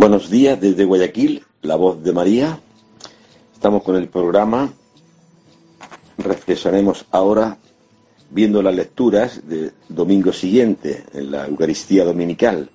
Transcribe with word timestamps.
Buenos 0.00 0.30
días 0.30 0.58
desde 0.58 0.86
Guayaquil, 0.86 1.44
la 1.60 1.76
voz 1.76 2.02
de 2.02 2.14
María. 2.14 2.58
Estamos 3.52 3.82
con 3.82 3.96
el 3.96 4.08
programa. 4.08 4.72
Reflexionaremos 6.16 7.04
ahora 7.10 7.58
viendo 8.30 8.62
las 8.62 8.74
lecturas 8.74 9.46
del 9.46 9.74
domingo 9.90 10.32
siguiente 10.32 11.04
en 11.12 11.30
la 11.30 11.46
Eucaristía 11.46 12.06
Dominical. 12.06 12.70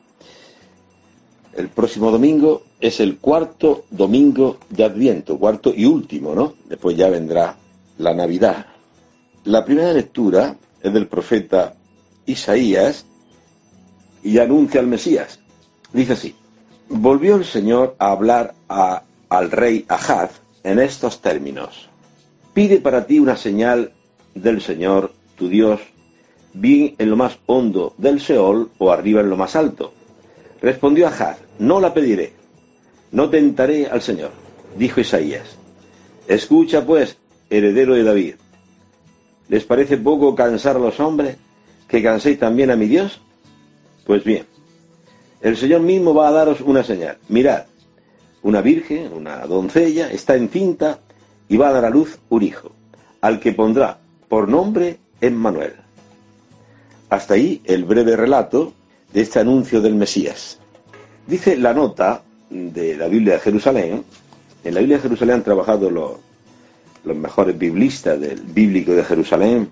El 1.58 1.70
próximo 1.70 2.12
domingo 2.12 2.62
es 2.80 3.00
el 3.00 3.18
cuarto 3.18 3.86
domingo 3.90 4.60
de 4.70 4.84
Adviento, 4.84 5.40
cuarto 5.40 5.74
y 5.76 5.86
último, 5.86 6.36
¿no? 6.36 6.54
Después 6.70 6.96
ya 6.96 7.10
vendrá 7.10 7.58
la 7.98 8.14
Navidad. 8.14 8.68
La 9.46 9.66
primera 9.66 9.94
lectura 9.94 10.58
es 10.80 10.94
del 10.94 11.08
profeta 11.08 11.74
Isaías 12.28 13.04
y 14.22 14.38
anuncia 14.38 14.80
al 14.80 14.86
Mesías. 14.86 15.40
Dice 15.92 16.14
así 16.14 16.36
volvió 16.90 17.36
el 17.36 17.46
Señor 17.46 17.96
a 18.00 18.12
hablar 18.12 18.54
al 18.68 19.52
rey 19.52 19.86
Ahaz 19.88 20.42
en 20.64 20.80
estos 20.80 21.22
términos. 21.22 21.90
Pide 22.54 22.80
para 22.80 23.06
ti 23.06 23.20
una 23.20 23.38
señal 23.38 23.92
del 24.34 24.62
Señor, 24.62 25.12
tu 25.38 25.50
Dios, 25.50 25.82
bien 26.54 26.96
en 26.98 27.10
lo 27.10 27.18
más 27.18 27.38
hondo 27.46 27.94
del 27.98 28.22
Seol 28.22 28.72
o 28.78 28.92
arriba 28.92 29.22
en 29.22 29.30
lo 29.30 29.38
más 29.38 29.56
alto. 29.56 29.94
Respondió 30.62 31.08
Ahaz, 31.08 31.38
no 31.60 31.80
la 31.80 31.94
pediré, 31.94 32.34
no 33.12 33.30
tentaré 33.30 33.88
al 33.88 34.02
Señor, 34.02 34.32
dijo 34.78 35.02
Isaías. 35.02 35.58
Escucha 36.28 36.86
pues, 36.86 37.18
heredero 37.50 37.94
de 37.94 38.04
David. 38.04 38.36
¿Les 39.48 39.64
parece 39.64 39.98
poco 39.98 40.34
cansar 40.34 40.76
a 40.78 40.80
los 40.80 41.00
hombres 41.00 41.38
que 41.88 42.02
canséis 42.02 42.40
también 42.40 42.72
a 42.72 42.76
mi 42.76 42.88
Dios? 42.88 43.22
Pues 44.06 44.24
bien, 44.24 44.46
el 45.46 45.58
Señor 45.58 45.82
mismo 45.82 46.16
va 46.16 46.30
a 46.30 46.32
daros 46.32 46.60
una 46.62 46.84
señal. 46.84 47.20
Mirad, 47.30 47.66
una 48.42 48.62
virgen, 48.62 49.14
una 49.14 49.46
doncella, 49.46 50.10
está 50.10 50.36
encinta 50.36 51.02
y 51.48 51.56
va 51.56 51.68
a 51.68 51.72
dar 51.72 51.86
a 51.86 51.92
luz 51.92 52.18
un 52.30 52.42
hijo, 52.42 52.72
al 53.22 53.40
que 53.40 53.52
pondrá 53.52 54.00
por 54.28 54.50
nombre 54.50 54.98
Emmanuel. 55.22 55.74
Hasta 57.10 57.36
ahí 57.36 57.62
el 57.66 57.84
breve 57.84 58.16
relato 58.16 58.74
de 59.14 59.22
este 59.22 59.38
anuncio 59.38 59.82
del 59.82 59.94
Mesías. 59.94 60.58
Dice 61.28 61.56
la 61.58 61.76
nota 61.76 62.24
de 62.50 62.98
la 62.98 63.08
Biblia 63.08 63.36
de 63.36 63.40
Jerusalén, 63.42 64.04
en 64.64 64.74
la 64.74 64.80
Biblia 64.80 64.98
de 64.98 65.04
Jerusalén 65.04 65.36
han 65.36 65.44
trabajado 65.44 65.92
los, 65.92 67.16
mejores 67.16 67.56
biblistas 67.56 68.20
del 68.20 68.42
bíblico 68.42 68.94
de 68.94 69.04
Jerusalén, 69.04 69.70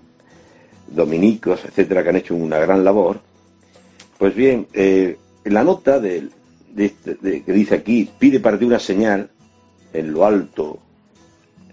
dominicos, 0.86 1.64
etcétera, 1.64 2.04
que 2.04 2.10
han 2.10 2.16
hecho 2.16 2.36
una 2.36 2.60
gran 2.60 2.84
labor. 2.84 3.18
Pues 4.18 4.36
bien, 4.36 4.68
eh, 4.72 5.18
la 5.44 5.64
nota 5.64 6.00
este, 6.76 7.14
de, 7.14 7.42
que 7.42 7.52
dice 7.52 7.76
aquí, 7.76 8.08
pide 8.18 8.40
para 8.40 8.58
ti 8.58 8.64
una 8.64 8.78
señal 8.78 9.30
en 9.92 10.12
lo 10.12 10.24
alto, 10.24 10.78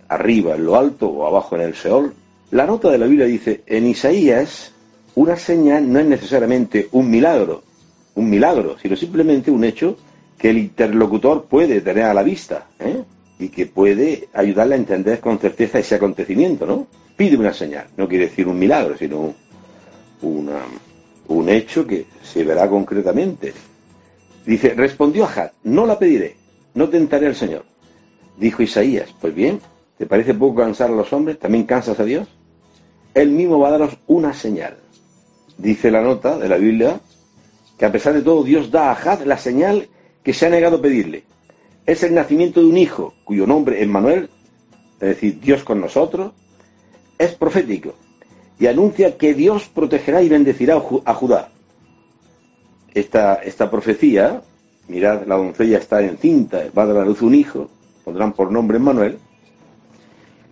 arriba 0.10 0.56
en 0.56 0.66
lo 0.66 0.76
alto 0.76 1.08
o 1.08 1.28
abajo 1.28 1.56
en 1.56 1.62
el 1.62 1.76
Seol, 1.76 2.14
la 2.52 2.66
nota 2.66 2.90
de 2.90 2.98
la 2.98 3.08
Biblia 3.08 3.26
dice, 3.26 3.64
en 3.66 3.88
Isaías, 3.88 4.74
una 5.16 5.38
señal 5.38 5.92
no 5.92 6.00
es 6.00 6.06
necesariamente 6.06 6.90
un 6.92 7.10
milagro, 7.10 7.64
un 8.16 8.30
milagro, 8.30 8.78
sino 8.78 8.96
simplemente 8.96 9.52
un 9.52 9.64
hecho 9.64 9.98
que 10.38 10.50
el 10.50 10.58
interlocutor 10.58 11.46
puede 11.46 11.82
tener 11.82 12.04
a 12.04 12.14
la 12.14 12.24
vista 12.24 12.68
¿eh? 12.80 13.04
y 13.40 13.50
que 13.50 13.68
puede 13.68 14.28
ayudarle 14.34 14.76
a 14.76 14.80
entender 14.80 15.20
con 15.20 15.40
certeza 15.40 15.80
ese 15.80 15.96
acontecimiento, 15.96 16.66
¿no? 16.66 16.88
Pide 17.16 17.38
una 17.38 17.54
señal, 17.54 17.88
no 17.98 18.08
quiere 18.08 18.26
decir 18.26 18.48
un 18.48 18.58
milagro, 18.58 18.98
sino 18.98 19.34
una, 20.22 20.60
un 21.34 21.50
hecho 21.50 21.86
que 21.86 22.06
se 22.24 22.44
verá 22.44 22.70
concretamente. 22.70 23.54
Dice, 24.46 24.74
respondió 24.74 25.26
Ahad, 25.26 25.52
no 25.64 25.86
la 25.86 26.00
pediré, 26.00 26.36
no 26.74 26.90
tentaré 26.90 27.28
al 27.28 27.36
Señor. 27.36 27.66
Dijo 28.38 28.64
Isaías, 28.64 29.14
pues 29.20 29.34
bien, 29.34 29.60
¿te 29.98 30.06
parece 30.06 30.34
poco 30.34 30.62
cansar 30.62 30.90
a 30.90 30.96
los 30.96 31.12
hombres? 31.14 31.40
¿También 31.40 31.66
cansas 31.66 32.00
a 32.00 32.06
Dios? 32.06 32.28
Él 33.14 33.30
mismo 33.30 33.60
va 33.60 33.70
a 33.70 33.72
daros 33.72 33.98
una 34.08 34.34
señal. 34.34 34.78
Dice 35.58 35.92
la 35.92 36.02
nota 36.02 36.38
de 36.38 36.50
la 36.50 36.58
Biblia 36.58 37.00
que 37.78 37.86
a 37.86 37.92
pesar 37.92 38.14
de 38.14 38.22
todo 38.22 38.44
Dios 38.44 38.72
da 38.72 38.92
a 38.92 38.94
Ahad 38.94 39.24
la 39.24 39.38
señal 39.38 39.90
que 40.24 40.34
se 40.34 40.46
ha 40.46 40.50
negado 40.50 40.78
a 40.78 40.82
pedirle. 40.82 41.24
Es 41.86 42.04
el 42.04 42.14
nacimiento 42.14 42.62
de 42.62 42.68
un 42.68 42.78
hijo 42.78 43.14
cuyo 43.24 43.46
nombre 43.46 43.82
es 43.82 43.88
Manuel, 43.88 44.30
es 45.00 45.10
decir, 45.10 45.40
Dios 45.40 45.64
con 45.64 45.82
nosotros, 45.82 46.32
es 47.18 47.34
profético 47.34 47.96
y 48.62 48.68
anuncia 48.68 49.18
que 49.18 49.34
Dios 49.34 49.70
protegerá 49.74 50.22
y 50.22 50.30
bendecirá 50.30 50.76
a 51.06 51.14
Judá. 51.16 51.50
Esta, 52.94 53.34
esta 53.34 53.72
profecía, 53.72 54.44
mirad, 54.88 55.26
la 55.26 55.36
doncella 55.36 55.80
está 55.80 56.04
encinta, 56.04 56.62
va 56.78 56.84
a 56.84 56.86
dar 56.86 56.98
a 56.98 57.06
luz 57.06 57.24
un 57.24 57.34
hijo, 57.34 57.72
pondrán 58.06 58.34
por 58.34 58.52
nombre 58.52 58.78
Manuel. 58.78 59.18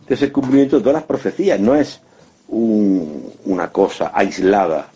Este 0.01 0.15
es 0.15 0.21
el 0.23 0.31
cumplimiento 0.31 0.77
de 0.77 0.81
todas 0.81 0.95
las 0.95 1.03
profecías, 1.03 1.59
no 1.59 1.75
es 1.75 2.01
una 2.47 3.71
cosa 3.71 4.11
aislada. 4.11 4.89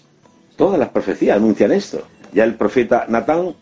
Todas 0.56 0.80
las 0.80 0.90
profecías 0.90 1.38
anuncian 1.38 1.72
esto. 1.72 2.02
Ya 2.34 2.44
el 2.46 2.56
profeta 2.56 3.06
Natán, 3.10 3.54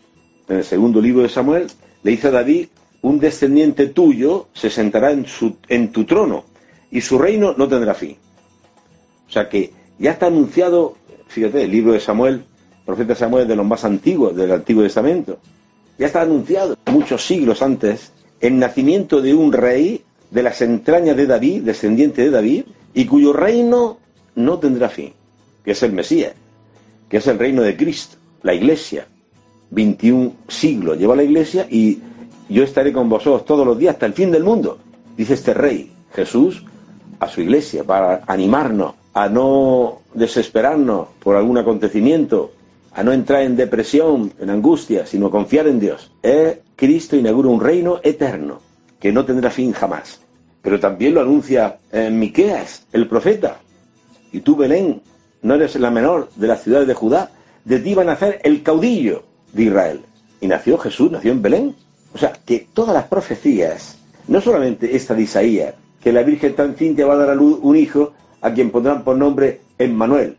en 0.48 0.56
el 0.56 0.64
segundo 0.64 0.98
libro 0.98 1.24
de 1.24 1.28
Samuel, 1.28 1.66
le 2.02 2.10
dice 2.10 2.28
a 2.28 2.30
David, 2.30 2.68
un 3.02 3.20
descendiente 3.20 3.88
tuyo 3.88 4.46
se 4.54 4.70
sentará 4.70 5.10
en, 5.10 5.26
su, 5.26 5.58
en 5.68 5.92
tu 5.92 6.06
trono 6.06 6.44
y 6.90 7.02
su 7.02 7.18
reino 7.18 7.52
no 7.54 7.68
tendrá 7.68 7.92
fin. 7.92 8.16
O 9.32 9.34
sea 9.34 9.48
que 9.48 9.72
ya 9.98 10.10
está 10.10 10.26
anunciado, 10.26 10.94
fíjate, 11.26 11.64
el 11.64 11.70
libro 11.70 11.94
de 11.94 12.00
Samuel, 12.00 12.44
profeta 12.84 13.14
Samuel 13.14 13.48
de 13.48 13.56
los 13.56 13.64
más 13.64 13.82
antiguos 13.82 14.36
del 14.36 14.52
Antiguo 14.52 14.82
Testamento. 14.82 15.38
Ya 15.98 16.08
está 16.08 16.20
anunciado 16.20 16.76
muchos 16.92 17.24
siglos 17.24 17.62
antes 17.62 18.12
el 18.42 18.58
nacimiento 18.58 19.22
de 19.22 19.32
un 19.32 19.50
rey 19.50 20.02
de 20.30 20.42
las 20.42 20.60
entrañas 20.60 21.16
de 21.16 21.26
David, 21.26 21.62
descendiente 21.62 22.20
de 22.20 22.30
David, 22.30 22.64
y 22.92 23.06
cuyo 23.06 23.32
reino 23.32 23.96
no 24.34 24.58
tendrá 24.58 24.90
fin, 24.90 25.14
que 25.64 25.70
es 25.70 25.82
el 25.82 25.94
Mesías, 25.94 26.34
que 27.08 27.16
es 27.16 27.26
el 27.26 27.38
reino 27.38 27.62
de 27.62 27.74
Cristo, 27.74 28.18
la 28.42 28.52
iglesia. 28.52 29.06
21 29.70 30.30
siglos 30.46 30.98
lleva 30.98 31.16
la 31.16 31.22
iglesia 31.22 31.66
y 31.70 32.00
yo 32.50 32.64
estaré 32.64 32.92
con 32.92 33.08
vosotros 33.08 33.46
todos 33.46 33.66
los 33.66 33.78
días 33.78 33.94
hasta 33.94 34.04
el 34.04 34.12
fin 34.12 34.30
del 34.30 34.44
mundo, 34.44 34.76
dice 35.16 35.32
este 35.32 35.54
rey, 35.54 35.90
Jesús, 36.12 36.62
a 37.18 37.28
su 37.28 37.40
iglesia, 37.40 37.82
para 37.82 38.24
animarnos 38.26 39.00
a 39.14 39.28
no 39.28 40.00
desesperarnos 40.14 41.08
por 41.22 41.36
algún 41.36 41.58
acontecimiento, 41.58 42.52
a 42.92 43.02
no 43.02 43.12
entrar 43.12 43.42
en 43.42 43.56
depresión, 43.56 44.32
en 44.38 44.50
angustia, 44.50 45.06
sino 45.06 45.30
confiar 45.30 45.66
en 45.66 45.80
Dios. 45.80 46.10
Es 46.22 46.58
Cristo 46.76 47.16
inaugura 47.16 47.48
un 47.48 47.60
reino 47.60 48.00
eterno 48.02 48.60
que 48.98 49.12
no 49.12 49.24
tendrá 49.24 49.50
fin 49.50 49.72
jamás. 49.72 50.20
Pero 50.62 50.78
también 50.78 51.14
lo 51.14 51.20
anuncia 51.20 51.78
en 51.90 52.18
Miqueas, 52.18 52.86
el 52.92 53.08
profeta. 53.08 53.58
Y 54.32 54.40
tú, 54.40 54.56
Belén, 54.56 55.02
no 55.42 55.54
eres 55.54 55.74
la 55.76 55.90
menor 55.90 56.30
de 56.36 56.46
las 56.46 56.62
ciudades 56.62 56.86
de 56.86 56.94
Judá, 56.94 57.30
de 57.64 57.80
ti 57.80 57.94
va 57.94 58.02
a 58.02 58.06
nacer 58.06 58.40
el 58.44 58.62
caudillo 58.62 59.24
de 59.52 59.64
Israel. 59.64 60.00
Y 60.40 60.46
nació 60.46 60.78
Jesús, 60.78 61.10
nació 61.10 61.32
en 61.32 61.42
Belén. 61.42 61.74
O 62.14 62.18
sea, 62.18 62.32
que 62.44 62.66
todas 62.72 62.94
las 62.94 63.04
profecías, 63.04 63.98
no 64.28 64.40
solamente 64.40 64.94
esta 64.96 65.14
de 65.14 65.22
Isaías, 65.22 65.74
que 66.00 66.12
la 66.12 66.22
Virgen 66.22 66.54
tan 66.54 66.74
cintia 66.74 67.06
va 67.06 67.14
a 67.14 67.18
dar 67.18 67.30
a 67.30 67.34
luz 67.34 67.58
un 67.62 67.76
hijo, 67.76 68.12
a 68.42 68.52
quien 68.52 68.70
pondrán 68.70 69.02
por 69.02 69.16
nombre 69.16 69.60
Emmanuel, 69.78 70.36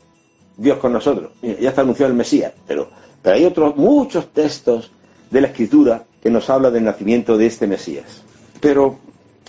Dios 0.58 0.78
con 0.78 0.94
nosotros. 0.94 1.32
Ya 1.42 1.70
está 1.70 1.82
anunciado 1.82 2.12
el 2.12 2.18
Mesías, 2.18 2.54
pero, 2.68 2.90
pero 3.22 3.36
hay 3.36 3.46
otros 3.46 3.76
muchos 3.76 4.28
textos 4.28 4.92
de 5.32 5.42
la 5.42 5.48
Escritura 5.48 6.04
que 6.22 6.30
nos 6.30 6.50
habla 6.50 6.70
del 6.70 6.84
nacimiento 6.84 7.38
de 7.38 7.48
este 7.48 7.66
Mesías. 7.66 8.24
Pero 8.62 8.98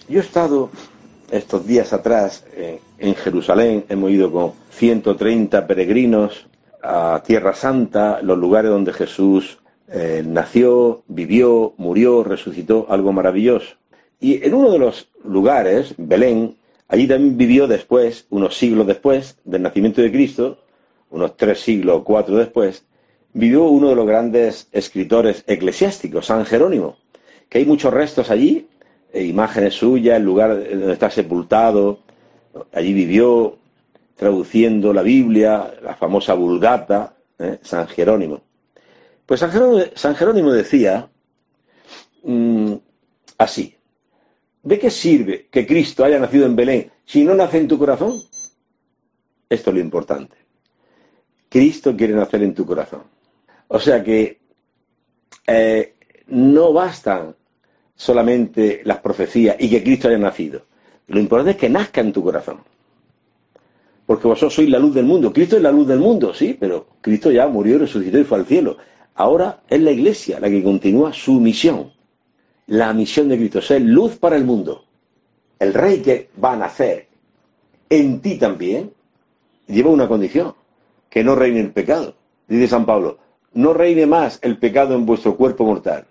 yo 0.09 0.21
he 0.21 0.23
estado 0.23 0.71
estos 1.31 1.67
días 1.67 1.93
atrás 1.93 2.45
en, 2.99 3.15
Jerusalén, 3.15 3.85
hemos 3.89 4.11
ido 4.11 4.33
con 4.33 4.53
130 4.71 5.67
peregrinos 5.67 6.47
a 6.83 7.23
Tierra 7.27 7.55
Santa, 7.55 8.21
los 8.23 8.39
lugares 8.39 8.71
donde 8.71 8.93
Jesús 8.93 9.59
eh, 9.89 10.23
nació, 10.27 11.03
vivió, 11.09 11.75
murió, 11.77 12.23
resucitó, 12.25 12.87
algo 12.89 13.13
maravilloso. 13.13 13.77
Y 14.21 14.45
en 14.45 14.55
uno 14.55 14.71
de 14.71 14.79
los 14.79 15.09
lugares, 15.25 15.95
Belén, 15.97 16.57
Allí 16.89 17.07
también 17.09 17.37
vivió 17.37 17.67
después, 17.67 18.27
unos 18.31 18.57
siglos 18.57 18.87
después 18.87 19.39
del 19.45 19.63
nacimiento 19.63 20.03
de 20.03 20.13
Cristo, 20.13 20.59
unos 21.11 21.37
tres 21.37 21.61
siglos 21.61 21.99
o 21.99 22.05
cuatro 22.05 22.37
después, 22.37 22.85
vivió 23.33 23.65
uno 23.65 23.89
de 23.89 23.97
los 23.97 24.07
grandes 24.07 24.69
escritores 24.73 25.45
eclesiásticos, 25.47 26.27
San 26.27 26.45
Jerónimo, 26.45 26.99
que 27.49 27.59
hay 27.59 27.65
muchos 27.65 27.93
restos 27.93 28.31
allí, 28.31 28.69
e 29.13 29.25
imágenes 29.25 29.75
suyas, 29.75 30.17
el 30.17 30.25
lugar 30.25 30.51
donde 30.51 30.93
está 30.93 31.09
sepultado. 31.09 32.01
Allí 32.73 32.93
vivió 32.93 33.59
traduciendo 34.17 34.93
la 34.93 35.03
Biblia, 35.03 35.73
la 35.83 35.95
famosa 35.95 36.35
Vulgata, 36.35 37.15
¿eh? 37.39 37.59
San 37.63 37.87
Jerónimo. 37.87 38.43
Pues 39.25 39.41
San 39.41 40.17
Jerónimo, 40.17 40.53
decía 40.53 41.09
mm, 42.25 42.75
así, 43.39 43.77
¿De 44.65 44.79
qué 44.79 44.91
sirve 44.91 45.47
que 45.51 45.67
Cristo 45.67 46.05
haya 46.05 46.19
nacido 46.19 46.47
en 46.47 46.57
Belén 46.57 46.91
si 47.05 47.23
no 47.23 47.35
nace 47.35 47.59
en 47.59 47.69
tu 47.69 47.79
corazón? 47.79 48.21
Esto 49.49 49.71
es 49.71 49.75
lo 49.75 49.81
importante. 49.81 50.37
Cristo 51.51 51.95
quiere 51.95 52.15
nacer 52.15 52.43
en 52.43 52.55
tu 52.55 52.65
corazón. 52.65 53.03
O 53.69 53.79
sea 53.79 54.03
que 54.03 54.41
eh, 55.47 55.95
no 56.29 56.73
bastan 56.73 57.37
solamente 57.95 58.81
las 58.85 58.99
profecías 58.99 59.57
y 59.59 59.69
que 59.69 59.83
Cristo 59.85 60.09
haya 60.09 60.19
nacido. 60.19 60.63
Lo 61.09 61.21
importante 61.21 61.53
es 61.53 61.57
que 61.59 61.69
nazca 61.69 62.01
en 62.01 62.13
tu 62.13 62.23
corazón. 62.23 62.61
Porque 64.07 64.27
vosotros 64.27 64.55
sois 64.55 64.69
la 64.69 64.79
luz 64.79 64.95
del 64.95 65.05
mundo. 65.05 65.33
Cristo 65.33 65.57
es 65.57 65.63
la 65.63 65.73
luz 65.73 65.87
del 65.87 65.99
mundo, 65.99 66.33
sí, 66.33 66.57
pero 66.59 66.87
Cristo 67.01 67.31
ya 67.31 67.47
murió, 67.49 67.79
resucitó 67.79 68.19
y 68.19 68.25
fue 68.25 68.39
al 68.39 68.47
cielo. 68.47 68.79
Ahora 69.15 69.63
es 69.69 69.81
la 69.81 69.93
iglesia 69.93 70.41
la 70.41 70.49
que 70.49 70.63
continúa 70.63 71.13
su 71.13 71.39
misión. 71.39 71.94
La 72.67 72.93
misión 72.93 73.29
de 73.29 73.37
Cristo, 73.37 73.61
ser 73.61 73.83
luz 73.83 74.17
para 74.17 74.37
el 74.37 74.45
mundo. 74.45 74.85
El 75.59 75.75
rey 75.75 76.01
que 76.01 76.31
va 76.43 76.53
a 76.53 76.57
nacer 76.57 77.09
en 77.91 78.21
ti 78.21 78.39
también 78.39 78.93
lleva 79.67 79.91
una 79.91 80.09
condición, 80.09 80.55
que 81.11 81.23
no 81.23 81.35
reine 81.35 81.61
el 81.61 81.73
pecado. 81.73 82.15
Dice 82.49 82.69
San 82.69 82.87
Pablo, 82.87 83.19
no 83.53 83.73
reine 83.73 84.07
más 84.07 84.39
el 84.43 84.59
pecado 84.59 84.95
en 84.95 85.07
vuestro 85.07 85.37
cuerpo 85.37 85.65
mortal. 85.65 86.07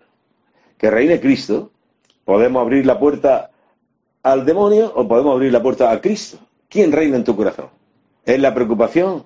Que 0.78 0.90
reine 0.90 1.20
Cristo, 1.20 1.72
podemos 2.26 2.62
abrir 2.62 2.86
la 2.86 3.00
puerta 3.00 3.52
al 4.22 4.46
demonio 4.46 4.92
o 4.96 5.08
podemos 5.08 5.34
abrir 5.34 5.52
la 5.52 5.62
puerta 5.62 5.92
a 5.92 6.00
Cristo. 6.00 6.38
¿Quién 6.70 6.92
reina 6.92 7.18
en 7.18 7.24
tu 7.24 7.36
corazón? 7.36 7.68
¿Es 8.26 8.40
la 8.40 8.54
preocupación? 8.54 9.24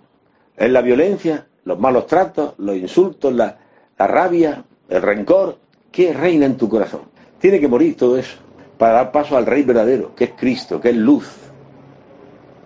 ¿Es 0.55 0.71
la 0.71 0.81
violencia? 0.81 1.47
¿Los 1.65 1.79
malos 1.79 2.07
tratos? 2.07 2.55
¿Los 2.57 2.75
insultos? 2.75 3.33
La, 3.33 3.57
la 3.97 4.07
rabia? 4.07 4.63
¿El 4.89 5.01
rencor? 5.01 5.57
¿Qué 5.91 6.13
reina 6.13 6.45
en 6.45 6.57
tu 6.57 6.67
corazón? 6.67 7.16
Tiene 7.39 7.59
que 7.59 7.67
morir 7.67 7.95
todo 7.95 8.17
eso 8.17 8.37
para 8.77 8.93
dar 8.93 9.11
paso 9.11 9.37
al 9.37 9.45
Rey 9.45 9.63
verdadero, 9.63 10.15
que 10.15 10.25
es 10.25 10.31
Cristo, 10.31 10.79
que 10.79 10.89
es 10.89 10.95
luz. 10.95 11.29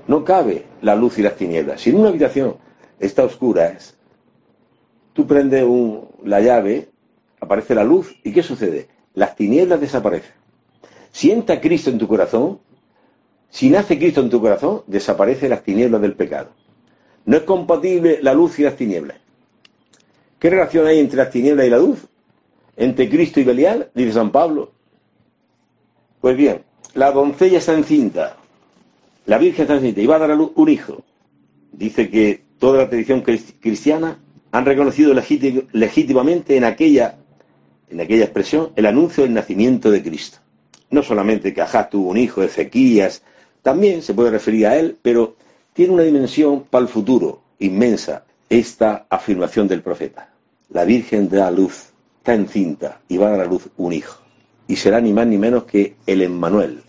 No 0.07 0.23
cabe 0.23 0.65
la 0.81 0.95
luz 0.95 1.17
y 1.19 1.21
las 1.21 1.35
tinieblas. 1.35 1.81
Si 1.81 1.89
en 1.89 1.97
una 1.97 2.09
habitación 2.09 2.57
está 2.99 3.23
oscura, 3.23 3.77
tú 5.13 5.25
prendes 5.27 5.65
la 6.23 6.41
llave, 6.41 6.89
aparece 7.39 7.75
la 7.75 7.83
luz, 7.83 8.15
¿y 8.23 8.31
qué 8.33 8.43
sucede? 8.43 8.87
Las 9.13 9.35
tinieblas 9.35 9.79
desaparecen. 9.79 10.33
Si 11.11 11.31
entra 11.31 11.59
Cristo 11.59 11.89
en 11.89 11.97
tu 11.97 12.07
corazón, 12.07 12.59
si 13.49 13.69
nace 13.69 13.97
Cristo 13.97 14.21
en 14.21 14.29
tu 14.29 14.39
corazón, 14.39 14.83
desaparecen 14.87 15.49
las 15.49 15.63
tinieblas 15.63 16.01
del 16.01 16.15
pecado. 16.15 16.51
No 17.25 17.37
es 17.37 17.43
compatible 17.43 18.19
la 18.21 18.33
luz 18.33 18.57
y 18.59 18.63
las 18.63 18.75
tinieblas. 18.75 19.17
¿Qué 20.39 20.49
relación 20.49 20.87
hay 20.87 20.99
entre 20.99 21.17
las 21.17 21.29
tinieblas 21.29 21.67
y 21.67 21.69
la 21.69 21.77
luz? 21.77 22.07
Entre 22.81 23.07
Cristo 23.07 23.39
y 23.39 23.43
Belial, 23.43 23.91
dice 23.93 24.13
San 24.13 24.31
Pablo. 24.31 24.71
Pues 26.19 26.35
bien, 26.35 26.63
la 26.95 27.11
doncella 27.11 27.59
está 27.59 27.75
encinta, 27.75 28.37
la 29.27 29.37
Virgen 29.37 29.61
está 29.61 29.75
encinta 29.75 30.01
y 30.01 30.07
va 30.07 30.15
a 30.15 30.19
dar 30.19 30.31
a 30.31 30.35
luz 30.35 30.49
un 30.55 30.67
hijo. 30.67 31.03
Dice 31.71 32.09
que 32.09 32.41
toda 32.57 32.79
la 32.79 32.89
tradición 32.89 33.21
cristiana 33.21 34.17
han 34.51 34.65
reconocido 34.65 35.13
legítimamente 35.13 36.57
en 36.57 36.63
aquella, 36.63 37.19
en 37.87 38.01
aquella 38.01 38.23
expresión 38.23 38.71
el 38.75 38.87
anuncio 38.87 39.21
del 39.21 39.35
nacimiento 39.35 39.91
de 39.91 40.01
Cristo. 40.01 40.39
No 40.89 41.03
solamente 41.03 41.53
que 41.53 41.61
Ajá 41.61 41.87
tuvo 41.87 42.09
un 42.09 42.17
hijo, 42.17 42.41
Ezequías, 42.41 43.21
también 43.61 44.01
se 44.01 44.15
puede 44.15 44.31
referir 44.31 44.65
a 44.65 44.75
él, 44.79 44.97
pero 45.03 45.35
tiene 45.73 45.93
una 45.93 46.01
dimensión 46.01 46.63
para 46.63 46.81
el 46.81 46.89
futuro 46.89 47.43
inmensa 47.59 48.25
esta 48.49 49.05
afirmación 49.07 49.67
del 49.67 49.83
profeta. 49.83 50.33
La 50.69 50.83
Virgen 50.83 51.29
da 51.29 51.51
luz, 51.51 51.90
está 52.21 52.35
encinta 52.35 53.01
y 53.09 53.17
va 53.17 53.27
a 53.27 53.31
dar 53.31 53.41
a 53.41 53.45
luz 53.45 53.67
un 53.77 53.93
hijo. 53.93 54.21
Y 54.67 54.75
será 54.75 55.01
ni 55.01 55.11
más 55.11 55.25
ni 55.25 55.39
menos 55.39 55.63
que 55.63 55.95
el 56.05 56.21
Emmanuel, 56.21 56.83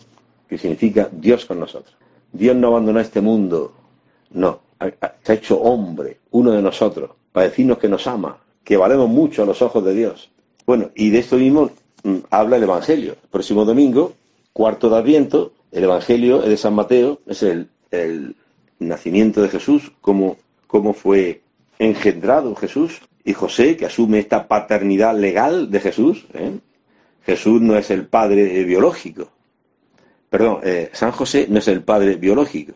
que 0.47 0.59
significa 0.59 1.09
Dios 1.11 1.47
con 1.47 1.59
nosotros. 1.59 1.97
Dios 2.31 2.55
no 2.55 2.69
abandonó 2.69 3.01
este 3.01 3.23
mundo, 3.23 3.73
no, 4.33 4.61
se 5.23 5.33
ha 5.33 5.35
hecho 5.35 5.59
hombre, 5.59 6.19
uno 6.33 6.51
de 6.51 6.61
nosotros, 6.61 7.13
para 7.33 7.49
decirnos 7.49 7.79
que 7.79 7.89
nos 7.89 8.07
ama, 8.07 8.37
que 8.63 8.77
valemos 8.77 9.09
mucho 9.09 9.43
a 9.43 9.47
los 9.47 9.63
ojos 9.63 9.83
de 9.83 9.95
Dios. 9.95 10.31
Bueno, 10.67 10.91
y 10.95 11.09
de 11.09 11.21
esto 11.21 11.37
mismo 11.37 11.71
mm, 12.05 12.17
habla 12.29 12.57
el 12.57 12.65
Evangelio. 12.65 13.13
El 13.13 13.29
próximo 13.31 13.65
domingo, 13.65 14.13
cuarto 14.53 14.91
de 14.91 14.97
Adviento, 14.97 15.53
el 15.71 15.85
Evangelio 15.85 16.43
es 16.43 16.51
de 16.51 16.57
San 16.59 16.75
Mateo, 16.75 17.21
es 17.27 17.43
el, 17.43 17.69
nacimiento 18.79 19.41
de 19.41 19.49
Jesús, 19.49 19.93
cómo, 20.03 20.37
cómo 20.67 20.93
fue 20.93 21.41
engendrado 21.79 22.55
Jesús, 22.55 23.01
y 23.25 23.33
José, 23.33 23.77
que 23.77 23.87
asume 23.87 24.19
esta 24.19 24.49
paternidad 24.49 25.17
legal 25.17 25.71
de 25.71 25.81
Jesús. 25.81 26.27
¿eh? 26.35 26.59
Jesús 27.25 27.61
no 27.61 27.77
es 27.77 27.91
el 27.91 28.07
padre 28.07 28.65
biológico. 28.65 29.29
Perdón, 30.29 30.61
eh, 30.65 30.91
San 30.93 31.13
José 31.13 31.47
no 31.49 31.59
es 31.59 31.69
el 31.69 31.83
padre 31.83 32.17
biológico, 32.17 32.73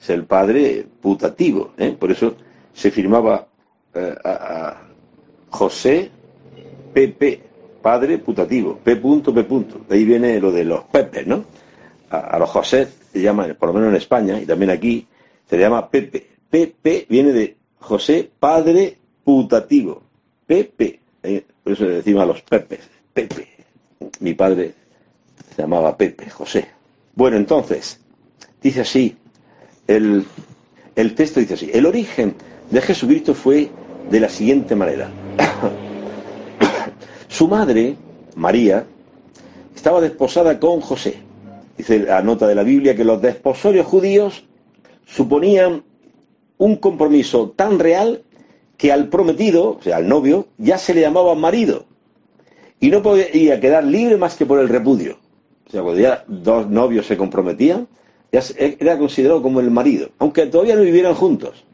es 0.00 0.10
el 0.10 0.24
padre 0.24 0.86
putativo. 1.00 1.72
¿eh? 1.76 1.94
Por 1.98 2.10
eso 2.10 2.34
se 2.72 2.90
firmaba 2.90 3.46
José 5.50 6.10
PP, 6.94 7.42
padre 7.82 8.18
putativo, 8.18 8.78
P. 8.78 8.96
P. 8.96 9.04
De 9.88 9.96
ahí 9.96 10.04
viene 10.04 10.40
lo 10.40 10.52
de 10.52 10.64
los 10.64 10.84
Pepes, 10.84 11.26
¿no? 11.26 11.44
A, 12.08 12.38
los 12.38 12.48
José 12.48 12.88
se 13.12 13.20
llama, 13.20 13.46
por 13.54 13.68
lo 13.68 13.74
menos 13.74 13.90
en 13.90 13.96
España 13.96 14.40
y 14.40 14.46
también 14.46 14.70
aquí, 14.70 15.06
se 15.48 15.56
le 15.56 15.62
llama 15.62 15.90
Pepe. 15.90 16.26
PP 16.48 17.06
viene 17.08 17.32
de 17.32 17.56
José 17.78 18.30
padre 18.38 18.99
putativo. 19.24 20.02
Pepe. 20.46 21.00
Eh, 21.22 21.44
por 21.62 21.72
eso 21.72 21.84
le 21.84 21.96
decimos 21.96 22.22
a 22.22 22.26
los 22.26 22.42
Pepes. 22.42 22.80
Pepe. 23.12 23.48
Mi 24.20 24.34
padre 24.34 24.74
se 25.54 25.62
llamaba 25.62 25.96
Pepe, 25.96 26.30
José. 26.30 26.66
Bueno, 27.14 27.36
entonces, 27.36 28.00
dice 28.62 28.80
así, 28.80 29.16
el, 29.86 30.24
el 30.96 31.14
texto 31.14 31.40
dice 31.40 31.54
así, 31.54 31.70
el 31.72 31.86
origen 31.86 32.34
de 32.70 32.80
Jesucristo 32.80 33.34
fue 33.34 33.70
de 34.10 34.20
la 34.20 34.28
siguiente 34.28 34.74
manera. 34.74 35.10
Su 37.28 37.48
madre, 37.48 37.96
María, 38.36 38.86
estaba 39.74 40.00
desposada 40.00 40.58
con 40.58 40.80
José. 40.80 41.18
Dice 41.76 42.00
la 42.00 42.22
nota 42.22 42.46
de 42.46 42.54
la 42.54 42.62
Biblia 42.62 42.94
que 42.94 43.04
los 43.04 43.22
desposorios 43.22 43.86
judíos 43.86 44.44
suponían 45.06 45.82
un 46.58 46.76
compromiso 46.76 47.50
tan 47.50 47.78
real 47.78 48.22
que 48.80 48.92
al 48.92 49.08
prometido, 49.08 49.76
o 49.78 49.82
sea, 49.82 49.98
al 49.98 50.08
novio, 50.08 50.46
ya 50.56 50.78
se 50.78 50.94
le 50.94 51.02
llamaba 51.02 51.34
marido. 51.34 51.84
Y 52.80 52.88
no 52.88 53.02
podía 53.02 53.60
quedar 53.60 53.84
libre 53.84 54.16
más 54.16 54.36
que 54.36 54.46
por 54.46 54.58
el 54.58 54.68
repudio. 54.68 55.18
O 55.66 55.70
sea, 55.70 55.82
cuando 55.82 56.00
ya 56.00 56.24
dos 56.26 56.68
novios 56.68 57.06
se 57.06 57.16
comprometían, 57.16 57.86
ya 58.32 58.40
era 58.56 58.96
considerado 58.96 59.42
como 59.42 59.60
el 59.60 59.70
marido, 59.70 60.08
aunque 60.18 60.46
todavía 60.46 60.76
no 60.76 60.82
vivieran 60.82 61.14
juntos 61.14 61.64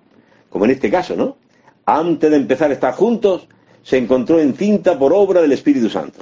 como 0.57 0.65
en 0.65 0.71
este 0.71 0.91
caso, 0.91 1.17
¿no? 1.17 1.37
Antes 1.85 2.31
de 2.31 2.37
empezar 2.39 2.71
a 2.71 2.73
estar 2.73 2.95
juntos, 2.95 3.47
se 3.83 3.99
encontró 3.99 4.41
encinta 4.41 4.99
por 4.99 5.13
obra 5.13 5.43
del 5.43 5.53
Espíritu 5.53 5.91
Santo. 5.91 6.21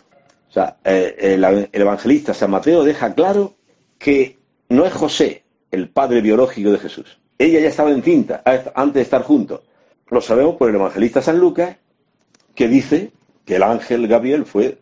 O 0.51 0.53
sea, 0.53 0.79
eh, 0.85 1.15
el, 1.19 1.69
evangelista 1.73 2.35
San 2.35 2.51
Mateo 2.51 2.83
deja 2.83 3.15
claro 3.15 3.55
que 3.97 4.39
no 4.69 4.85
es 4.85 4.93
José 4.93 5.45
el 5.71 5.89
padre 5.89 6.21
biológico 6.21 6.73
de 6.73 6.79
Jesús. 6.79 7.21
Ella 7.39 7.61
ya 7.61 7.69
estaba 7.69 7.93
encinta 7.93 8.43
antes 8.75 8.95
de 8.95 9.03
estar 9.03 9.23
juntos. 9.23 9.61
Lo 10.15 10.21
sabemos 10.21 10.55
por 10.55 10.69
el 10.69 10.77
evangelista 10.77 11.21
San 11.21 11.41
Lucas, 11.41 11.77
que 12.55 12.69
dice 12.69 13.11
que 13.45 13.57
el 13.57 13.65
ángel 13.65 14.07
Gabriel 14.07 14.47
fue 14.47 14.79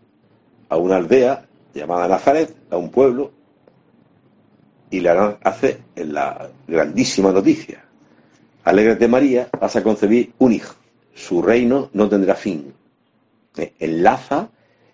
a 0.69 0.77
una 0.77 0.97
aldea 0.97 1.47
llamada 1.73 2.07
Nazaret, 2.07 2.55
a 2.69 2.77
un 2.77 2.91
pueblo, 2.91 3.33
y 4.91 5.01
le 5.01 5.09
hace 5.09 5.81
la 5.97 6.51
grandísima 6.69 7.33
noticia. 7.33 7.83
Alégrate 8.65 9.09
María, 9.09 9.49
vas 9.59 9.75
a 9.75 9.83
concebir 9.83 10.35
un 10.39 10.53
hijo. 10.53 10.75
Su 11.15 11.41
reino 11.41 11.89
no 11.95 12.11
tendrá 12.11 12.35
fin. 12.35 12.75
Eh, 13.57 13.73
enlaza 13.79 14.51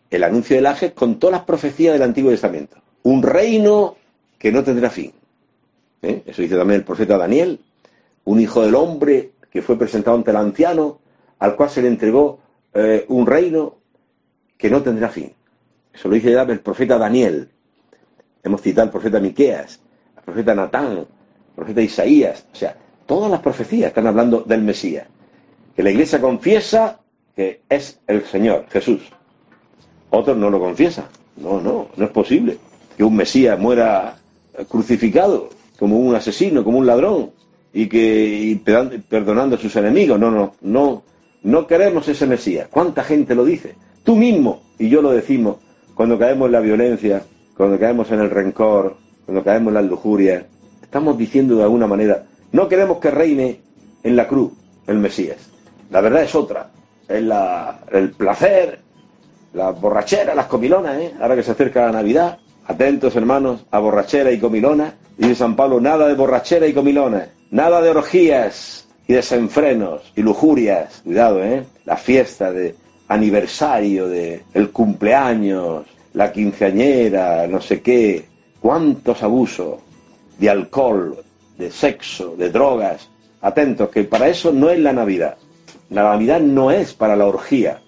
el 0.09 0.23
anuncio 0.23 0.55
del 0.55 0.67
ángel 0.67 0.93
con 0.93 1.19
todas 1.19 1.33
las 1.33 1.47
profecías 1.47 1.95
del 1.95 2.03
Antiguo 2.03 2.31
Testamento. 2.31 2.77
Un 3.03 3.25
reino 3.25 3.97
que 4.39 4.53
no 4.53 4.63
tendrá 4.63 4.89
fin. 4.89 5.13
Eh, 6.01 6.23
eso 6.27 6.43
dice 6.43 6.57
también 6.57 6.79
el 6.79 6.87
profeta 6.87 7.19
Daniel. 7.19 7.59
Un 8.25 8.39
hijo 8.39 8.63
del 8.63 8.77
hombre 8.77 9.33
que 9.51 9.63
fue 9.63 9.79
presentado 9.79 10.17
ante 10.17 10.31
el 10.31 10.37
anciano, 10.37 11.01
al 11.39 11.57
cual 11.57 11.71
se 11.71 11.83
le 11.83 11.89
entregó 11.89 12.41
eh, 12.75 13.05
un 13.09 13.27
reino 13.27 13.77
que 14.57 14.71
no 14.71 14.83
tendrá 14.83 15.09
fin. 15.09 15.33
Eso 15.93 16.09
lo 16.09 16.15
dice 16.15 16.33
el 16.33 16.61
profeta 16.61 16.99
Daniel. 16.99 17.49
Hemos 18.43 18.63
citado 18.63 18.87
al 18.87 18.91
profeta 18.91 19.21
Miqueas, 19.21 19.81
al 20.17 20.23
profeta 20.23 20.55
Natán, 20.55 20.99
al 20.99 21.07
profeta 21.55 21.81
Isaías. 21.81 22.47
O 22.53 22.57
sea, 22.57 22.77
Todas 23.09 23.31
las 23.31 23.41
profecías 23.41 23.89
están 23.89 24.07
hablando 24.07 24.43
del 24.43 24.61
Mesías. 24.61 25.07
Que 25.75 25.83
la 25.83 25.91
iglesia 25.91 26.21
confiesa 26.21 27.01
que 27.35 27.63
es 27.67 27.99
el 28.07 28.23
Señor, 28.27 28.67
Jesús. 28.69 29.01
Otros 30.11 30.37
no 30.37 30.51
lo 30.51 30.61
confiesan. 30.61 31.07
No, 31.39 31.59
no, 31.59 31.89
no 31.97 32.05
es 32.05 32.11
posible 32.11 32.59
que 32.99 33.05
un 33.05 33.17
Mesías 33.17 33.59
muera 33.59 34.19
crucificado 34.69 35.49
como 35.79 35.97
un 35.99 36.15
asesino, 36.15 36.63
como 36.63 36.77
un 36.77 36.87
ladrón, 36.87 37.31
y 37.73 37.87
que 37.87 38.61
perdonando 39.09 39.57
a 39.57 39.59
sus 39.59 39.75
enemigos. 39.77 40.19
No, 40.19 40.31
no, 40.31 40.55
no, 40.61 41.03
no 41.43 41.67
queremos 41.67 42.09
ese 42.09 42.27
Mesías. 42.27 42.69
¿Cuánta 42.71 43.05
gente 43.05 43.35
lo 43.35 43.45
dice? 43.45 43.75
Tú 44.05 44.17
mismo 44.17 44.63
y 44.79 44.89
yo 44.89 45.03
lo 45.03 45.11
decimos 45.11 45.57
cuando 45.95 46.19
caemos 46.19 46.47
en 46.47 46.53
la 46.53 46.61
violencia, 46.61 47.23
cuando 47.57 47.79
caemos 47.79 48.11
en 48.11 48.21
el 48.21 48.31
rencor, 48.31 48.97
cuando 49.25 49.43
caemos 49.43 49.69
en 49.69 49.75
la 49.75 49.83
lujuria. 49.83 50.47
Estamos 50.83 51.19
diciendo 51.19 51.57
de 51.57 51.65
alguna 51.65 51.87
manera, 51.87 52.25
no 52.53 52.69
queremos 52.69 52.99
que 52.99 53.11
reine 53.11 53.61
en 54.03 54.17
la 54.17 54.27
cruz 54.27 54.53
el 54.87 54.99
Mesías. 54.99 55.39
La 55.91 56.01
verdad 56.01 56.23
es 56.23 56.35
otra. 56.35 56.71
Es 57.09 57.25
el 57.93 58.11
placer 58.11 58.81
las 59.53 59.81
borracheras, 59.81 60.37
las 60.37 60.47
comilonas, 60.47 60.99
¿eh? 60.99 61.15
ahora 61.21 61.35
que 61.35 61.43
se 61.43 61.53
acerca 61.53 61.87
la 61.87 61.93
Navidad. 61.93 62.39
Atentos, 62.67 63.17
hermanos, 63.17 63.65
a 63.71 63.79
borrachera 63.79 64.31
y 64.31 64.39
comilona. 64.39 64.95
Dice 65.17 65.35
San 65.35 65.57
Pablo, 65.57 65.81
nada 65.81 66.07
de 66.07 66.15
borrachera 66.15 66.67
y 66.67 66.75
comilona, 66.75 67.29
nada 67.51 67.81
de 67.81 67.91
orgías 67.91 68.87
y 69.07 69.15
desenfrenos 69.15 70.13
y 70.17 70.23
lujurias. 70.23 71.01
Cuidado, 71.05 71.43
¿eh? 71.43 71.65
La 71.85 71.97
fiesta 71.97 72.53
de 72.53 72.75
aniversario, 73.09 74.09
de 74.09 74.43
el 74.55 74.71
cumpleaños, 74.71 75.87
la 76.13 76.33
quinceañera, 76.33 77.47
no 77.47 77.61
sé 77.61 77.81
qué. 77.81 78.27
Cuántos 78.61 79.23
abusos 79.23 79.81
de 80.39 80.51
alcohol, 80.51 81.17
de 81.57 81.71
sexo, 81.71 82.35
de 82.37 82.51
drogas. 82.51 83.09
Atentos, 83.41 83.89
que 83.91 84.05
para 84.05 84.29
eso 84.29 84.53
no 84.53 84.69
es 84.69 84.79
la 84.79 84.93
Navidad. 84.93 85.37
La 85.91 86.03
Navidad 86.03 86.41
no 86.41 86.71
es 86.71 86.93
para 86.93 87.17
la 87.17 87.27
orgía, 87.27 87.81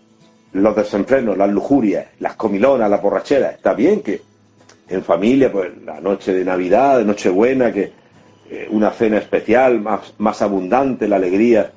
los 0.52 0.74
desenfrenos, 0.74 1.36
las 1.36 1.50
lujurias, 1.50 2.06
las 2.18 2.34
comilonas, 2.34 2.88
la 2.88 2.96
borrachera. 2.96 3.50
Está 3.50 3.74
bien 3.74 4.00
que 4.00 4.22
en 4.88 5.04
familia, 5.04 5.52
pues 5.52 5.70
la 5.84 6.00
noche 6.00 6.32
de 6.32 6.44
Navidad, 6.44 6.98
de 6.98 7.04
Nochebuena, 7.04 7.72
que 7.72 7.92
eh, 8.50 8.66
una 8.70 8.90
cena 8.90 9.18
especial, 9.18 9.80
más, 9.80 10.14
más 10.18 10.42
abundante, 10.42 11.08
la 11.08 11.16
alegría 11.16 11.72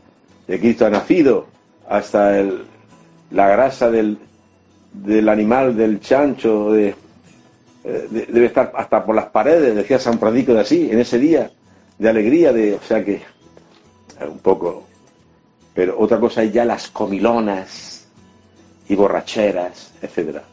de 0.48 0.60
Cristo 0.60 0.86
ha 0.86 0.90
nacido, 0.90 1.48
hasta 1.88 2.40
el, 2.40 2.64
la 3.32 3.48
grasa 3.48 3.92
del, 3.92 4.18
del 4.92 5.30
animal, 5.30 5.78
del 5.78 6.00
chancho, 6.00 6.76
eh, 6.76 6.96
debe 7.84 8.46
estar 8.46 8.72
hasta 8.76 9.06
por 9.06 9.16
las 9.16 9.26
paredes, 9.28 9.76
decía 9.76 10.00
San 10.00 10.20
Francisco 10.20 10.54
de 10.54 10.62
así, 10.62 10.90
en 10.90 11.00
ese 11.00 11.20
día 11.20 11.52
de 11.98 12.10
alegría, 12.10 12.52
de, 12.52 12.76
o 12.76 12.82
sea 12.82 13.04
que, 13.04 13.22
un 14.22 14.40
poco, 14.40 14.88
pero 15.74 16.00
otra 16.00 16.20
cosa 16.20 16.44
es 16.44 16.54
ya 16.54 16.66
las 16.66 16.90
comilonas 16.90 18.08
y 18.88 18.96
borracheras, 18.96 19.94
etcétera. 20.02 20.44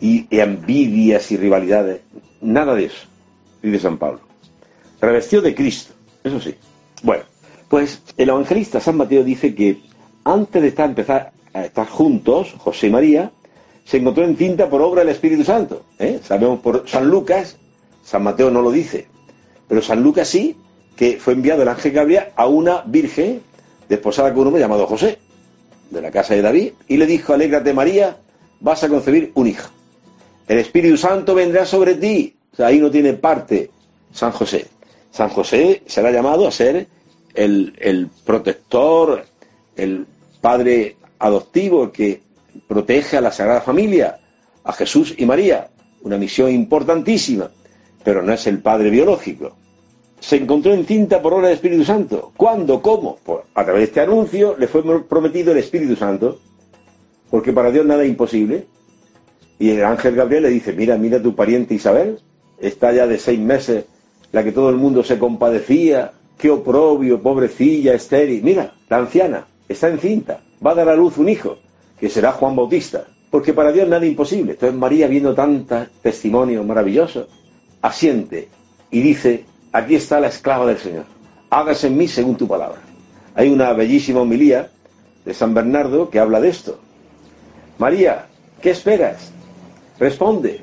Y, 0.00 0.26
envidias 0.30 1.30
y 1.32 1.36
rivalidades, 1.36 2.00
nada 2.40 2.74
de 2.74 2.86
eso, 2.86 3.06
dice 3.62 3.80
San 3.80 3.98
Pablo. 3.98 4.27
Revestido 5.00 5.42
de 5.42 5.54
Cristo, 5.54 5.94
eso 6.24 6.40
sí. 6.40 6.54
Bueno, 7.02 7.24
pues 7.68 8.02
el 8.16 8.28
evangelista 8.28 8.80
San 8.80 8.96
Mateo 8.96 9.22
dice 9.22 9.54
que 9.54 9.80
antes 10.24 10.60
de 10.60 10.68
estar, 10.68 10.88
empezar 10.88 11.32
a 11.52 11.64
estar 11.64 11.88
juntos, 11.88 12.54
José 12.58 12.88
y 12.88 12.90
María, 12.90 13.30
se 13.84 13.98
encontró 13.98 14.24
en 14.24 14.36
cinta 14.36 14.68
por 14.68 14.82
obra 14.82 15.00
del 15.00 15.10
Espíritu 15.10 15.44
Santo. 15.44 15.84
¿eh? 15.98 16.20
Sabemos 16.22 16.60
por 16.60 16.88
San 16.88 17.08
Lucas, 17.08 17.56
San 18.04 18.22
Mateo 18.22 18.50
no 18.50 18.60
lo 18.60 18.70
dice, 18.70 19.06
pero 19.66 19.80
San 19.80 20.02
Lucas 20.02 20.28
sí, 20.28 20.56
que 20.96 21.18
fue 21.18 21.34
enviado 21.34 21.62
el 21.62 21.68
ángel 21.68 21.92
Gabriel 21.92 22.24
a 22.36 22.46
una 22.46 22.82
virgen 22.82 23.40
desposada 23.88 24.30
con 24.30 24.40
un 24.40 24.46
hombre 24.48 24.60
llamado 24.60 24.86
José, 24.86 25.18
de 25.90 26.02
la 26.02 26.10
casa 26.10 26.34
de 26.34 26.42
David, 26.42 26.72
y 26.86 26.96
le 26.96 27.06
dijo, 27.06 27.32
alégrate 27.32 27.72
María, 27.72 28.18
vas 28.60 28.82
a 28.84 28.88
concebir 28.88 29.32
un 29.34 29.46
hijo. 29.46 29.70
El 30.46 30.58
Espíritu 30.58 30.96
Santo 30.96 31.34
vendrá 31.34 31.64
sobre 31.64 31.94
ti. 31.94 32.34
Ahí 32.58 32.78
no 32.78 32.90
tiene 32.90 33.12
parte 33.12 33.70
San 34.12 34.32
José. 34.32 34.66
San 35.18 35.30
José 35.30 35.82
será 35.86 36.12
llamado 36.12 36.46
a 36.46 36.52
ser 36.52 36.86
el, 37.34 37.74
el 37.80 38.06
protector, 38.24 39.24
el 39.74 40.06
padre 40.40 40.94
adoptivo 41.18 41.90
que 41.90 42.20
protege 42.68 43.16
a 43.16 43.20
la 43.20 43.32
Sagrada 43.32 43.60
Familia, 43.60 44.20
a 44.62 44.72
Jesús 44.72 45.16
y 45.18 45.26
María, 45.26 45.70
una 46.02 46.18
misión 46.18 46.52
importantísima, 46.52 47.50
pero 48.04 48.22
no 48.22 48.32
es 48.32 48.46
el 48.46 48.60
padre 48.60 48.90
biológico. 48.90 49.56
Se 50.20 50.36
encontró 50.36 50.72
en 50.72 50.86
cinta 50.86 51.20
por 51.20 51.34
obra 51.34 51.48
del 51.48 51.56
Espíritu 51.56 51.84
Santo. 51.84 52.32
¿Cuándo? 52.36 52.80
¿Cómo? 52.80 53.18
Pues 53.24 53.40
a 53.54 53.64
través 53.64 53.80
de 53.80 53.84
este 53.86 54.00
anuncio 54.02 54.56
le 54.56 54.68
fue 54.68 54.84
prometido 55.02 55.50
el 55.50 55.58
Espíritu 55.58 55.96
Santo, 55.96 56.38
porque 57.28 57.52
para 57.52 57.72
Dios 57.72 57.84
nada 57.84 58.04
es 58.04 58.08
imposible. 58.08 58.68
Y 59.58 59.70
el 59.70 59.84
ángel 59.84 60.14
Gabriel 60.14 60.44
le 60.44 60.50
dice, 60.50 60.74
mira, 60.74 60.96
mira 60.96 61.20
tu 61.20 61.34
pariente 61.34 61.74
Isabel, 61.74 62.20
está 62.60 62.92
ya 62.92 63.08
de 63.08 63.18
seis 63.18 63.40
meses, 63.40 63.84
la 64.32 64.44
que 64.44 64.52
todo 64.52 64.70
el 64.70 64.76
mundo 64.76 65.02
se 65.02 65.18
compadecía, 65.18 66.12
qué 66.36 66.50
oprobio, 66.50 67.22
pobrecilla, 67.22 67.94
estéril. 67.94 68.42
Mira, 68.42 68.74
la 68.88 68.98
anciana 68.98 69.46
está 69.68 69.88
encinta, 69.88 70.40
va 70.64 70.72
a 70.72 70.76
dar 70.76 70.88
a 70.88 70.96
luz 70.96 71.18
un 71.18 71.28
hijo 71.28 71.58
que 71.98 72.08
será 72.08 72.32
Juan 72.32 72.54
Bautista, 72.54 73.06
porque 73.30 73.52
para 73.52 73.72
Dios 73.72 73.88
nada 73.88 74.06
imposible. 74.06 74.52
Entonces 74.52 74.78
María, 74.78 75.06
viendo 75.08 75.34
tantos 75.34 75.88
testimonios 76.02 76.64
maravillosos, 76.64 77.26
asiente 77.82 78.48
y 78.90 79.00
dice, 79.00 79.44
aquí 79.72 79.96
está 79.96 80.20
la 80.20 80.28
esclava 80.28 80.66
del 80.66 80.78
Señor, 80.78 81.04
hágase 81.50 81.88
en 81.88 81.96
mí 81.96 82.08
según 82.08 82.36
tu 82.36 82.46
palabra. 82.46 82.80
Hay 83.34 83.48
una 83.50 83.72
bellísima 83.72 84.20
homilía 84.20 84.70
de 85.24 85.34
San 85.34 85.54
Bernardo 85.54 86.10
que 86.10 86.18
habla 86.18 86.40
de 86.40 86.48
esto. 86.48 86.80
María, 87.78 88.26
¿qué 88.60 88.70
esperas? 88.70 89.30
Responde. 89.98 90.62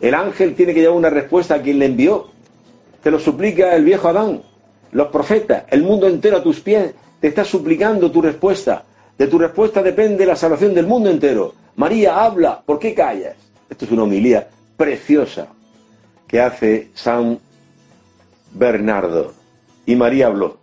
El 0.00 0.14
ángel 0.14 0.54
tiene 0.54 0.74
que 0.74 0.80
llevar 0.80 0.96
una 0.96 1.10
respuesta 1.10 1.54
a 1.54 1.62
quien 1.62 1.78
le 1.78 1.86
envió. 1.86 2.28
Te 3.06 3.12
lo 3.12 3.20
suplica 3.20 3.72
el 3.76 3.84
viejo 3.84 4.08
Adán, 4.08 4.42
los 4.90 5.06
profetas, 5.12 5.62
el 5.70 5.84
mundo 5.84 6.08
entero 6.08 6.38
a 6.38 6.42
tus 6.42 6.58
pies, 6.58 6.92
te 7.20 7.28
está 7.28 7.44
suplicando 7.44 8.10
tu 8.10 8.20
respuesta. 8.20 8.82
De 9.16 9.28
tu 9.28 9.38
respuesta 9.38 9.80
depende 9.80 10.26
la 10.26 10.34
salvación 10.34 10.74
del 10.74 10.88
mundo 10.88 11.08
entero. 11.08 11.54
María, 11.76 12.24
habla, 12.24 12.60
¿por 12.66 12.80
qué 12.80 12.94
callas? 12.94 13.36
Esto 13.70 13.84
es 13.84 13.92
una 13.92 14.02
homilía 14.02 14.48
preciosa 14.76 15.46
que 16.26 16.40
hace 16.40 16.90
San 16.94 17.38
Bernardo. 18.50 19.34
Y 19.86 19.94
María 19.94 20.26
habló. 20.26 20.56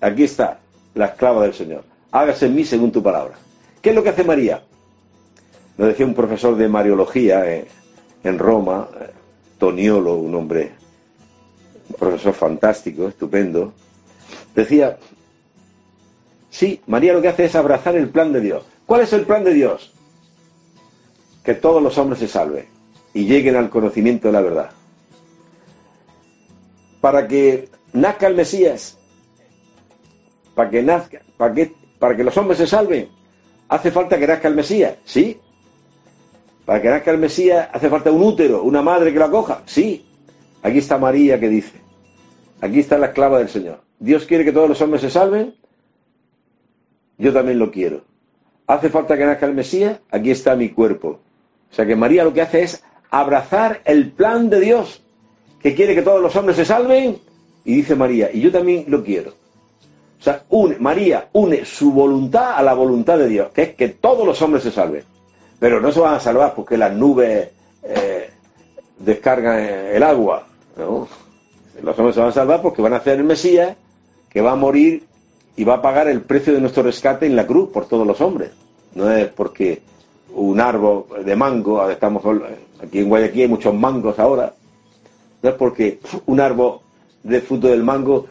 Aquí 0.00 0.24
está, 0.24 0.60
la 0.94 1.08
esclava 1.08 1.42
del 1.42 1.52
Señor. 1.52 1.84
Hágase 2.10 2.46
en 2.46 2.54
mí 2.54 2.64
según 2.64 2.90
tu 2.90 3.02
palabra. 3.02 3.34
¿Qué 3.82 3.90
es 3.90 3.94
lo 3.94 4.02
que 4.02 4.08
hace 4.08 4.24
María? 4.24 4.62
Lo 5.76 5.88
decía 5.88 6.06
un 6.06 6.14
profesor 6.14 6.56
de 6.56 6.68
Mariología 6.68 7.44
eh, 7.52 7.68
en 8.24 8.38
Roma, 8.38 8.88
eh, 8.98 9.10
Toniolo, 9.58 10.14
un 10.14 10.34
hombre, 10.34 10.80
un 11.88 11.96
profesor 11.96 12.32
fantástico, 12.34 13.08
estupendo. 13.08 13.72
Decía, 14.54 14.98
Sí, 16.52 16.82
María 16.86 17.14
lo 17.14 17.22
que 17.22 17.28
hace 17.28 17.46
es 17.46 17.54
abrazar 17.54 17.96
el 17.96 18.10
plan 18.10 18.30
de 18.30 18.40
Dios. 18.42 18.62
¿Cuál 18.84 19.00
es 19.00 19.12
el 19.14 19.22
plan 19.22 19.42
de 19.42 19.54
Dios? 19.54 19.90
Que 21.42 21.54
todos 21.54 21.82
los 21.82 21.96
hombres 21.96 22.18
se 22.20 22.28
salven 22.28 22.66
y 23.14 23.24
lleguen 23.24 23.56
al 23.56 23.70
conocimiento 23.70 24.28
de 24.28 24.32
la 24.32 24.42
verdad. 24.42 24.70
Para 27.00 27.26
que 27.26 27.70
nazca 27.94 28.26
el 28.26 28.36
Mesías, 28.36 28.98
para 30.54 30.68
que 30.68 30.82
nazca, 30.82 31.22
para 31.38 31.54
que, 31.54 31.74
para 31.98 32.14
que 32.14 32.22
los 32.22 32.36
hombres 32.36 32.58
se 32.58 32.66
salven, 32.66 33.08
hace 33.68 33.90
falta 33.90 34.18
que 34.18 34.26
nazca 34.26 34.48
el 34.48 34.54
Mesías, 34.54 34.96
¿sí? 35.06 35.40
Para 36.66 36.82
que 36.82 36.90
nazca 36.90 37.12
el 37.12 37.18
Mesías 37.18 37.70
hace 37.72 37.88
falta 37.88 38.10
un 38.12 38.22
útero, 38.22 38.62
una 38.62 38.82
madre 38.82 39.10
que 39.10 39.18
la 39.18 39.30
coja, 39.30 39.62
sí. 39.64 40.04
Aquí 40.62 40.78
está 40.78 40.98
María 40.98 41.40
que 41.40 41.48
dice, 41.48 41.78
aquí 42.60 42.80
está 42.80 42.98
la 42.98 43.06
esclava 43.06 43.38
del 43.38 43.48
Señor. 43.48 43.80
Dios 43.98 44.24
quiere 44.24 44.44
que 44.44 44.52
todos 44.52 44.68
los 44.68 44.80
hombres 44.80 45.02
se 45.02 45.10
salven 45.10 45.54
yo 47.22 47.32
también 47.32 47.60
lo 47.60 47.70
quiero. 47.70 48.02
¿Hace 48.66 48.90
falta 48.90 49.16
que 49.16 49.24
nazca 49.24 49.46
el 49.46 49.54
Mesías? 49.54 50.00
Aquí 50.10 50.32
está 50.32 50.56
mi 50.56 50.70
cuerpo. 50.70 51.20
O 51.70 51.74
sea 51.74 51.86
que 51.86 51.94
María 51.94 52.24
lo 52.24 52.32
que 52.32 52.42
hace 52.42 52.62
es 52.62 52.82
abrazar 53.10 53.80
el 53.84 54.10
plan 54.10 54.50
de 54.50 54.58
Dios, 54.58 55.02
que 55.60 55.74
quiere 55.74 55.94
que 55.94 56.02
todos 56.02 56.20
los 56.20 56.34
hombres 56.34 56.56
se 56.56 56.64
salven, 56.64 57.18
y 57.64 57.76
dice 57.76 57.94
María, 57.94 58.30
y 58.32 58.40
yo 58.40 58.50
también 58.50 58.86
lo 58.88 59.04
quiero. 59.04 59.34
O 60.18 60.22
sea, 60.22 60.44
María 60.80 61.28
une 61.32 61.64
su 61.64 61.92
voluntad 61.92 62.54
a 62.56 62.62
la 62.62 62.74
voluntad 62.74 63.18
de 63.18 63.28
Dios, 63.28 63.52
que 63.52 63.62
es 63.62 63.74
que 63.74 63.88
todos 63.90 64.26
los 64.26 64.42
hombres 64.42 64.64
se 64.64 64.72
salven. 64.72 65.04
Pero 65.60 65.80
no 65.80 65.92
se 65.92 66.00
van 66.00 66.14
a 66.14 66.20
salvar 66.20 66.54
porque 66.54 66.76
las 66.76 66.92
nubes 66.92 67.50
eh, 67.84 68.30
descargan 68.98 69.60
el 69.60 70.02
agua. 70.02 70.46
Los 70.76 71.98
hombres 71.98 72.14
se 72.14 72.20
van 72.20 72.30
a 72.30 72.32
salvar 72.32 72.62
porque 72.62 72.82
van 72.82 72.94
a 72.94 72.96
hacer 72.96 73.18
el 73.18 73.24
Mesías, 73.24 73.76
que 74.28 74.40
va 74.40 74.52
a 74.52 74.56
morir 74.56 75.04
y 75.56 75.64
va 75.64 75.74
a 75.74 75.82
pagar 75.82 76.08
el 76.08 76.22
precio 76.22 76.52
de 76.52 76.60
nuestro 76.60 76.82
rescate 76.82 77.26
en 77.26 77.36
la 77.36 77.46
cruz 77.46 77.70
por 77.70 77.86
todos 77.86 78.06
los 78.06 78.20
hombres. 78.20 78.50
No 78.94 79.10
es 79.10 79.28
porque 79.28 79.82
un 80.34 80.60
árbol 80.60 81.04
de 81.24 81.36
mango, 81.36 81.88
estamos 81.90 82.22
aquí 82.82 83.00
en 83.00 83.08
Guayaquil 83.08 83.42
hay 83.42 83.48
muchos 83.48 83.74
mangos 83.74 84.18
ahora, 84.18 84.54
no 85.42 85.50
es 85.50 85.54
porque 85.56 86.00
un 86.26 86.40
árbol 86.40 86.78
de 87.22 87.40
fruto 87.40 87.68
del 87.68 87.82
mango, 87.82 88.26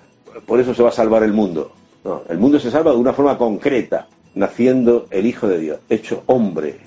por 0.46 0.60
eso 0.60 0.74
se 0.74 0.84
va 0.84 0.90
a 0.90 0.94
salvar 0.94 1.24
el 1.24 1.34
mundo. 1.34 1.72
No, 2.04 2.24
el 2.30 2.40
mundo 2.40 2.60
se 2.60 2.72
salva 2.72 2.92
de 2.92 2.98
una 2.98 3.14
forma 3.14 3.38
concreta, 3.38 4.08
naciendo 4.34 5.06
el 5.12 5.26
Hijo 5.26 5.48
de 5.48 5.60
Dios, 5.60 5.80
hecho 5.90 6.24
hombre. 6.26 6.80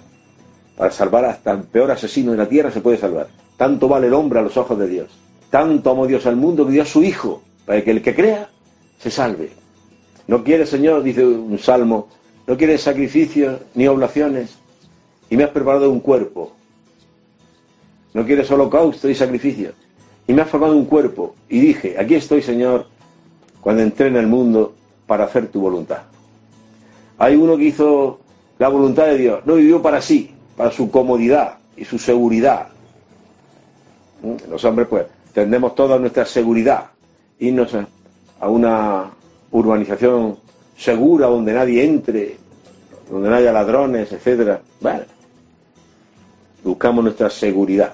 Para 0.76 0.90
salvar 0.90 1.24
hasta 1.26 1.52
el 1.52 1.62
peor 1.62 1.92
asesino 1.92 2.32
de 2.32 2.38
la 2.38 2.48
tierra 2.48 2.70
se 2.70 2.80
puede 2.80 2.96
salvar. 2.96 3.28
Tanto 3.56 3.86
vale 3.86 4.08
el 4.08 4.14
hombre 4.14 4.40
a 4.40 4.42
los 4.42 4.56
ojos 4.56 4.76
de 4.76 4.88
Dios. 4.88 5.23
Tanto 5.54 5.92
amó 5.92 6.08
Dios 6.08 6.26
al 6.26 6.34
mundo 6.34 6.66
que 6.66 6.72
dio 6.72 6.82
a 6.82 6.84
su 6.84 7.04
Hijo, 7.04 7.40
para 7.64 7.80
que 7.84 7.92
el 7.92 8.02
que 8.02 8.12
crea 8.12 8.50
se 8.98 9.08
salve. 9.08 9.52
No 10.26 10.42
quiere, 10.42 10.66
Señor, 10.66 11.04
dice 11.04 11.24
un 11.24 11.56
salmo, 11.60 12.08
no 12.48 12.56
quiere 12.56 12.76
sacrificios 12.76 13.60
ni 13.76 13.86
oblaciones, 13.86 14.58
y 15.30 15.36
me 15.36 15.44
has 15.44 15.50
preparado 15.50 15.92
un 15.92 16.00
cuerpo. 16.00 16.50
No 18.14 18.26
quieres 18.26 18.50
holocausto 18.50 19.08
y 19.08 19.14
sacrificio. 19.14 19.70
Y 20.26 20.32
me 20.32 20.42
has 20.42 20.48
formado 20.48 20.74
un 20.74 20.86
cuerpo. 20.86 21.36
Y 21.48 21.60
dije, 21.60 21.94
aquí 22.00 22.16
estoy, 22.16 22.42
Señor, 22.42 22.86
cuando 23.60 23.82
entré 23.82 24.08
en 24.08 24.16
el 24.16 24.26
mundo 24.26 24.74
para 25.06 25.26
hacer 25.26 25.46
tu 25.52 25.60
voluntad. 25.60 26.02
Hay 27.16 27.36
uno 27.36 27.56
que 27.56 27.66
hizo 27.66 28.18
la 28.58 28.66
voluntad 28.66 29.06
de 29.06 29.18
Dios, 29.18 29.46
no 29.46 29.54
vivió 29.54 29.80
para 29.80 30.02
sí, 30.02 30.34
para 30.56 30.72
su 30.72 30.90
comodidad 30.90 31.58
y 31.76 31.84
su 31.84 31.96
seguridad. 31.96 32.70
¿Mm? 34.20 34.50
Los 34.50 34.64
hombres, 34.64 34.88
pues, 34.88 35.06
tendemos 35.34 35.74
toda 35.74 35.98
nuestra 35.98 36.24
seguridad, 36.24 36.86
irnos 37.40 37.76
a 38.40 38.48
una 38.48 39.10
urbanización 39.50 40.38
segura 40.78 41.26
donde 41.26 41.52
nadie 41.52 41.84
entre, 41.84 42.36
donde 43.10 43.28
no 43.28 43.34
haya 43.34 43.52
ladrones, 43.52 44.12
etcétera. 44.12 44.62
Bueno, 44.80 45.02
buscamos 46.62 47.04
nuestra 47.04 47.28
seguridad. 47.28 47.92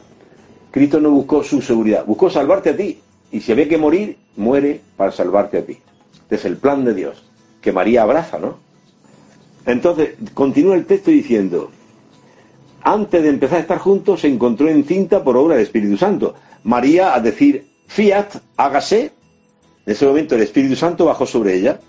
Cristo 0.71 1.01
no 1.01 1.11
buscó 1.11 1.43
su 1.43 1.61
seguridad, 1.63 2.05
buscó 2.05 2.31
salvarte 2.31 2.71
a 2.71 2.77
ti. 2.77 3.01
Y 3.33 3.41
si 3.41 3.53
había 3.53 3.69
que 3.69 3.79
morir, 3.79 4.19
muere 4.37 4.81
para 4.97 5.11
salvarte 5.11 5.59
a 5.59 5.65
ti. 5.65 5.79
Este 6.23 6.37
es 6.37 6.45
el 6.45 6.59
plan 6.59 6.85
de 6.85 6.95
Dios, 6.95 7.25
que 7.61 7.73
María 7.73 8.03
abraza, 8.03 8.39
¿no? 8.39 8.59
Entonces, 9.67 10.15
continúa 10.35 10.75
el 10.75 10.87
texto 10.87 11.11
diciendo, 11.11 11.71
antes 12.83 13.23
de 13.23 13.29
empezar 13.29 13.59
a 13.59 13.63
estar 13.63 13.79
juntos, 13.79 14.21
se 14.21 14.29
encontró 14.29 14.69
encinta 14.69 15.23
por 15.23 15.37
obra 15.37 15.55
del 15.55 15.65
Espíritu 15.65 15.97
Santo. 15.97 16.35
María, 16.65 17.15
a 17.15 17.21
decir, 17.21 17.67
fiat, 17.87 18.37
hágase, 18.57 19.13
en 19.87 19.93
ese 19.93 20.07
momento 20.07 20.35
el 20.35 20.43
Espíritu 20.43 20.77
Santo 20.77 21.05
bajó 21.05 21.27
sobre 21.27 21.55
ella 21.55 21.81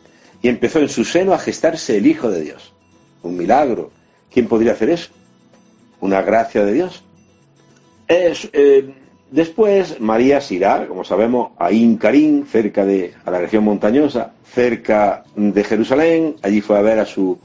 y 0.41 0.47
empezó 0.47 0.79
en 0.79 0.89
su 0.89 1.05
seno 1.05 1.33
a 1.33 1.37
gestarse 1.37 1.97
el 1.97 2.07
Hijo 2.07 2.29
de 2.29 2.41
Dios. 2.41 2.73
Un 3.21 3.37
milagro. 3.37 3.91
¿Quién 4.31 4.47
podría 4.47 4.71
hacer 4.71 4.89
eso? 4.89 5.11
Una 5.99 6.21
gracia 6.21 6.65
de 6.65 6.73
Dios. 6.73 7.03
Eh, 8.07 8.93
después 9.29 9.99
María 9.99 10.41
se 10.41 10.55
irá, 10.55 10.87
como 10.87 11.03
sabemos, 11.03 11.51
a 11.59 11.71
Incarín, 11.71 12.45
cerca 12.45 12.85
de 12.85 13.13
la 13.25 13.39
región 13.39 13.63
montañosa, 13.63 14.33
cerca 14.45 15.23
de 15.35 15.63
Jerusalén. 15.63 16.35
Allí 16.41 16.61
fue 16.61 16.77
a 16.77 16.81
ver 16.81 16.99
a 16.99 17.05
su, 17.05 17.37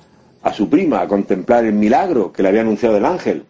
a 0.47 0.53
su 0.53 0.69
prima, 0.69 1.01
a 1.01 1.09
contemplar 1.09 1.65
el 1.65 1.73
milagro 1.73 2.33
que 2.33 2.41
le 2.41 2.51
había 2.51 2.61
anunciado 2.61 2.97
el 2.97 3.05
ángel. 3.05 3.43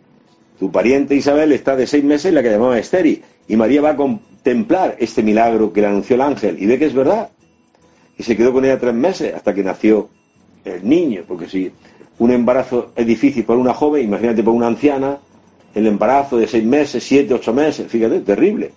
Tu 0.59 0.73
pariente 0.73 1.15
Isabel 1.15 1.53
está 1.53 1.76
de 1.76 1.87
seis 1.87 2.03
meses, 2.03 2.33
la 2.33 2.43
que 2.43 2.50
llamaba 2.50 2.79
Esteri, 2.79 3.23
y 3.47 3.55
María 3.55 3.83
va 3.83 3.91
a 3.91 3.97
contemplar 3.97 4.97
este 4.99 5.23
milagro 5.23 5.75
que 5.75 5.83
le 5.83 5.88
anunció 5.88 6.17
el 6.17 6.23
ángel 6.23 6.57
y 6.59 6.65
ve 6.65 6.79
que 6.79 6.87
es 6.87 6.95
verdad 6.95 7.29
y 8.17 8.23
se 8.23 8.35
quedó 8.35 8.50
con 8.50 8.65
ella 8.65 8.81
tres 8.81 8.95
meses 8.95 9.35
hasta 9.35 9.55
que 9.55 9.62
nació 9.62 10.09
el 10.65 10.88
niño, 10.88 11.25
porque 11.29 11.50
si 11.50 11.71
un 12.19 12.31
embarazo 12.31 12.93
es 12.97 13.07
difícil 13.07 13.45
para 13.45 13.59
una 13.59 13.75
joven, 13.75 14.03
imagínate 14.03 14.43
para 14.43 14.57
una 14.57 14.69
anciana, 14.69 15.19
el 15.75 15.87
embarazo 15.87 16.38
de 16.38 16.47
seis 16.47 16.65
meses, 16.65 17.05
siete, 17.05 17.35
ocho 17.35 17.53
meses, 17.53 17.88
fíjate, 17.88 18.21
terrible. 18.21 18.73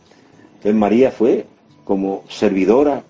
Entonces 0.55 0.75
María 0.75 1.11
fue 1.11 1.45
como 1.85 2.25
servidora, 2.27 3.01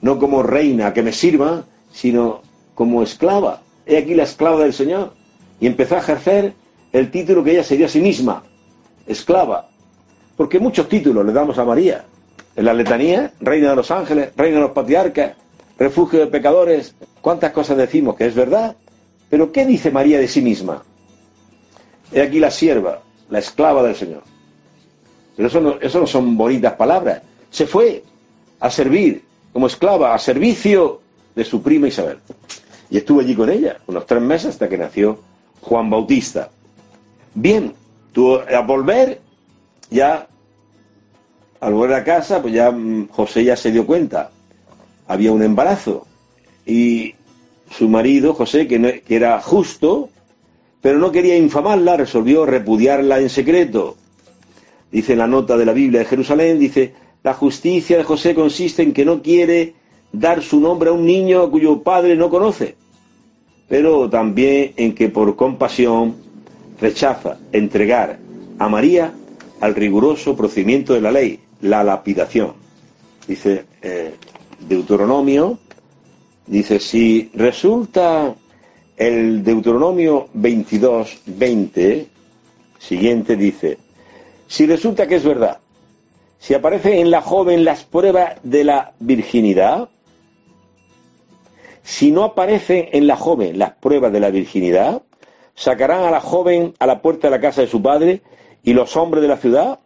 no 0.00 0.18
como 0.18 0.42
reina 0.42 0.94
que 0.94 1.02
me 1.02 1.12
sirva, 1.12 1.66
sino 1.92 2.40
como 2.74 3.02
esclava. 3.02 3.60
He 3.86 3.96
aquí 3.96 4.14
la 4.14 4.24
esclava 4.24 4.60
del 4.62 4.72
Señor. 4.72 5.12
Y 5.60 5.66
empezó 5.66 5.94
a 5.94 5.98
ejercer 5.98 6.52
el 6.92 7.10
título 7.10 7.42
que 7.42 7.52
ella 7.52 7.64
se 7.64 7.82
a 7.82 7.88
sí 7.88 8.00
misma, 8.00 8.42
esclava. 9.06 9.68
Porque 10.36 10.58
muchos 10.58 10.88
títulos 10.88 11.24
le 11.24 11.32
damos 11.32 11.58
a 11.58 11.64
María. 11.64 12.04
En 12.54 12.64
la 12.64 12.74
letanía, 12.74 13.32
reina 13.40 13.70
de 13.70 13.76
los 13.76 13.90
ángeles, 13.90 14.30
reina 14.36 14.56
de 14.56 14.62
los 14.62 14.70
patriarcas, 14.72 15.32
refugio 15.78 16.20
de 16.20 16.26
pecadores, 16.26 16.94
cuántas 17.20 17.52
cosas 17.52 17.76
decimos 17.76 18.16
que 18.16 18.26
es 18.26 18.34
verdad, 18.34 18.76
pero 19.28 19.52
¿qué 19.52 19.66
dice 19.66 19.90
María 19.90 20.18
de 20.18 20.28
sí 20.28 20.40
misma? 20.40 20.82
He 22.12 22.22
aquí 22.22 22.38
la 22.38 22.50
sierva, 22.50 23.02
la 23.28 23.38
esclava 23.38 23.82
del 23.82 23.94
Señor. 23.96 24.22
Pero 25.36 25.48
eso 25.48 25.60
no, 25.60 25.78
eso 25.80 26.00
no 26.00 26.06
son 26.06 26.36
bonitas 26.36 26.74
palabras. 26.74 27.22
Se 27.50 27.66
fue 27.66 28.02
a 28.60 28.70
servir 28.70 29.22
como 29.52 29.66
esclava, 29.66 30.14
a 30.14 30.18
servicio 30.18 31.00
de 31.34 31.44
su 31.44 31.62
prima 31.62 31.88
Isabel. 31.88 32.18
Y 32.90 32.98
estuvo 32.98 33.20
allí 33.20 33.34
con 33.34 33.50
ella 33.50 33.78
unos 33.86 34.06
tres 34.06 34.22
meses 34.22 34.50
hasta 34.50 34.68
que 34.68 34.78
nació 34.78 35.18
Juan 35.60 35.90
Bautista. 35.90 36.50
Bien, 37.34 37.74
tú 38.12 38.38
a 38.38 38.60
volver, 38.60 39.20
ya, 39.90 40.26
al 41.60 41.74
volver 41.74 41.96
a 41.96 42.04
casa, 42.04 42.40
pues 42.40 42.54
ya 42.54 42.70
mm, 42.70 43.08
José 43.08 43.44
ya 43.44 43.56
se 43.56 43.72
dio 43.72 43.86
cuenta 43.86 44.30
había 45.08 45.32
un 45.32 45.42
embarazo 45.42 46.06
y 46.64 47.14
su 47.70 47.88
marido, 47.88 48.34
José, 48.34 48.66
que, 48.66 49.02
que 49.06 49.16
era 49.16 49.40
justo, 49.40 50.08
pero 50.80 50.98
no 50.98 51.12
quería 51.12 51.36
infamarla, 51.36 51.96
resolvió 51.96 52.46
repudiarla 52.46 53.20
en 53.20 53.28
secreto. 53.28 53.96
Dice 54.90 55.16
la 55.16 55.26
nota 55.26 55.56
de 55.56 55.66
la 55.66 55.72
Biblia 55.72 56.00
de 56.00 56.06
Jerusalén, 56.06 56.58
dice, 56.58 56.94
la 57.22 57.34
justicia 57.34 57.96
de 57.96 58.04
José 58.04 58.34
consiste 58.34 58.82
en 58.82 58.92
que 58.92 59.04
no 59.04 59.22
quiere 59.22 59.74
dar 60.18 60.42
su 60.42 60.60
nombre 60.60 60.90
a 60.90 60.92
un 60.92 61.04
niño 61.04 61.50
cuyo 61.50 61.82
padre 61.82 62.16
no 62.16 62.30
conoce, 62.30 62.76
pero 63.68 64.08
también 64.08 64.72
en 64.76 64.94
que 64.94 65.08
por 65.08 65.36
compasión 65.36 66.16
rechaza 66.80 67.38
entregar 67.52 68.18
a 68.58 68.68
María 68.68 69.12
al 69.60 69.74
riguroso 69.74 70.36
procedimiento 70.36 70.94
de 70.94 71.00
la 71.00 71.12
ley, 71.12 71.40
la 71.60 71.84
lapidación. 71.84 72.54
Dice 73.26 73.64
eh, 73.82 74.14
Deuteronomio, 74.60 75.58
dice, 76.46 76.80
si 76.80 77.30
resulta 77.34 78.34
el 78.96 79.42
Deuteronomio 79.44 80.28
22, 80.32 81.22
20, 81.26 82.06
siguiente 82.78 83.36
dice, 83.36 83.78
si 84.46 84.66
resulta 84.66 85.06
que 85.06 85.16
es 85.16 85.24
verdad, 85.24 85.58
si 86.38 86.54
aparece 86.54 87.00
en 87.00 87.10
la 87.10 87.20
joven 87.20 87.64
las 87.64 87.84
pruebas 87.84 88.36
de 88.42 88.64
la 88.64 88.92
virginidad, 89.00 89.88
si 91.86 92.10
no 92.10 92.24
aparecen 92.24 92.88
en 92.90 93.06
la 93.06 93.16
joven 93.16 93.60
las 93.60 93.70
pruebas 93.74 94.12
de 94.12 94.18
la 94.18 94.30
virginidad, 94.30 95.02
sacarán 95.54 96.02
a 96.02 96.10
la 96.10 96.20
joven 96.20 96.74
a 96.80 96.86
la 96.86 97.00
puerta 97.00 97.28
de 97.28 97.30
la 97.30 97.40
casa 97.40 97.60
de 97.60 97.68
su 97.68 97.80
padre 97.80 98.22
y 98.64 98.72
los 98.72 98.96
hombres 98.96 99.22
de 99.22 99.28
la 99.28 99.36
ciudad 99.36 99.78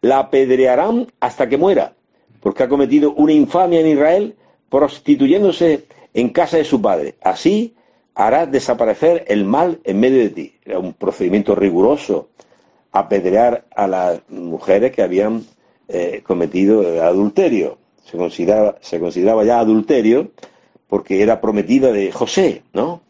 la 0.00 0.20
apedrearán 0.20 1.08
hasta 1.18 1.48
que 1.48 1.56
muera 1.56 1.94
porque 2.40 2.62
ha 2.62 2.68
cometido 2.68 3.12
una 3.12 3.32
infamia 3.32 3.80
en 3.80 3.88
Israel 3.88 4.36
prostituyéndose 4.70 5.86
en 6.14 6.28
casa 6.28 6.58
de 6.58 6.64
su 6.64 6.80
padre. 6.80 7.16
Así 7.22 7.74
hará 8.14 8.46
desaparecer 8.46 9.24
el 9.26 9.44
mal 9.44 9.80
en 9.82 9.98
medio 9.98 10.18
de 10.20 10.30
ti. 10.30 10.54
Era 10.64 10.78
un 10.78 10.92
procedimiento 10.92 11.56
riguroso 11.56 12.28
apedrear 12.92 13.64
a 13.74 13.88
las 13.88 14.20
mujeres 14.28 14.92
que 14.92 15.02
habían 15.02 15.44
eh, 15.88 16.22
cometido 16.24 17.02
adulterio. 17.02 17.78
Se 18.04 18.16
consideraba, 18.16 18.76
se 18.80 19.00
consideraba 19.00 19.42
ya 19.42 19.58
adulterio 19.58 20.30
porque 20.88 21.22
era 21.22 21.40
prometida 21.40 21.92
de 21.92 22.10
José, 22.12 22.62
¿no? 22.72 23.00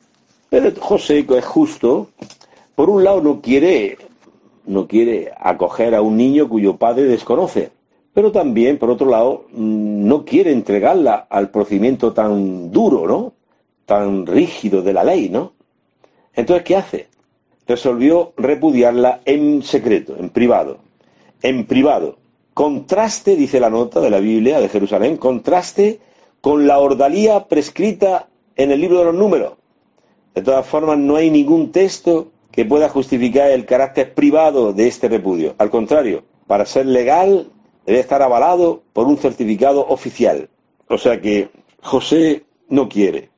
Pero 0.50 0.72
José, 0.80 1.26
que 1.26 1.38
es 1.38 1.44
justo, 1.44 2.08
por 2.74 2.90
un 2.90 3.04
lado 3.04 3.20
no 3.20 3.40
quiere, 3.40 3.98
no 4.66 4.86
quiere 4.86 5.32
acoger 5.38 5.94
a 5.94 6.02
un 6.02 6.16
niño 6.16 6.48
cuyo 6.48 6.76
padre 6.76 7.04
desconoce 7.04 7.70
pero 8.18 8.32
también, 8.32 8.78
por 8.78 8.90
otro 8.90 9.08
lado, 9.08 9.44
mm, 9.52 10.08
no 10.08 10.24
quiere 10.24 10.50
entregarla 10.50 11.28
al 11.30 11.50
procedimiento 11.50 12.12
tan 12.12 12.72
duro, 12.72 13.06
¿no? 13.06 13.34
Tan 13.86 14.26
rígido 14.26 14.82
de 14.82 14.92
la 14.92 15.04
ley, 15.04 15.28
¿no? 15.28 15.52
Entonces, 16.34 16.64
¿qué 16.64 16.74
hace? 16.74 17.06
Resolvió 17.68 18.32
repudiarla 18.36 19.20
en 19.24 19.62
secreto, 19.62 20.16
en 20.18 20.30
privado. 20.30 20.78
En 21.42 21.64
privado. 21.66 22.16
Contraste, 22.54 23.36
dice 23.36 23.60
la 23.60 23.70
nota 23.70 24.00
de 24.00 24.10
la 24.10 24.18
Biblia 24.18 24.58
de 24.58 24.68
Jerusalén, 24.68 25.16
contraste 25.16 26.00
con 26.40 26.66
la 26.66 26.78
ordalía 26.78 27.46
prescrita 27.48 28.28
en 28.56 28.70
el 28.70 28.80
libro 28.80 28.98
de 28.98 29.04
los 29.06 29.14
números. 29.14 29.54
De 30.34 30.42
todas 30.42 30.66
formas, 30.66 30.98
no 30.98 31.16
hay 31.16 31.30
ningún 31.30 31.72
texto 31.72 32.28
que 32.50 32.64
pueda 32.64 32.88
justificar 32.88 33.50
el 33.50 33.66
carácter 33.66 34.14
privado 34.14 34.72
de 34.72 34.88
este 34.88 35.08
repudio. 35.08 35.54
Al 35.58 35.70
contrario, 35.70 36.24
para 36.46 36.66
ser 36.66 36.86
legal 36.86 37.50
debe 37.86 38.00
estar 38.00 38.22
avalado 38.22 38.82
por 38.92 39.06
un 39.06 39.16
certificado 39.16 39.86
oficial. 39.88 40.48
O 40.88 40.98
sea 40.98 41.20
que 41.20 41.50
José 41.82 42.44
no 42.68 42.88
quiere 42.88 43.30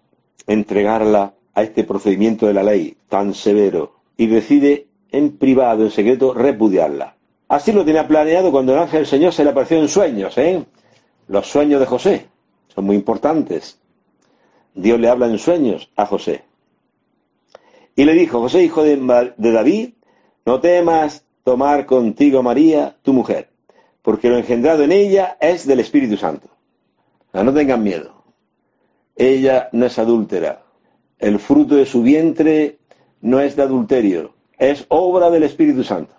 entregarla 0.47 1.35
a 1.55 1.63
este 1.63 1.85
procedimiento 1.85 2.47
de 2.47 2.55
la 2.55 2.63
ley 2.63 2.97
tan 3.09 3.35
severo 3.35 3.95
y 4.17 4.27
decide 4.27 4.87
en 5.11 5.37
privado, 5.37 5.85
en 5.85 5.91
secreto, 5.91 6.33
repudiarla. 6.35 7.17
Así 7.49 7.73
lo 7.73 7.85
tenía 7.85 8.07
planeado 8.07 8.51
cuando 8.53 8.73
el 8.73 8.79
ángel 8.79 9.01
del 9.01 9.07
Señor 9.07 9.33
se 9.33 9.45
le 9.45 9.51
apareció 9.51 9.79
en 9.79 9.89
sueños, 9.89 10.39
¿eh? 10.39 10.65
Los 11.29 11.47
sueños 11.49 11.81
de 11.81 11.87
José 11.87 12.30
son 12.75 12.85
muy 12.85 12.97
importantes. 12.97 13.79
Dios 14.75 14.99
le 14.99 15.09
habla 15.09 15.27
en 15.27 15.39
sueños 15.39 15.91
a 15.97 16.07
José. 16.07 16.45
Y 17.97 18.05
le 18.05 18.15
dijo, 18.15 18.41
José, 18.41 18.63
hijo 18.63 18.83
de, 18.83 18.97
David, 19.37 19.91
no 20.47 20.61
temas 20.61 21.25
tomar 21.45 21.87
contigo 21.87 22.39
a 22.39 22.43
María, 22.43 22.97
tu 23.03 23.13
mujer 23.13 23.51
porque 24.03 24.29
lo 24.29 24.39
engendrado 24.39 24.83
en 24.83 24.93
ella 24.93 25.37
es 25.41 25.67
del 25.67 25.81
Espíritu 25.81 26.17
Santo. 26.17 26.49
no 27.33 27.53
tengan 27.53 27.83
miedo. 27.83 28.25
Ella 29.17 29.69
no 29.73 29.87
es 29.87 29.99
adúltera. 29.99 30.63
El 31.19 31.39
fruto 31.39 31.77
de 31.77 31.85
su 31.85 32.03
vientre 32.03 32.79
no 33.21 33.41
es 33.41 33.57
de 33.57 33.63
adulterio. 33.63 34.35
Es 34.59 34.87
obra 34.89 35.31
del 35.31 35.43
Espíritu 35.43 35.85
Santo. 35.85 36.15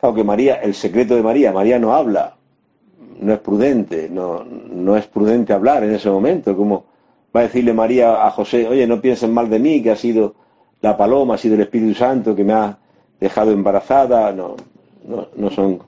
Claro 0.00 0.24
María, 0.24 0.54
el 0.56 0.74
secreto 0.74 1.16
de 1.16 1.22
María, 1.22 1.52
María 1.52 1.78
no 1.78 1.94
habla. 1.94 2.37
No 3.20 3.32
es 3.32 3.40
prudente. 3.40 4.08
No, 4.10 4.44
no 4.44 4.96
es 4.96 5.06
prudente 5.06 5.52
hablar 5.52 5.84
en 5.84 5.94
ese 5.94 6.10
momento. 6.10 6.56
Como 6.56 6.84
va 7.34 7.40
a 7.40 7.42
decirle 7.44 7.72
María 7.72 8.26
a 8.26 8.30
José, 8.30 8.66
oye, 8.66 8.86
no 8.86 9.00
piensen 9.00 9.32
mal 9.32 9.50
de 9.50 9.58
mí, 9.58 9.82
que 9.82 9.90
ha 9.90 9.96
sido 9.96 10.34
la 10.80 10.96
paloma, 10.96 11.34
ha 11.34 11.38
sido 11.38 11.54
el 11.54 11.62
Espíritu 11.62 11.94
Santo 11.94 12.34
que 12.34 12.44
me 12.44 12.52
ha, 12.52 12.78
dejado 13.20 13.50
embarazada, 13.50 14.32
no, 14.32 14.56
no, 15.06 15.28
no 15.36 15.50
son, 15.50 15.80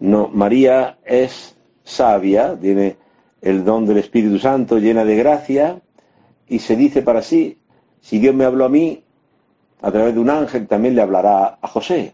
no, 0.00 0.28
María 0.28 0.98
es 1.04 1.56
sabia, 1.82 2.56
tiene 2.58 2.96
el 3.40 3.64
don 3.64 3.86
del 3.86 3.98
Espíritu 3.98 4.38
Santo, 4.38 4.78
llena 4.78 5.04
de 5.04 5.16
gracia, 5.16 5.80
y 6.48 6.60
se 6.60 6.76
dice 6.76 7.02
para 7.02 7.22
sí, 7.22 7.58
si 8.00 8.18
Dios 8.18 8.34
me 8.34 8.44
habló 8.44 8.64
a 8.64 8.68
mí, 8.68 9.02
a 9.80 9.90
través 9.90 10.14
de 10.14 10.20
un 10.20 10.30
ángel 10.30 10.66
también 10.66 10.94
le 10.94 11.02
hablará 11.02 11.58
a 11.60 11.68
José. 11.68 12.12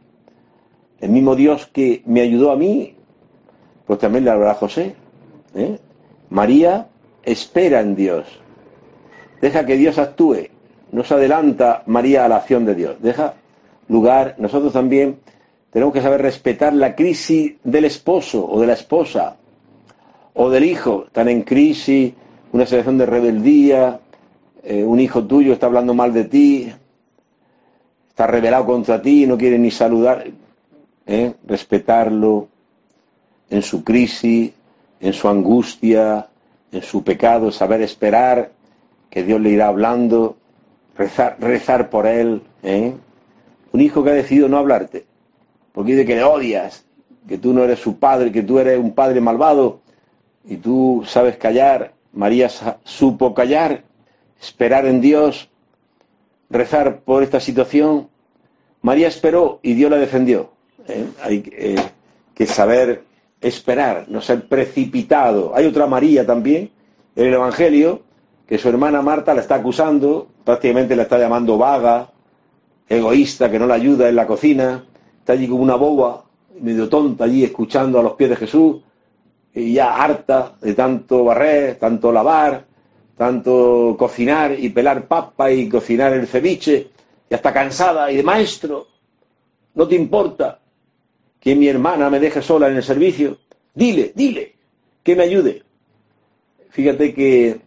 El 1.00 1.10
mismo 1.10 1.34
Dios 1.34 1.66
que 1.66 2.02
me 2.06 2.20
ayudó 2.20 2.50
a 2.50 2.56
mí, 2.56 2.96
pues 3.86 3.98
también 3.98 4.24
le 4.24 4.30
hablará 4.30 4.54
José. 4.54 4.94
¿eh? 5.54 5.78
María 6.30 6.88
espera 7.22 7.80
en 7.80 7.94
Dios. 7.94 8.26
Deja 9.40 9.66
que 9.66 9.76
Dios 9.76 9.98
actúe. 9.98 10.48
No 10.92 11.04
se 11.04 11.14
adelanta 11.14 11.82
María 11.86 12.24
a 12.24 12.28
la 12.28 12.36
acción 12.36 12.64
de 12.64 12.74
Dios. 12.74 12.96
Deja 13.00 13.34
lugar. 13.88 14.36
Nosotros 14.38 14.72
también 14.72 15.18
tenemos 15.70 15.92
que 15.92 16.00
saber 16.00 16.22
respetar 16.22 16.72
la 16.72 16.94
crisis 16.94 17.54
del 17.64 17.84
esposo 17.84 18.46
o 18.48 18.60
de 18.60 18.66
la 18.66 18.74
esposa 18.74 19.36
o 20.34 20.50
del 20.50 20.64
hijo. 20.64 21.04
Están 21.06 21.28
en 21.28 21.42
crisis, 21.42 22.12
una 22.52 22.64
situación 22.64 22.98
de 22.98 23.06
rebeldía, 23.06 24.00
eh, 24.62 24.84
un 24.84 25.00
hijo 25.00 25.24
tuyo 25.24 25.52
está 25.52 25.66
hablando 25.66 25.92
mal 25.92 26.12
de 26.12 26.24
ti, 26.24 26.72
está 28.08 28.26
rebelado 28.26 28.64
contra 28.64 29.02
ti, 29.02 29.26
no 29.26 29.36
quiere 29.36 29.58
ni 29.58 29.70
saludar. 29.70 30.24
¿eh? 31.06 31.34
Respetarlo 31.46 32.48
en 33.50 33.62
su 33.62 33.84
crisis, 33.84 34.52
en 35.00 35.12
su 35.12 35.28
angustia, 35.28 36.28
en 36.72 36.82
su 36.82 37.04
pecado, 37.04 37.52
saber 37.52 37.82
esperar 37.82 38.52
que 39.10 39.22
Dios 39.22 39.40
le 39.40 39.50
irá 39.50 39.68
hablando, 39.68 40.36
rezar, 40.96 41.36
rezar 41.40 41.90
por 41.90 42.06
él. 42.06 42.42
¿eh? 42.62 42.92
Un 43.72 43.80
hijo 43.80 44.02
que 44.02 44.10
ha 44.10 44.14
decidido 44.14 44.48
no 44.48 44.58
hablarte, 44.58 45.04
porque 45.72 45.92
dice 45.92 46.06
que 46.06 46.16
le 46.16 46.24
odias, 46.24 46.84
que 47.28 47.38
tú 47.38 47.52
no 47.52 47.64
eres 47.64 47.78
su 47.78 47.98
padre, 47.98 48.32
que 48.32 48.42
tú 48.42 48.58
eres 48.58 48.78
un 48.78 48.94
padre 48.94 49.20
malvado 49.20 49.80
y 50.44 50.56
tú 50.56 51.04
sabes 51.06 51.36
callar. 51.36 51.92
María 52.12 52.48
supo 52.84 53.34
callar, 53.34 53.82
esperar 54.40 54.86
en 54.86 55.00
Dios, 55.00 55.48
rezar 56.50 57.00
por 57.00 57.22
esta 57.22 57.40
situación. 57.40 58.08
María 58.82 59.08
esperó 59.08 59.58
y 59.62 59.74
Dios 59.74 59.90
la 59.90 59.96
defendió. 59.96 60.50
¿eh? 60.86 61.06
Hay 61.22 61.42
eh, 61.52 61.76
que 62.34 62.46
saber 62.46 63.02
esperar, 63.44 64.06
no 64.08 64.20
ser 64.22 64.48
precipitado. 64.48 65.52
Hay 65.54 65.66
otra 65.66 65.86
María 65.86 66.26
también 66.26 66.70
en 67.14 67.26
el 67.26 67.34
Evangelio 67.34 68.00
que 68.46 68.58
su 68.58 68.68
hermana 68.68 69.02
Marta 69.02 69.34
la 69.34 69.42
está 69.42 69.56
acusando, 69.56 70.28
prácticamente 70.44 70.96
la 70.96 71.04
está 71.04 71.18
llamando 71.18 71.58
vaga, 71.58 72.10
egoísta, 72.88 73.50
que 73.50 73.58
no 73.58 73.66
la 73.66 73.74
ayuda 73.74 74.08
en 74.08 74.16
la 74.16 74.26
cocina, 74.26 74.84
está 75.18 75.34
allí 75.34 75.46
como 75.46 75.62
una 75.62 75.76
boba, 75.76 76.24
medio 76.60 76.88
tonta 76.88 77.24
allí 77.24 77.44
escuchando 77.44 77.98
a 77.98 78.02
los 78.02 78.14
pies 78.14 78.30
de 78.30 78.36
Jesús, 78.36 78.76
y 79.54 79.74
ya 79.74 79.94
harta 79.94 80.56
de 80.60 80.74
tanto 80.74 81.24
barrer, 81.24 81.76
tanto 81.76 82.12
lavar, 82.12 82.64
tanto 83.16 83.94
cocinar 83.98 84.58
y 84.58 84.68
pelar 84.70 85.06
papa 85.06 85.50
y 85.50 85.68
cocinar 85.68 86.12
el 86.12 86.26
ceviche, 86.26 86.88
y 87.30 87.34
está 87.34 87.52
cansada 87.52 88.10
y 88.10 88.16
de 88.16 88.22
maestro, 88.22 88.86
no 89.74 89.88
te 89.88 89.94
importa 89.94 90.60
que 91.44 91.54
mi 91.54 91.68
hermana 91.68 92.08
me 92.08 92.18
deje 92.18 92.40
sola 92.40 92.68
en 92.68 92.76
el 92.76 92.82
servicio, 92.82 93.36
dile, 93.74 94.12
dile, 94.14 94.54
que 95.02 95.14
me 95.14 95.24
ayude. 95.24 95.62
Fíjate 96.70 97.12
que 97.12 97.60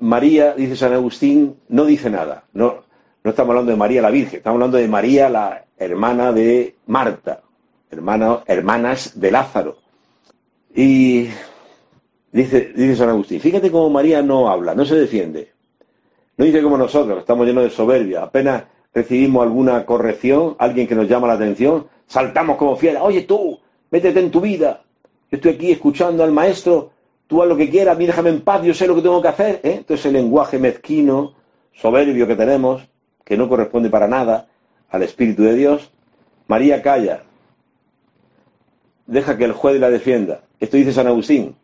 María, 0.00 0.54
dice 0.54 0.74
San 0.74 0.92
Agustín, 0.92 1.54
no 1.68 1.84
dice 1.84 2.10
nada, 2.10 2.42
no, 2.52 2.82
no 3.22 3.30
estamos 3.30 3.50
hablando 3.50 3.70
de 3.70 3.78
María 3.78 4.02
la 4.02 4.10
Virgen, 4.10 4.38
estamos 4.38 4.56
hablando 4.56 4.78
de 4.78 4.88
María 4.88 5.28
la 5.28 5.64
hermana 5.78 6.32
de 6.32 6.74
Marta, 6.86 7.42
hermana, 7.88 8.40
hermanas 8.46 9.20
de 9.20 9.30
Lázaro. 9.30 9.78
Y 10.74 11.28
dice, 12.32 12.72
dice 12.74 12.96
San 12.96 13.10
Agustín, 13.10 13.40
fíjate 13.40 13.70
cómo 13.70 13.90
María 13.90 14.22
no 14.22 14.50
habla, 14.50 14.74
no 14.74 14.84
se 14.84 14.96
defiende. 14.96 15.52
No 16.36 16.44
dice 16.46 16.62
como 16.62 16.76
nosotros, 16.76 17.20
estamos 17.20 17.46
llenos 17.46 17.62
de 17.62 17.70
soberbia. 17.70 18.24
Apenas 18.24 18.64
recibimos 18.92 19.42
alguna 19.42 19.86
corrección, 19.86 20.56
alguien 20.58 20.86
que 20.86 20.94
nos 20.94 21.08
llama 21.08 21.28
la 21.28 21.34
atención, 21.34 21.86
saltamos 22.06 22.56
como 22.56 22.76
fieles. 22.76 23.00
Oye 23.02 23.22
tú, 23.22 23.58
métete 23.90 24.20
en 24.20 24.30
tu 24.30 24.40
vida. 24.40 24.82
Yo 25.30 25.36
estoy 25.36 25.52
aquí 25.52 25.70
escuchando 25.70 26.24
al 26.24 26.32
maestro, 26.32 26.90
tú 27.26 27.42
haz 27.42 27.48
lo 27.48 27.56
que 27.56 27.70
quieras, 27.70 27.96
mí 27.96 28.06
déjame 28.06 28.30
en 28.30 28.40
paz, 28.40 28.62
yo 28.62 28.74
sé 28.74 28.86
lo 28.86 28.96
que 28.96 29.02
tengo 29.02 29.22
que 29.22 29.28
hacer. 29.28 29.60
¿eh? 29.62 29.76
Entonces 29.78 30.06
el 30.06 30.14
lenguaje 30.14 30.58
mezquino, 30.58 31.34
soberbio 31.72 32.26
que 32.26 32.34
tenemos, 32.34 32.82
que 33.24 33.36
no 33.36 33.48
corresponde 33.48 33.90
para 33.90 34.08
nada 34.08 34.48
al 34.90 35.02
Espíritu 35.02 35.44
de 35.44 35.54
Dios, 35.54 35.92
María 36.48 36.82
calla, 36.82 37.22
deja 39.06 39.38
que 39.38 39.44
el 39.44 39.52
juez 39.52 39.78
la 39.78 39.88
defienda. 39.88 40.42
Esto 40.58 40.76
dice 40.76 40.92
San 40.92 41.06
Agustín. 41.06 41.54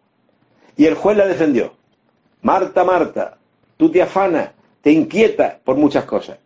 Y 0.77 0.87
el 0.87 0.95
juez 0.95 1.17
la 1.17 1.27
defendió. 1.27 1.75
Marta, 2.43 2.85
Marta, 2.85 3.39
tú 3.77 3.91
te 3.91 4.01
afanas, 4.01 4.51
te 4.81 4.93
inquietas 4.93 5.57
por 5.65 5.77
muchas 5.77 6.05
cosas. 6.05 6.39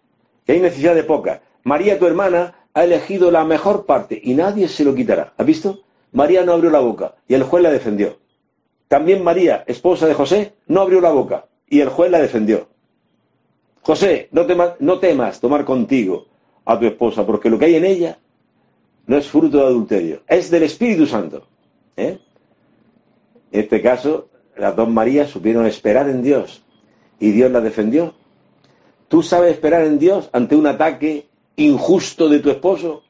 Y 0.47 0.53
hay 0.53 0.61
necesidad 0.61 0.95
de 0.95 1.05
pocas. 1.05 1.41
María, 1.65 1.99
tu 1.99 2.07
hermana, 2.07 2.55
ha 2.73 2.85
elegido 2.85 3.31
la 3.31 3.45
mejor 3.45 3.87
parte 3.87 4.21
y 4.23 4.35
nadie 4.35 4.69
se 4.69 4.85
lo 4.85 4.95
quitará. 4.95 5.35
¿Has 5.37 5.47
visto? 5.47 5.81
María 6.13 6.45
no 6.45 6.53
abrió 6.53 6.71
la 6.71 6.81
boca 6.81 7.15
y 7.29 7.35
el 7.35 7.43
juez 7.43 7.63
la 7.63 7.71
defendió. 7.71 8.19
También 8.89 9.23
María, 9.23 9.65
esposa 9.67 10.07
de 10.07 10.15
José, 10.15 10.55
no 10.67 10.81
abrió 10.81 11.01
la 11.01 11.13
boca 11.13 11.47
y 11.69 11.81
el 11.81 11.89
juez 11.89 12.11
la 12.11 12.21
defendió. 12.21 12.69
José, 13.83 14.29
no, 14.33 14.47
no 14.81 14.99
temas 14.99 15.41
tomar 15.41 15.65
contigo 15.65 16.27
a 16.65 16.79
tu 16.79 16.87
esposa, 16.87 17.25
porque 17.25 17.51
lo 17.51 17.59
que 17.59 17.67
hay 17.67 17.77
en 17.77 17.85
ella 17.85 18.19
no 19.07 19.17
es 19.17 19.29
fruto 19.29 19.59
de 19.59 19.65
adulterio, 19.65 20.23
es 20.27 20.51
del 20.51 20.65
Espíritu 20.65 21.07
Santo. 21.07 21.47
¿eh? 21.97 22.19
En 23.53 23.61
este 23.61 23.81
caso, 23.81 24.29
las 24.57 24.77
dos 24.77 24.89
Marías 24.89 25.31
supieron 25.31 25.67
esperar 25.67 26.09
en 26.09 26.23
Dios 26.23 26.63
y 27.19 27.31
Dios 27.33 27.51
la 27.51 27.61
defendió. 27.61 28.15
¿Tú 29.11 29.25
sabes 29.25 29.55
esperar 29.55 29.83
en 29.87 29.99
Dios 29.99 30.31
ante 30.33 30.55
un 30.55 30.69
ataque 30.69 31.27
injusto 31.57 32.29
de 32.29 32.39
tu 32.39 32.49
esposo? 32.49 33.03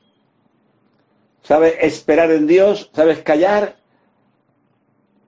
¿Sabes 1.42 1.74
esperar 1.82 2.30
en 2.30 2.46
Dios? 2.46 2.88
¿Sabes 2.94 3.18
callar 3.18 3.76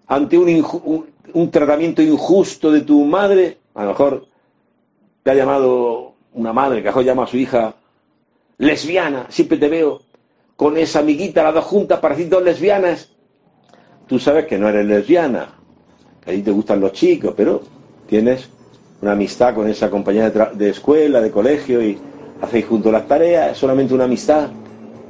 ante 0.07 0.39
un, 0.39 1.07
un 1.35 1.51
tratamiento 1.51 2.01
injusto 2.01 2.73
de 2.73 2.81
tu 2.81 3.05
madre? 3.05 3.59
A 3.75 3.83
lo 3.83 3.91
mejor 3.91 4.27
te 5.23 5.31
ha 5.31 5.35
llamado 5.35 6.15
una 6.33 6.55
madre 6.55 6.83
que 6.83 6.89
a 6.89 7.03
llama 7.03 7.25
a 7.25 7.27
su 7.27 7.37
hija 7.37 7.75
lesbiana, 8.57 9.27
siempre 9.29 9.59
te 9.59 9.69
veo 9.69 10.01
con 10.57 10.79
esa 10.79 11.01
amiguita, 11.01 11.43
las 11.43 11.53
dos 11.53 11.65
juntas, 11.67 12.01
parecen 12.01 12.31
dos 12.31 12.43
lesbianas. 12.43 13.11
Tú 14.07 14.19
sabes 14.19 14.47
que 14.47 14.57
no 14.57 14.71
eres 14.71 14.87
lesbiana, 14.87 15.53
que 16.25 16.31
a 16.31 16.35
ti 16.35 16.41
te 16.41 16.51
gustan 16.51 16.81
los 16.81 16.93
chicos, 16.93 17.35
pero 17.37 17.61
tienes 18.07 18.49
una 19.03 19.13
amistad 19.13 19.55
con 19.55 19.69
esa 19.69 19.91
compañera 19.91 20.31
de, 20.55 20.71
escuela, 20.71 21.21
de 21.21 21.31
colegio 21.31 21.83
y 21.83 21.99
hacéis 22.41 22.67
juntos 22.67 22.93
las 22.93 23.07
tareas, 23.07 23.53
es 23.53 23.59
solamente 23.59 23.93
una 23.93 24.05
amistad. 24.05 24.49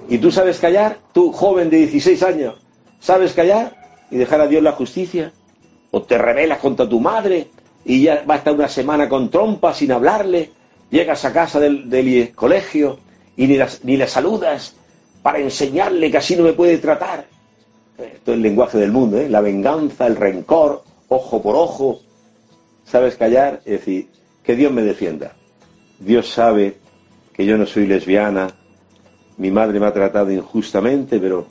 ¿Y 0.08 0.18
tú 0.18 0.30
sabes 0.32 0.58
callar? 0.58 0.98
Tú, 1.12 1.30
joven 1.30 1.68
de 1.68 1.76
16 1.76 2.22
años, 2.22 2.54
¿sabes 2.98 3.34
callar 3.34 3.76
y 4.10 4.16
dejar 4.16 4.40
a 4.40 4.46
Dios 4.46 4.62
la 4.62 4.72
justicia? 4.72 5.30
¿O 5.90 6.02
te 6.02 6.16
rebelas 6.16 6.58
contra 6.58 6.88
tu 6.88 7.00
madre 7.00 7.48
y 7.84 8.02
ya 8.02 8.24
va 8.28 8.34
a 8.34 8.38
estar 8.38 8.54
una 8.54 8.68
semana 8.68 9.10
con 9.10 9.30
trompa 9.30 9.74
sin 9.74 9.92
hablarle, 9.92 10.50
llegas 10.90 11.24
a 11.26 11.32
casa 11.32 11.60
del, 11.60 12.32
colegio 12.34 12.98
y 13.36 13.46
ni, 13.46 13.58
ni 13.82 13.96
le 13.98 14.06
saludas 14.06 14.74
para 15.22 15.38
enseñarle 15.38 16.10
que 16.10 16.16
así 16.16 16.34
no 16.34 16.44
me 16.44 16.54
puede 16.54 16.78
tratar. 16.78 17.26
Esto 17.98 18.32
es 18.32 18.36
el 18.36 18.42
lenguaje 18.42 18.78
del 18.78 18.90
mundo, 18.90 19.18
¿eh? 19.18 19.28
la 19.28 19.42
venganza, 19.42 20.06
el 20.06 20.16
rencor, 20.16 20.82
ojo 21.08 21.42
por 21.42 21.56
ojo. 21.56 22.00
¿Sabes 22.84 23.16
callar? 23.16 23.60
Es 23.64 23.80
decir, 23.80 24.08
que 24.42 24.56
Dios 24.56 24.72
me 24.72 24.82
defienda. 24.82 25.32
Dios 25.98 26.30
sabe 26.30 26.76
que 27.32 27.46
yo 27.46 27.56
no 27.56 27.66
soy 27.66 27.86
lesbiana, 27.86 28.54
mi 29.38 29.50
madre 29.50 29.80
me 29.80 29.86
ha 29.86 29.92
tratado 29.92 30.30
injustamente, 30.30 31.18
pero 31.18 31.46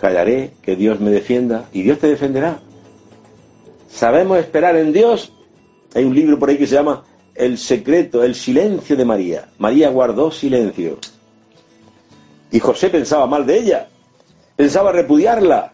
callaré, 0.00 0.52
que 0.62 0.76
Dios 0.76 1.00
me 1.00 1.10
defienda 1.10 1.68
y 1.72 1.82
Dios 1.82 1.98
te 1.98 2.08
defenderá. 2.08 2.60
¿Sabemos 3.88 4.38
esperar 4.38 4.76
en 4.76 4.92
Dios? 4.92 5.32
Hay 5.94 6.04
un 6.04 6.14
libro 6.14 6.38
por 6.38 6.48
ahí 6.48 6.58
que 6.58 6.66
se 6.66 6.74
llama 6.74 7.04
El 7.34 7.58
secreto, 7.58 8.22
el 8.22 8.34
silencio 8.34 8.96
de 8.96 9.04
María. 9.04 9.48
María 9.58 9.88
guardó 9.90 10.30
silencio. 10.30 10.98
Y 12.50 12.58
José 12.58 12.90
pensaba 12.90 13.26
mal 13.26 13.46
de 13.46 13.58
ella. 13.58 13.88
Pensaba 14.54 14.92
repudiarla. 14.92 15.72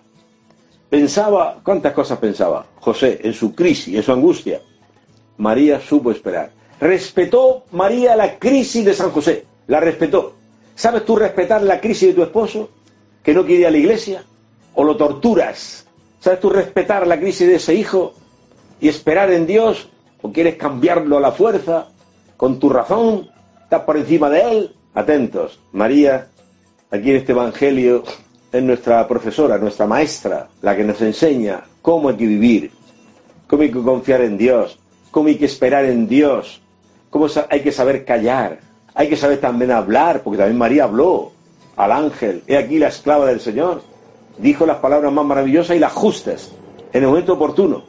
Pensaba, 0.92 1.58
¿cuántas 1.64 1.94
cosas 1.94 2.18
pensaba? 2.18 2.66
José, 2.78 3.18
en 3.22 3.32
su 3.32 3.54
crisis, 3.54 3.96
en 3.96 4.02
su 4.02 4.12
angustia. 4.12 4.60
María 5.38 5.80
supo 5.80 6.10
esperar. 6.10 6.50
Respetó 6.78 7.64
María 7.70 8.14
la 8.14 8.38
crisis 8.38 8.84
de 8.84 8.92
San 8.92 9.10
José. 9.10 9.46
La 9.68 9.80
respetó. 9.80 10.34
¿Sabes 10.74 11.06
tú 11.06 11.16
respetar 11.16 11.62
la 11.62 11.80
crisis 11.80 12.08
de 12.08 12.14
tu 12.14 12.22
esposo? 12.22 12.68
Que 13.22 13.32
no 13.32 13.46
quiere 13.46 13.62
ir 13.62 13.66
a 13.68 13.70
la 13.70 13.78
iglesia. 13.78 14.22
¿O 14.74 14.84
lo 14.84 14.94
torturas? 14.98 15.86
¿Sabes 16.20 16.40
tú 16.40 16.50
respetar 16.50 17.06
la 17.06 17.18
crisis 17.18 17.48
de 17.48 17.54
ese 17.54 17.74
hijo 17.74 18.12
y 18.78 18.88
esperar 18.88 19.32
en 19.32 19.46
Dios? 19.46 19.88
¿O 20.20 20.30
quieres 20.30 20.56
cambiarlo 20.56 21.16
a 21.16 21.20
la 21.22 21.32
fuerza? 21.32 21.86
¿Con 22.36 22.58
tu 22.58 22.68
razón? 22.68 23.30
¿Estás 23.62 23.80
por 23.84 23.96
encima 23.96 24.28
de 24.28 24.40
él? 24.42 24.76
Atentos. 24.92 25.58
María 25.72 26.28
aquí 26.90 27.12
en 27.12 27.16
este 27.16 27.32
Evangelio 27.32 28.04
es 28.52 28.62
nuestra 28.62 29.08
profesora, 29.08 29.56
nuestra 29.56 29.86
maestra, 29.86 30.48
la 30.60 30.76
que 30.76 30.84
nos 30.84 31.00
enseña 31.00 31.62
cómo 31.80 32.10
hay 32.10 32.16
que 32.16 32.26
vivir, 32.26 32.70
cómo 33.46 33.62
hay 33.62 33.72
que 33.72 33.82
confiar 33.82 34.20
en 34.20 34.36
Dios, 34.36 34.78
cómo 35.10 35.28
hay 35.28 35.36
que 35.36 35.46
esperar 35.46 35.86
en 35.86 36.06
Dios, 36.06 36.60
cómo 37.08 37.26
hay 37.48 37.60
que 37.60 37.72
saber 37.72 38.04
callar, 38.04 38.60
hay 38.94 39.08
que 39.08 39.16
saber 39.16 39.40
también 39.40 39.70
hablar, 39.70 40.22
porque 40.22 40.38
también 40.38 40.58
María 40.58 40.84
habló 40.84 41.32
al 41.76 41.92
ángel, 41.92 42.42
he 42.46 42.58
aquí 42.58 42.78
la 42.78 42.88
esclava 42.88 43.26
del 43.26 43.40
Señor, 43.40 43.82
dijo 44.36 44.66
las 44.66 44.78
palabras 44.78 45.10
más 45.12 45.24
maravillosas 45.24 45.76
y 45.76 45.80
las 45.80 45.92
justas, 45.92 46.52
en 46.92 47.02
el 47.02 47.08
momento 47.08 47.32
oportuno. 47.32 47.84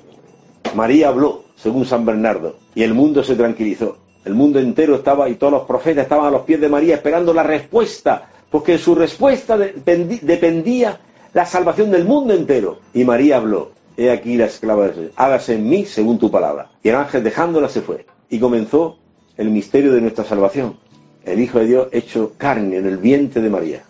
María 0.75 1.09
habló, 1.09 1.43
según 1.57 1.85
San 1.85 2.05
Bernardo, 2.05 2.55
y 2.73 2.83
el 2.83 2.93
mundo 2.93 3.23
se 3.23 3.35
tranquilizó. 3.35 3.97
El 4.23 4.33
mundo 4.33 4.59
entero 4.59 4.95
estaba 4.95 5.27
y 5.27 5.35
todos 5.35 5.51
los 5.51 5.63
profetas 5.63 6.03
estaban 6.03 6.25
a 6.25 6.31
los 6.31 6.43
pies 6.43 6.61
de 6.61 6.69
María 6.69 6.95
esperando 6.95 7.33
la 7.33 7.43
respuesta, 7.43 8.29
porque 8.53 8.77
su 8.77 8.93
respuesta 8.93 9.57
dependía 9.57 10.99
la 11.33 11.43
salvación 11.43 11.89
del 11.89 12.05
mundo 12.05 12.35
entero. 12.35 12.77
Y 12.93 13.03
María 13.03 13.37
habló, 13.37 13.71
he 13.97 14.11
aquí 14.11 14.37
la 14.37 14.45
esclava 14.45 14.83
del 14.83 14.93
Señor, 14.93 15.11
hágase 15.15 15.55
en 15.55 15.67
mí 15.67 15.85
según 15.85 16.19
tu 16.19 16.29
palabra. 16.29 16.69
Y 16.83 16.89
el 16.89 16.95
ángel 16.95 17.23
dejándola 17.23 17.67
se 17.67 17.81
fue. 17.81 18.05
Y 18.29 18.37
comenzó 18.37 18.99
el 19.37 19.49
misterio 19.49 19.91
de 19.91 20.01
nuestra 20.01 20.23
salvación. 20.23 20.77
El 21.25 21.39
Hijo 21.39 21.57
de 21.57 21.65
Dios 21.65 21.87
hecho 21.91 22.33
carne 22.37 22.77
en 22.77 22.85
el 22.85 22.97
vientre 22.97 23.41
de 23.41 23.49
María. 23.49 23.81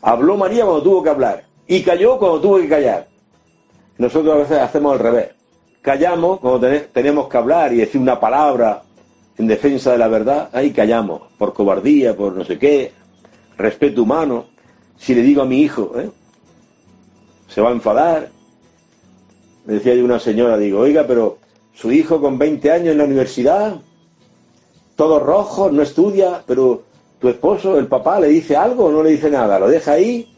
Habló 0.00 0.36
María 0.36 0.64
cuando 0.64 0.82
tuvo 0.82 1.04
que 1.04 1.10
hablar 1.10 1.44
y 1.68 1.80
calló 1.84 2.18
cuando 2.18 2.40
tuvo 2.40 2.58
que 2.58 2.68
callar. 2.68 3.06
Nosotros 3.98 4.34
a 4.34 4.38
veces 4.38 4.58
hacemos 4.58 4.94
al 4.94 4.98
revés. 4.98 5.28
Callamos 5.80 6.40
cuando 6.40 6.68
tenemos 6.92 7.28
que 7.28 7.36
hablar 7.36 7.72
y 7.72 7.76
decir 7.76 8.00
una 8.00 8.18
palabra 8.18 8.82
en 9.38 9.46
defensa 9.46 9.92
de 9.92 9.98
la 9.98 10.08
verdad, 10.08 10.50
ahí 10.52 10.72
callamos, 10.72 11.22
por 11.38 11.52
cobardía, 11.52 12.16
por 12.16 12.32
no 12.32 12.44
sé 12.44 12.58
qué, 12.58 12.92
respeto 13.56 14.02
humano. 14.02 14.46
Si 14.98 15.14
le 15.14 15.22
digo 15.22 15.42
a 15.42 15.46
mi 15.46 15.60
hijo, 15.60 15.92
¿eh? 15.98 16.10
se 17.48 17.60
va 17.60 17.70
a 17.70 17.72
enfadar. 17.72 18.30
Me 19.64 19.74
decía 19.74 19.94
yo 19.94 20.04
una 20.04 20.18
señora, 20.18 20.56
digo, 20.58 20.80
oiga, 20.80 21.06
pero 21.06 21.38
su 21.74 21.92
hijo 21.92 22.20
con 22.20 22.38
20 22.38 22.70
años 22.70 22.88
en 22.88 22.98
la 22.98 23.04
universidad, 23.04 23.76
todo 24.96 25.20
rojo, 25.20 25.70
no 25.70 25.82
estudia, 25.82 26.42
pero 26.46 26.82
tu 27.18 27.28
esposo, 27.28 27.78
el 27.78 27.86
papá, 27.86 28.20
le 28.20 28.28
dice 28.28 28.56
algo 28.56 28.86
o 28.86 28.92
no 28.92 29.02
le 29.02 29.10
dice 29.10 29.30
nada, 29.30 29.58
lo 29.58 29.68
deja 29.68 29.92
ahí 29.92 30.28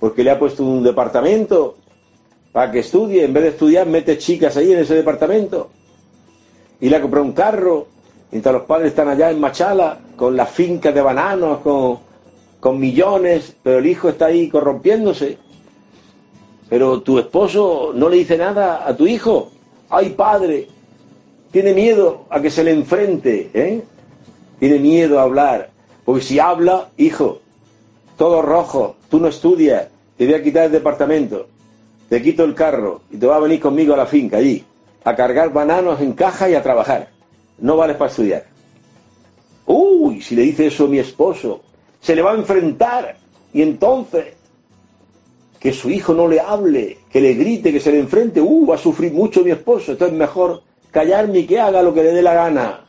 porque 0.00 0.22
le 0.22 0.30
ha 0.30 0.38
puesto 0.38 0.64
un 0.64 0.82
departamento 0.82 1.76
para 2.52 2.70
que 2.70 2.80
estudie, 2.80 3.24
en 3.24 3.32
vez 3.32 3.42
de 3.44 3.48
estudiar 3.50 3.86
mete 3.86 4.18
chicas 4.18 4.56
ahí 4.56 4.72
en 4.72 4.80
ese 4.80 4.94
departamento 4.94 5.70
y 6.80 6.88
le 6.88 6.96
ha 6.96 7.00
comprado 7.00 7.26
un 7.26 7.32
carro 7.32 7.86
mientras 8.30 8.52
los 8.52 8.62
padres 8.62 8.88
están 8.88 9.08
allá 9.08 9.30
en 9.30 9.40
Machala 9.40 9.98
con 10.16 10.36
las 10.36 10.50
fincas 10.50 10.94
de 10.94 11.02
bananos, 11.02 11.58
con, 11.58 11.98
con 12.60 12.78
millones, 12.78 13.54
pero 13.62 13.78
el 13.78 13.86
hijo 13.86 14.08
está 14.08 14.26
ahí 14.26 14.48
corrompiéndose. 14.48 15.38
Pero 16.68 17.00
tu 17.02 17.18
esposo 17.18 17.92
no 17.94 18.08
le 18.08 18.16
dice 18.16 18.36
nada 18.36 18.86
a 18.86 18.96
tu 18.96 19.06
hijo. 19.06 19.50
Ay, 19.88 20.10
padre, 20.10 20.68
tiene 21.50 21.72
miedo 21.72 22.26
a 22.28 22.40
que 22.42 22.50
se 22.50 22.64
le 22.64 22.72
enfrente, 22.72 23.50
¿eh? 23.54 23.82
Tiene 24.58 24.78
miedo 24.78 25.18
a 25.18 25.22
hablar. 25.22 25.70
Porque 26.04 26.22
si 26.22 26.38
habla, 26.38 26.90
hijo, 26.96 27.40
todo 28.16 28.42
rojo, 28.42 28.96
tú 29.08 29.20
no 29.20 29.28
estudias, 29.28 29.88
te 30.16 30.26
voy 30.26 30.34
a 30.34 30.42
quitar 30.42 30.64
el 30.64 30.72
departamento, 30.72 31.46
te 32.08 32.20
quito 32.20 32.44
el 32.44 32.54
carro 32.54 33.02
y 33.10 33.16
te 33.16 33.26
va 33.26 33.36
a 33.36 33.40
venir 33.40 33.60
conmigo 33.60 33.94
a 33.94 33.98
la 33.98 34.06
finca 34.06 34.38
allí, 34.38 34.64
a 35.04 35.14
cargar 35.14 35.52
bananos 35.52 36.00
en 36.00 36.12
caja 36.12 36.50
y 36.50 36.54
a 36.54 36.62
trabajar. 36.62 37.10
No 37.58 37.76
vales 37.76 37.96
para 37.96 38.10
estudiar. 38.10 38.44
Uy, 39.66 40.20
si 40.20 40.34
le 40.34 40.42
dice 40.42 40.66
eso 40.66 40.84
a 40.84 40.88
mi 40.88 40.98
esposo, 40.98 41.62
se 42.00 42.14
le 42.14 42.22
va 42.22 42.32
a 42.32 42.36
enfrentar. 42.36 43.16
Y 43.52 43.62
entonces, 43.62 44.26
que 45.58 45.72
su 45.72 45.90
hijo 45.90 46.14
no 46.14 46.28
le 46.28 46.40
hable, 46.40 46.98
que 47.10 47.20
le 47.20 47.34
grite, 47.34 47.72
que 47.72 47.80
se 47.80 47.92
le 47.92 47.98
enfrente, 47.98 48.40
uh, 48.40 48.66
va 48.66 48.76
a 48.76 48.78
sufrir 48.78 49.12
mucho 49.12 49.42
mi 49.42 49.50
esposo. 49.50 49.92
Entonces 49.92 50.16
mejor 50.16 50.62
callarme 50.90 51.40
y 51.40 51.46
que 51.46 51.60
haga 51.60 51.82
lo 51.82 51.92
que 51.92 52.02
le 52.02 52.12
dé 52.12 52.22
la 52.22 52.34
gana. 52.34 52.84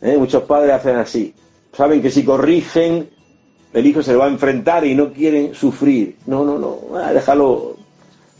¿Eh? 0.00 0.16
Muchos 0.16 0.42
padres 0.44 0.72
hacen 0.72 0.96
así. 0.96 1.34
Saben 1.72 2.02
que 2.02 2.10
si 2.10 2.24
corrigen, 2.24 3.08
el 3.72 3.86
hijo 3.86 4.02
se 4.02 4.12
le 4.12 4.18
va 4.18 4.26
a 4.26 4.28
enfrentar 4.28 4.84
y 4.86 4.94
no 4.94 5.12
quieren 5.12 5.54
sufrir. 5.54 6.16
No, 6.26 6.44
no, 6.44 6.58
no, 6.58 6.78
ah, 6.96 7.12
déjalo, 7.12 7.76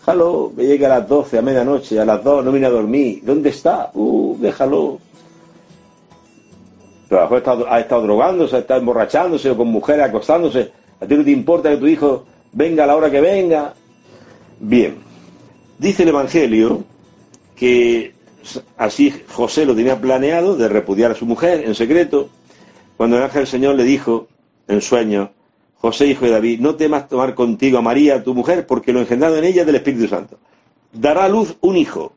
déjalo, 0.00 0.52
que 0.56 0.66
llegue 0.66 0.86
a 0.86 0.90
las 0.90 1.08
12, 1.08 1.38
a 1.38 1.42
medianoche, 1.42 1.98
a 1.98 2.04
las 2.04 2.22
2 2.22 2.44
no 2.44 2.52
viene 2.52 2.66
a 2.66 2.70
dormir. 2.70 3.22
¿Dónde 3.24 3.50
está? 3.50 3.90
Uh, 3.94 4.36
déjalo. 4.38 4.98
Pero 7.12 7.28
ha 7.68 7.78
estado 7.78 8.02
drogándose, 8.04 8.56
ha 8.56 8.60
estado 8.60 8.80
emborrachándose 8.80 9.50
o 9.50 9.56
con 9.58 9.68
mujeres 9.68 10.06
acostándose. 10.06 10.72
A 10.98 11.04
ti 11.04 11.14
no 11.14 11.22
te 11.22 11.30
importa 11.30 11.68
que 11.68 11.76
tu 11.76 11.86
hijo 11.86 12.24
venga 12.52 12.84
a 12.84 12.86
la 12.86 12.96
hora 12.96 13.10
que 13.10 13.20
venga. 13.20 13.74
Bien, 14.58 14.96
dice 15.78 16.04
el 16.04 16.08
Evangelio 16.08 16.84
que 17.54 18.14
así 18.78 19.12
José 19.28 19.66
lo 19.66 19.76
tenía 19.76 20.00
planeado 20.00 20.56
de 20.56 20.68
repudiar 20.68 21.10
a 21.10 21.14
su 21.14 21.26
mujer 21.26 21.64
en 21.66 21.74
secreto, 21.74 22.30
cuando 22.96 23.18
el 23.18 23.24
ángel 23.24 23.40
del 23.40 23.46
Señor 23.46 23.74
le 23.74 23.84
dijo 23.84 24.28
en 24.66 24.80
sueño, 24.80 25.32
José, 25.82 26.06
hijo 26.06 26.24
de 26.24 26.30
David, 26.30 26.60
no 26.60 26.76
temas 26.76 27.10
tomar 27.10 27.34
contigo 27.34 27.76
a 27.76 27.82
María, 27.82 28.24
tu 28.24 28.32
mujer, 28.32 28.66
porque 28.66 28.90
lo 28.90 29.00
engendrado 29.00 29.36
en 29.36 29.44
ella 29.44 29.60
es 29.60 29.66
del 29.66 29.76
Espíritu 29.76 30.08
Santo. 30.08 30.38
Dará 30.94 31.24
a 31.24 31.28
luz 31.28 31.58
un 31.60 31.76
hijo, 31.76 32.14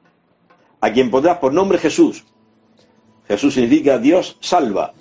a 0.79 0.89
quien 0.93 1.11
pondrás 1.11 1.39
por 1.39 1.51
nombre 1.51 1.79
Jesús. 1.79 2.23
Jesús 3.27 3.53
significa 3.53 3.97
Dios 3.97 4.37
salva. 4.41 4.93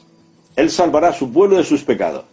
Él 0.57 0.71
salvará 0.71 1.09
a 1.09 1.13
su 1.13 1.33
pueblo 1.33 1.57
de 1.57 1.65
sus 1.65 1.83
pecados. 1.83 2.25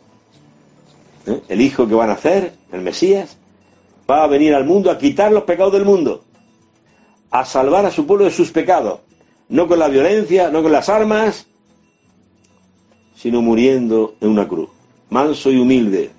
¿Eh? 1.25 1.41
El 1.49 1.61
hijo 1.61 1.87
que 1.87 1.95
va 1.95 2.05
a 2.05 2.07
nacer, 2.07 2.53
el 2.71 2.81
Mesías, 2.81 3.37
va 4.09 4.23
a 4.23 4.27
venir 4.27 4.53
al 4.53 4.65
mundo 4.65 4.91
a 4.91 4.97
quitar 4.97 5.31
los 5.31 5.43
pecados 5.43 5.73
del 5.73 5.85
mundo, 5.85 6.23
a 7.29 7.45
salvar 7.45 7.85
a 7.85 7.91
su 7.91 8.05
pueblo 8.05 8.25
de 8.25 8.31
sus 8.31 8.51
pecados, 8.51 8.99
no 9.49 9.67
con 9.67 9.79
la 9.79 9.87
violencia, 9.87 10.49
no 10.49 10.63
con 10.63 10.71
las 10.71 10.89
armas, 10.89 11.47
sino 13.15 13.41
muriendo 13.41 14.15
en 14.21 14.29
una 14.29 14.47
cruz 14.47 14.69
manso 15.11 15.51
y 15.51 15.57
humilde. 15.57 16.09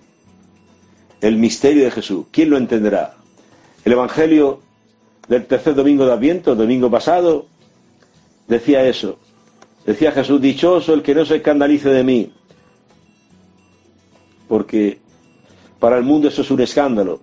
El 1.21 1.37
misterio 1.37 1.85
de 1.85 1.91
Jesús. 1.91 2.27
¿Quién 2.31 2.51
lo 2.51 2.57
entenderá? 2.57 3.15
El 3.85 3.93
Evangelio 3.93 4.61
del 5.29 5.47
tercer 5.47 5.75
domingo 5.75 6.07
de 6.07 6.13
Adviento, 6.13 6.55
domingo 6.55 6.91
pasado, 6.91 7.47
decía 8.47 8.85
eso. 8.85 9.19
Decía 9.87 10.13
Jesús, 10.13 10.41
dichoso 10.41 10.95
el 10.95 11.03
que 11.03 11.15
no 11.15 11.25
se 11.25 11.37
escandalice 11.37 11.89
de 11.89 12.05
mí. 12.05 12.33
Porque 14.49 15.01
para 15.79 15.99
el 15.99 16.05
mundo 16.05 16.29
eso 16.29 16.43
es 16.43 16.51
un 16.51 16.61
escándalo. 16.61 17.21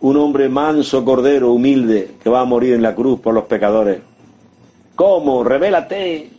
Un 0.00 0.16
hombre 0.16 0.48
manso, 0.48 1.04
cordero, 1.04 1.52
humilde, 1.52 2.12
que 2.22 2.30
va 2.30 2.40
a 2.40 2.44
morir 2.44 2.74
en 2.74 2.82
la 2.82 2.94
cruz 2.94 3.20
por 3.20 3.34
los 3.34 3.44
pecadores. 3.44 4.00
¿Cómo? 4.94 5.44
Revélate. 5.44 6.30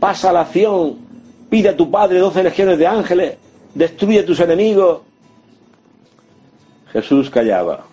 Pasa 0.00 0.32
la 0.32 0.40
acción 0.40 1.06
Pide 1.48 1.68
a 1.68 1.76
tu 1.76 1.90
Padre 1.90 2.18
doce 2.18 2.42
legiones 2.42 2.78
de 2.78 2.86
ángeles, 2.86 3.36
destruye 3.74 4.20
a 4.20 4.26
tus 4.26 4.40
enemigos. 4.40 5.02
Jesús 6.92 7.30
callaba. 7.30 7.86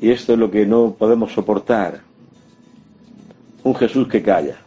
Y 0.00 0.10
esto 0.10 0.34
es 0.34 0.38
lo 0.38 0.50
que 0.50 0.64
no 0.66 0.94
podemos 0.96 1.32
soportar. 1.32 2.02
Un 3.64 3.74
Jesús 3.74 4.06
que 4.06 4.22
calla. 4.22 4.58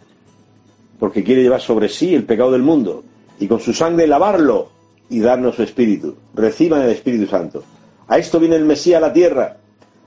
Porque 0.99 1.23
quiere 1.23 1.41
llevar 1.41 1.61
sobre 1.61 1.89
sí 1.89 2.13
el 2.13 2.25
pecado 2.25 2.51
del 2.51 2.61
mundo. 2.61 3.03
Y 3.39 3.47
con 3.47 3.59
su 3.59 3.73
sangre 3.73 4.05
lavarlo 4.05 4.69
y 5.09 5.19
darnos 5.19 5.55
su 5.55 5.63
espíritu. 5.63 6.15
Reciban 6.35 6.81
el 6.81 6.89
Espíritu 6.89 7.27
Santo. 7.27 7.63
A 8.07 8.17
esto 8.17 8.39
viene 8.39 8.57
el 8.57 8.65
Mesías 8.65 8.97
a 8.97 9.07
la 9.07 9.13
tierra. 9.13 9.57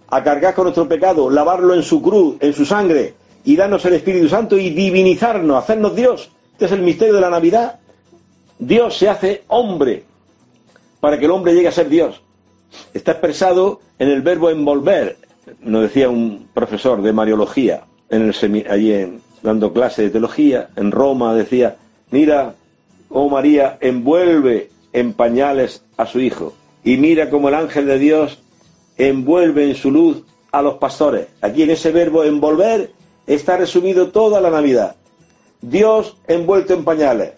A 0.08 0.22
cargar 0.22 0.54
con 0.54 0.64
nuestro 0.64 0.86
pecado, 0.86 1.30
lavarlo 1.30 1.74
en 1.74 1.82
su 1.82 2.02
cruz, 2.02 2.36
en 2.40 2.52
su 2.52 2.66
sangre. 2.66 3.14
Y 3.44 3.56
darnos 3.56 3.84
el 3.86 3.94
Espíritu 3.94 4.28
Santo 4.28 4.58
y 4.58 4.70
divinizarnos, 4.70 5.56
hacernos 5.56 5.96
Dios 5.96 6.30
este 6.62 6.66
es 6.66 6.78
el 6.78 6.82
misterio 6.82 7.14
de 7.14 7.20
la 7.20 7.28
Navidad. 7.28 7.80
Dios 8.56 8.96
se 8.96 9.08
hace 9.08 9.42
hombre 9.48 10.04
para 11.00 11.18
que 11.18 11.24
el 11.24 11.32
hombre 11.32 11.54
llegue 11.54 11.66
a 11.66 11.72
ser 11.72 11.88
Dios. 11.88 12.22
Está 12.94 13.10
expresado 13.10 13.80
en 13.98 14.08
el 14.08 14.22
verbo 14.22 14.48
envolver, 14.48 15.16
nos 15.60 15.82
decía 15.82 16.08
un 16.08 16.48
profesor 16.54 17.02
de 17.02 17.12
Mariología, 17.12 17.82
en 18.08 18.22
el 18.22 18.66
allí 18.70 18.92
en, 18.92 19.20
dando 19.42 19.72
clase 19.72 20.02
de 20.02 20.10
teología, 20.10 20.70
en 20.76 20.90
Roma, 20.90 21.34
decía, 21.34 21.76
mira, 22.10 22.54
oh 23.08 23.28
María, 23.28 23.78
envuelve 23.80 24.70
en 24.92 25.12
pañales 25.12 25.82
a 25.96 26.06
su 26.06 26.20
hijo, 26.20 26.54
y 26.84 26.96
mira 26.96 27.30
como 27.30 27.48
el 27.48 27.54
ángel 27.54 27.86
de 27.86 27.98
Dios 27.98 28.42
envuelve 28.96 29.68
en 29.68 29.74
su 29.74 29.90
luz 29.90 30.22
a 30.50 30.62
los 30.62 30.74
pastores. 30.74 31.28
Aquí 31.40 31.62
en 31.62 31.70
ese 31.70 31.90
verbo 31.92 32.24
envolver 32.24 32.92
está 33.26 33.56
resumido 33.56 34.08
toda 34.08 34.40
la 34.40 34.50
Navidad. 34.50 34.96
Dios 35.60 36.16
envuelto 36.26 36.74
en 36.74 36.84
pañales. 36.84 37.32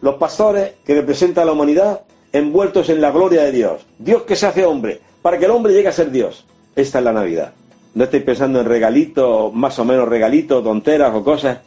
Los 0.00 0.16
pastores 0.16 0.72
que 0.84 0.94
representan 0.94 1.42
a 1.42 1.46
la 1.46 1.52
humanidad 1.52 2.02
envueltos 2.32 2.88
en 2.88 3.00
la 3.00 3.10
gloria 3.10 3.44
de 3.44 3.52
Dios. 3.52 3.86
Dios 3.98 4.22
que 4.22 4.36
se 4.36 4.46
hace 4.46 4.64
hombre, 4.64 5.00
para 5.22 5.38
que 5.38 5.44
el 5.44 5.50
hombre 5.50 5.72
llegue 5.72 5.88
a 5.88 5.92
ser 5.92 6.10
Dios. 6.10 6.44
Esta 6.74 6.98
es 6.98 7.04
la 7.04 7.12
Navidad. 7.12 7.52
No 7.96 8.04
estoy 8.04 8.20
pensando 8.20 8.60
en 8.60 8.66
regalitos, 8.66 9.54
más 9.54 9.78
o 9.78 9.84
menos 9.86 10.06
regalitos, 10.06 10.62
tonteras 10.62 11.14
o 11.14 11.24
cosas. 11.24 11.60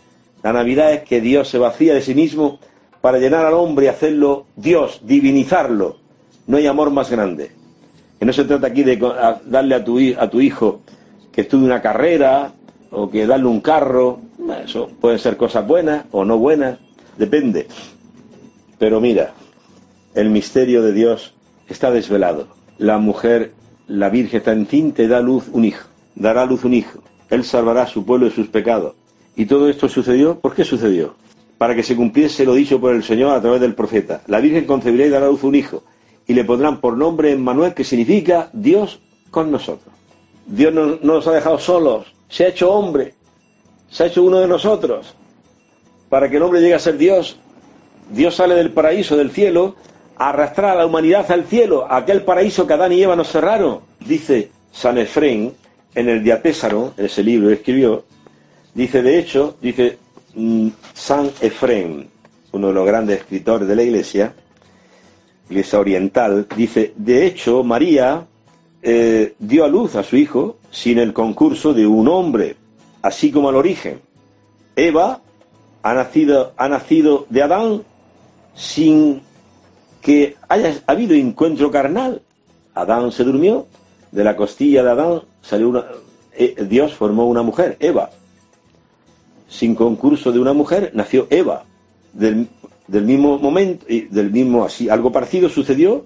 La 0.43 0.53
Navidad 0.53 0.93
es 0.93 1.01
que 1.01 1.21
Dios 1.21 1.49
se 1.49 1.57
vacía 1.57 1.95
de 1.95 2.03
sí 2.03 2.13
mismo 2.13 2.59
para 3.01 3.17
llenar 3.17 3.47
al 3.47 3.55
hombre 3.55 3.87
y 3.87 3.89
hacerlo 3.89 4.45
Dios, 4.55 5.01
divinizarlo, 5.03 5.97
no 6.45 6.57
hay 6.57 6.67
amor 6.67 6.91
más 6.91 7.09
grande. 7.09 7.49
Que 8.19 8.25
no 8.25 8.31
se 8.31 8.43
trata 8.43 8.67
aquí 8.67 8.83
de 8.83 8.97
darle 9.47 9.73
a 9.73 9.83
tu, 9.83 9.97
a 10.19 10.29
tu 10.29 10.39
hijo 10.39 10.81
que 11.31 11.41
estudie 11.41 11.65
una 11.65 11.81
carrera 11.81 12.53
o 12.91 13.09
que 13.09 13.25
darle 13.25 13.47
un 13.47 13.61
carro. 13.61 14.19
Eso 14.63 14.87
pueden 15.01 15.17
ser 15.17 15.35
cosas 15.35 15.65
buenas 15.65 16.05
o 16.11 16.25
no 16.25 16.37
buenas, 16.37 16.77
depende. 17.17 17.65
Pero 18.77 19.01
mira, 19.01 19.33
el 20.13 20.29
misterio 20.29 20.83
de 20.83 20.93
Dios 20.93 21.33
está 21.67 21.89
desvelado. 21.89 22.49
La 22.77 22.99
mujer, 22.99 23.53
la 23.87 24.09
Virgen 24.09 24.37
está 24.37 24.51
encinta 24.51 25.01
y 25.01 25.07
da 25.07 25.21
luz 25.21 25.45
un 25.51 25.65
hijo. 25.65 25.88
Dará 26.19 26.45
luz 26.45 26.65
un 26.65 26.73
hijo. 26.73 26.99
Él 27.29 27.43
salvará 27.43 27.83
a 27.83 27.87
su 27.87 28.05
pueblo 28.05 28.27
de 28.27 28.35
sus 28.35 28.47
pecados. 28.47 28.93
¿Y 29.35 29.45
todo 29.45 29.69
esto 29.69 29.87
sucedió? 29.87 30.37
¿Por 30.39 30.53
qué 30.53 30.65
sucedió? 30.65 31.15
Para 31.57 31.73
que 31.73 31.83
se 31.83 31.95
cumpliese 31.95 32.45
lo 32.45 32.53
dicho 32.53 32.79
por 32.79 32.93
el 32.93 33.03
Señor 33.03 33.31
a 33.31 33.41
través 33.41 33.61
del 33.61 33.73
profeta. 33.73 34.21
La 34.27 34.39
Virgen 34.39 34.65
concebirá 34.65 35.05
y 35.05 35.09
dará 35.09 35.27
luz 35.27 35.43
un 35.43 35.55
hijo. 35.55 35.83
Y 36.27 36.33
le 36.33 36.43
pondrán 36.43 36.81
por 36.81 36.97
nombre 36.97 37.31
Emmanuel, 37.31 37.73
que 37.73 37.83
significa 37.83 38.49
Dios 38.53 38.99
con 39.31 39.49
nosotros. 39.49 39.93
Dios 40.45 40.73
no, 40.73 40.97
no 41.01 41.15
nos 41.15 41.27
ha 41.27 41.31
dejado 41.31 41.57
solos. 41.57 42.13
Se 42.27 42.45
ha 42.45 42.49
hecho 42.49 42.71
hombre. 42.71 43.13
Se 43.89 44.03
ha 44.03 44.07
hecho 44.07 44.23
uno 44.23 44.39
de 44.39 44.47
nosotros. 44.47 45.15
Para 46.09 46.29
que 46.29 46.37
el 46.37 46.43
hombre 46.43 46.59
llegue 46.59 46.75
a 46.75 46.79
ser 46.79 46.97
Dios. 46.97 47.39
Dios 48.11 48.35
sale 48.35 48.55
del 48.55 48.71
paraíso, 48.71 49.15
del 49.15 49.31
cielo, 49.31 49.75
arrastrar 50.17 50.71
a 50.71 50.79
la 50.79 50.85
humanidad 50.85 51.31
al 51.31 51.45
cielo, 51.45 51.85
a 51.89 51.97
aquel 51.97 52.23
paraíso 52.23 52.67
que 52.67 52.73
Adán 52.73 52.91
y 52.91 53.01
Eva 53.01 53.15
nos 53.15 53.31
cerraron. 53.31 53.79
Dice 53.99 54.51
San 54.71 54.97
Efrén 54.97 55.53
en 55.95 56.09
el 56.09 56.23
Diatésaro, 56.23 56.93
en 56.97 57.05
ese 57.05 57.23
libro 57.23 57.49
que 57.49 57.55
escribió, 57.55 58.05
dice, 58.73 59.01
de 59.01 59.19
hecho, 59.19 59.57
dice 59.61 59.97
mm, 60.35 60.67
San 60.93 61.31
Efrén, 61.41 62.09
uno 62.51 62.67
de 62.67 62.73
los 62.73 62.85
grandes 62.85 63.19
escritores 63.19 63.67
de 63.67 63.75
la 63.75 63.83
Iglesia, 63.83 64.33
Iglesia 65.49 65.79
Oriental, 65.79 66.47
dice, 66.55 66.93
de 66.95 67.25
hecho, 67.25 67.63
María 67.63 68.27
eh, 68.81 69.33
dio 69.39 69.65
a 69.65 69.67
luz 69.67 69.95
a 69.95 70.03
su 70.03 70.15
hijo 70.15 70.57
sin 70.71 70.99
el 70.99 71.11
concurso 71.13 71.73
de 71.73 71.87
un 71.87 72.07
hombre, 72.07 72.55
así 73.01 73.31
como 73.31 73.49
al 73.49 73.55
origen. 73.55 74.01
Eva 74.75 75.21
ha 75.81 75.93
nacido, 75.93 76.53
ha 76.55 76.69
nacido 76.69 77.25
de 77.29 77.41
Adán 77.41 77.83
sin 78.55 79.21
que 80.01 80.35
haya 80.47 80.81
habido 80.85 81.13
encuentro 81.15 81.71
carnal. 81.71 82.21
Adán 82.73 83.11
se 83.11 83.23
durmió, 83.23 83.67
de 84.11 84.23
la 84.23 84.35
costilla 84.35 84.83
de 84.83 84.91
Adán 84.91 85.21
salió 85.41 85.69
una, 85.69 85.85
eh, 86.33 86.55
Dios 86.69 86.93
formó 86.93 87.27
una 87.27 87.41
mujer, 87.41 87.77
Eva. 87.79 88.11
Sin 89.47 89.75
concurso 89.75 90.31
de 90.31 90.39
una 90.39 90.53
mujer 90.53 90.91
nació 90.93 91.27
Eva. 91.29 91.65
Del, 92.13 92.47
del 92.87 93.03
mismo 93.03 93.37
momento, 93.37 93.85
y 93.87 94.01
del 94.01 94.31
mismo 94.31 94.65
así, 94.65 94.89
algo 94.89 95.11
parecido 95.11 95.49
sucedió 95.49 96.05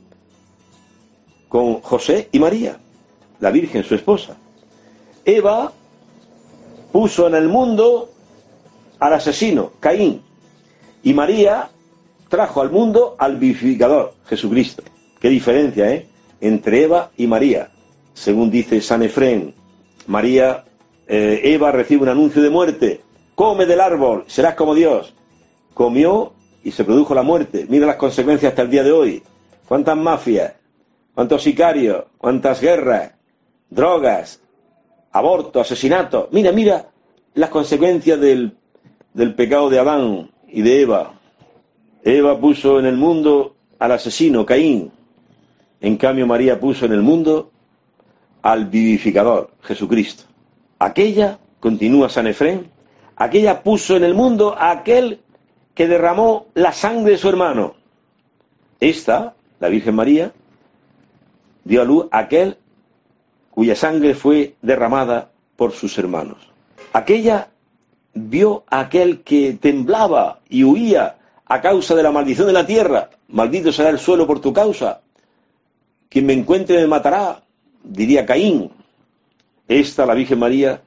con 1.48 1.82
José 1.82 2.30
y 2.32 2.40
María, 2.40 2.78
la 3.40 3.52
Virgen, 3.52 3.84
su 3.84 3.96
esposa. 3.96 4.38
Eva 5.24 5.72
puso 6.92 7.28
en 7.28 7.36
el 7.36 7.48
mundo 7.48 8.10
al 9.00 9.14
asesino, 9.14 9.72
Caín, 9.80 10.22
y 11.04 11.14
María 11.14 11.70
trajo 12.28 12.62
al 12.62 12.72
mundo 12.72 13.16
al 13.20 13.38
vivificador, 13.38 14.14
Jesucristo. 14.26 14.84
Qué 15.20 15.30
diferencia, 15.30 15.90
¿eh? 15.92 16.08
Entre 16.42 16.84
Eva 16.84 17.12
y 17.16 17.28
María. 17.28 17.70
Según 18.14 18.52
dice 18.52 18.80
San 18.82 19.04
Efrén, 19.04 19.54
María, 20.08 20.66
eh, 21.08 21.42
Eva 21.44 21.72
recibe 21.72 22.04
un 22.04 22.10
anuncio 22.10 22.42
de 22.42 22.50
muerte. 22.50 23.02
Come 23.36 23.66
del 23.66 23.82
árbol, 23.82 24.26
serás 24.28 24.56
como 24.56 24.76
Dios. 24.76 25.14
Comió 25.74 26.34
y 26.64 26.72
se 26.72 26.84
produjo 26.84 27.16
la 27.16 27.24
muerte. 27.24 27.66
Mira 27.70 27.88
las 27.88 27.96
consecuencias 27.96 28.52
hasta 28.52 28.62
el 28.62 28.70
día 28.70 28.84
de 28.84 28.92
hoy. 28.92 29.24
¿Cuántas 29.68 29.98
mafias? 29.98 30.54
¿Cuántos 31.14 31.44
sicarios? 31.44 32.06
¿Cuántas 32.18 32.62
guerras? 32.62 33.14
Drogas, 33.70 34.40
aborto, 35.12 35.60
asesinato. 35.60 36.30
Mira, 36.32 36.52
mira 36.52 36.90
las 37.34 37.50
consecuencias 37.50 38.20
del, 38.20 38.56
del 39.14 39.34
pecado 39.34 39.70
de 39.70 39.80
Adán 39.80 40.30
y 40.48 40.62
de 40.62 40.86
Va. 40.86 41.14
Eva 42.04 42.40
puso 42.40 42.80
en 42.80 42.86
el 42.86 42.98
mundo 42.98 43.56
al 43.80 43.94
asesino, 43.94 44.46
Caín. 44.46 44.92
En 45.82 45.98
cambio, 45.98 46.28
María 46.28 46.60
puso 46.60 46.86
en 46.86 46.94
el 46.94 47.02
mundo 47.02 47.52
al 48.44 48.66
vivificador, 48.66 49.52
Jesucristo. 49.62 50.26
Aquella, 50.78 51.40
continúa 51.60 52.10
San 52.10 52.28
Efrén, 52.28 52.70
aquella 53.16 53.64
puso 53.64 53.96
en 53.96 54.04
el 54.04 54.14
mundo 54.14 54.54
a 54.58 54.72
aquel 54.72 55.22
que 55.74 55.88
derramó 55.88 56.48
la 56.54 56.74
sangre 56.74 57.14
de 57.14 57.18
su 57.18 57.30
hermano. 57.30 57.76
Esta, 58.80 59.34
la 59.60 59.70
Virgen 59.70 59.96
María, 59.96 60.34
dio 61.64 61.82
a 61.82 61.86
luz 61.86 62.08
a 62.12 62.20
aquel 62.20 62.58
cuya 63.50 63.76
sangre 63.76 64.14
fue 64.14 64.56
derramada 64.62 65.32
por 65.56 65.72
sus 65.72 65.98
hermanos. 65.98 66.38
Aquella 66.92 67.50
vio 68.14 68.66
a 68.70 68.82
aquel 68.82 69.22
que 69.22 69.54
temblaba 69.54 70.42
y 70.50 70.64
huía 70.64 71.18
a 71.46 71.62
causa 71.62 71.96
de 71.96 72.04
la 72.04 72.12
maldición 72.12 72.48
de 72.48 72.54
la 72.54 72.66
tierra. 72.66 73.10
Maldito 73.30 73.72
será 73.72 73.90
el 73.90 74.00
suelo 74.00 74.28
por 74.28 74.42
tu 74.42 74.52
causa. 74.52 75.02
Quien 76.10 76.26
me 76.26 76.34
encuentre 76.34 76.78
me 76.78 76.88
matará, 76.88 77.43
diría 77.84 78.26
Caín. 78.26 78.72
Esta, 79.68 80.06
la 80.06 80.14
Virgen 80.14 80.40
María, 80.40 80.82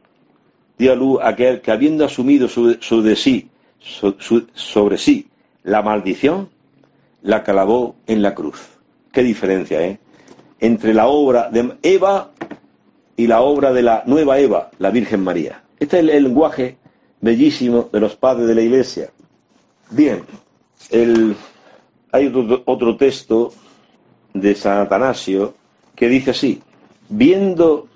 dio 0.79 0.93
a 0.93 0.97
luz 0.97 1.21
a 1.21 1.29
aquel 1.29 1.61
que 1.61 1.71
habiendo 1.71 2.05
asumido 2.05 2.49
su, 2.49 3.03
de 3.03 3.17
sí, 3.17 3.49
sobre 3.79 4.99
sí 4.99 5.29
la 5.63 5.83
maldición, 5.83 6.49
la 7.23 7.43
clavó 7.43 7.97
en 8.07 8.23
la 8.23 8.35
cruz. 8.35 8.61
Qué 9.13 9.23
diferencia, 9.23 9.83
¿eh? 9.83 9.99
Entre 10.61 10.95
la 10.95 11.09
obra 11.09 11.51
de 11.51 11.77
Eva 11.83 12.31
y 13.17 13.27
la 13.27 13.41
obra 13.41 13.73
de 13.73 13.83
la 13.83 14.03
nueva 14.07 14.39
Eva, 14.39 14.71
la 14.79 14.91
Virgen 14.91 15.25
María. 15.25 15.65
Este 15.79 15.99
es 15.99 16.09
el 16.09 16.23
lenguaje 16.23 16.77
bellísimo 17.21 17.89
de 17.93 18.01
los 18.01 18.17
padres 18.17 18.47
de 18.47 18.55
la 18.55 18.63
Iglesia. 18.63 19.11
Bien, 19.91 20.23
hay 22.13 22.33
otro, 22.65 22.97
texto 22.97 23.53
de 24.33 24.55
San 24.55 24.79
Atanasio 24.79 25.55
que 25.95 26.09
dice 26.09 26.31
así, 26.31 26.63
viendo 27.09 27.89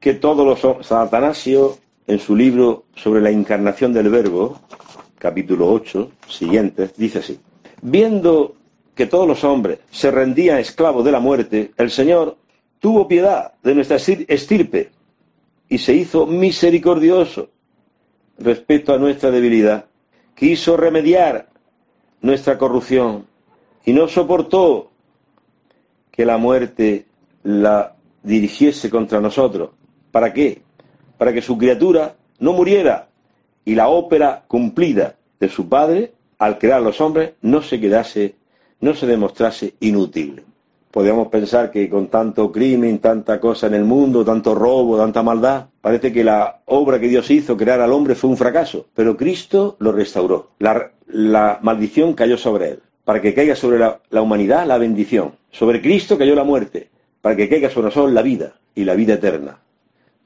que 0.00 0.14
todos 0.14 0.62
los... 0.62 0.92
Atanasio, 0.92 1.78
en 2.06 2.18
su 2.18 2.36
libro 2.36 2.84
sobre 2.94 3.20
la 3.20 3.30
encarnación 3.30 3.92
del 3.92 4.10
Verbo, 4.10 4.60
capítulo 5.18 5.72
8, 5.72 6.10
siguientes, 6.28 6.94
dice 6.96 7.20
así, 7.20 7.40
viendo 7.80 8.54
que 8.94 9.06
todos 9.06 9.26
los 9.26 9.42
hombres 9.44 9.78
se 9.90 10.10
rendían 10.10 10.58
esclavos 10.58 11.04
de 11.04 11.12
la 11.12 11.20
muerte, 11.20 11.72
el 11.76 11.90
Señor 11.90 12.36
tuvo 12.78 13.08
piedad 13.08 13.54
de 13.62 13.74
nuestra 13.74 13.96
estirpe 13.96 14.90
y 15.68 15.78
se 15.78 15.94
hizo 15.94 16.26
misericordioso 16.26 17.48
respecto 18.38 18.92
a 18.92 18.98
nuestra 18.98 19.30
debilidad. 19.30 19.86
Quiso 20.34 20.76
remediar 20.76 21.48
nuestra 22.20 22.58
corrupción 22.58 23.26
y 23.84 23.92
no 23.92 24.08
soportó 24.08 24.90
que 26.10 26.24
la 26.24 26.36
muerte 26.36 27.06
la 27.42 27.94
dirigiese 28.24 28.90
contra 28.90 29.20
nosotros. 29.20 29.70
¿Para 30.10 30.32
qué? 30.32 30.62
Para 31.16 31.32
que 31.32 31.42
su 31.42 31.56
criatura 31.56 32.16
no 32.40 32.52
muriera 32.52 33.08
y 33.64 33.76
la 33.76 33.88
ópera 33.88 34.44
cumplida 34.48 35.14
de 35.38 35.48
su 35.48 35.68
Padre 35.68 36.12
al 36.38 36.58
crear 36.58 36.82
los 36.82 37.00
hombres 37.00 37.34
no 37.42 37.62
se 37.62 37.80
quedase, 37.80 38.34
no 38.80 38.94
se 38.94 39.06
demostrase 39.06 39.74
inútil. 39.80 40.42
Podríamos 40.90 41.28
pensar 41.28 41.70
que 41.70 41.88
con 41.88 42.06
tanto 42.06 42.52
crimen, 42.52 43.00
tanta 43.00 43.40
cosa 43.40 43.66
en 43.66 43.74
el 43.74 43.84
mundo, 43.84 44.24
tanto 44.24 44.54
robo, 44.54 44.96
tanta 44.96 45.22
maldad, 45.22 45.66
parece 45.80 46.12
que 46.12 46.22
la 46.22 46.60
obra 46.66 47.00
que 47.00 47.08
Dios 47.08 47.30
hizo, 47.30 47.56
crear 47.56 47.80
al 47.80 47.92
hombre, 47.92 48.14
fue 48.14 48.30
un 48.30 48.36
fracaso. 48.36 48.86
Pero 48.94 49.16
Cristo 49.16 49.76
lo 49.80 49.90
restauró. 49.90 50.50
La, 50.60 50.92
la 51.08 51.58
maldición 51.62 52.14
cayó 52.14 52.36
sobre 52.36 52.70
él, 52.70 52.82
para 53.04 53.20
que 53.20 53.34
caiga 53.34 53.56
sobre 53.56 53.78
la, 53.78 54.00
humanidad 54.22 54.66
la 54.66 54.78
bendición. 54.78 55.32
Sobre 55.50 55.82
Cristo 55.82 56.16
cayó 56.16 56.34
la 56.34 56.44
muerte, 56.44 56.90
para 57.24 57.36
que 57.36 57.48
caiga 57.48 57.70
sobre 57.70 57.86
nosotros 57.86 58.12
la 58.12 58.20
vida 58.20 58.52
y 58.74 58.84
la 58.84 58.92
vida 58.92 59.14
eterna. 59.14 59.56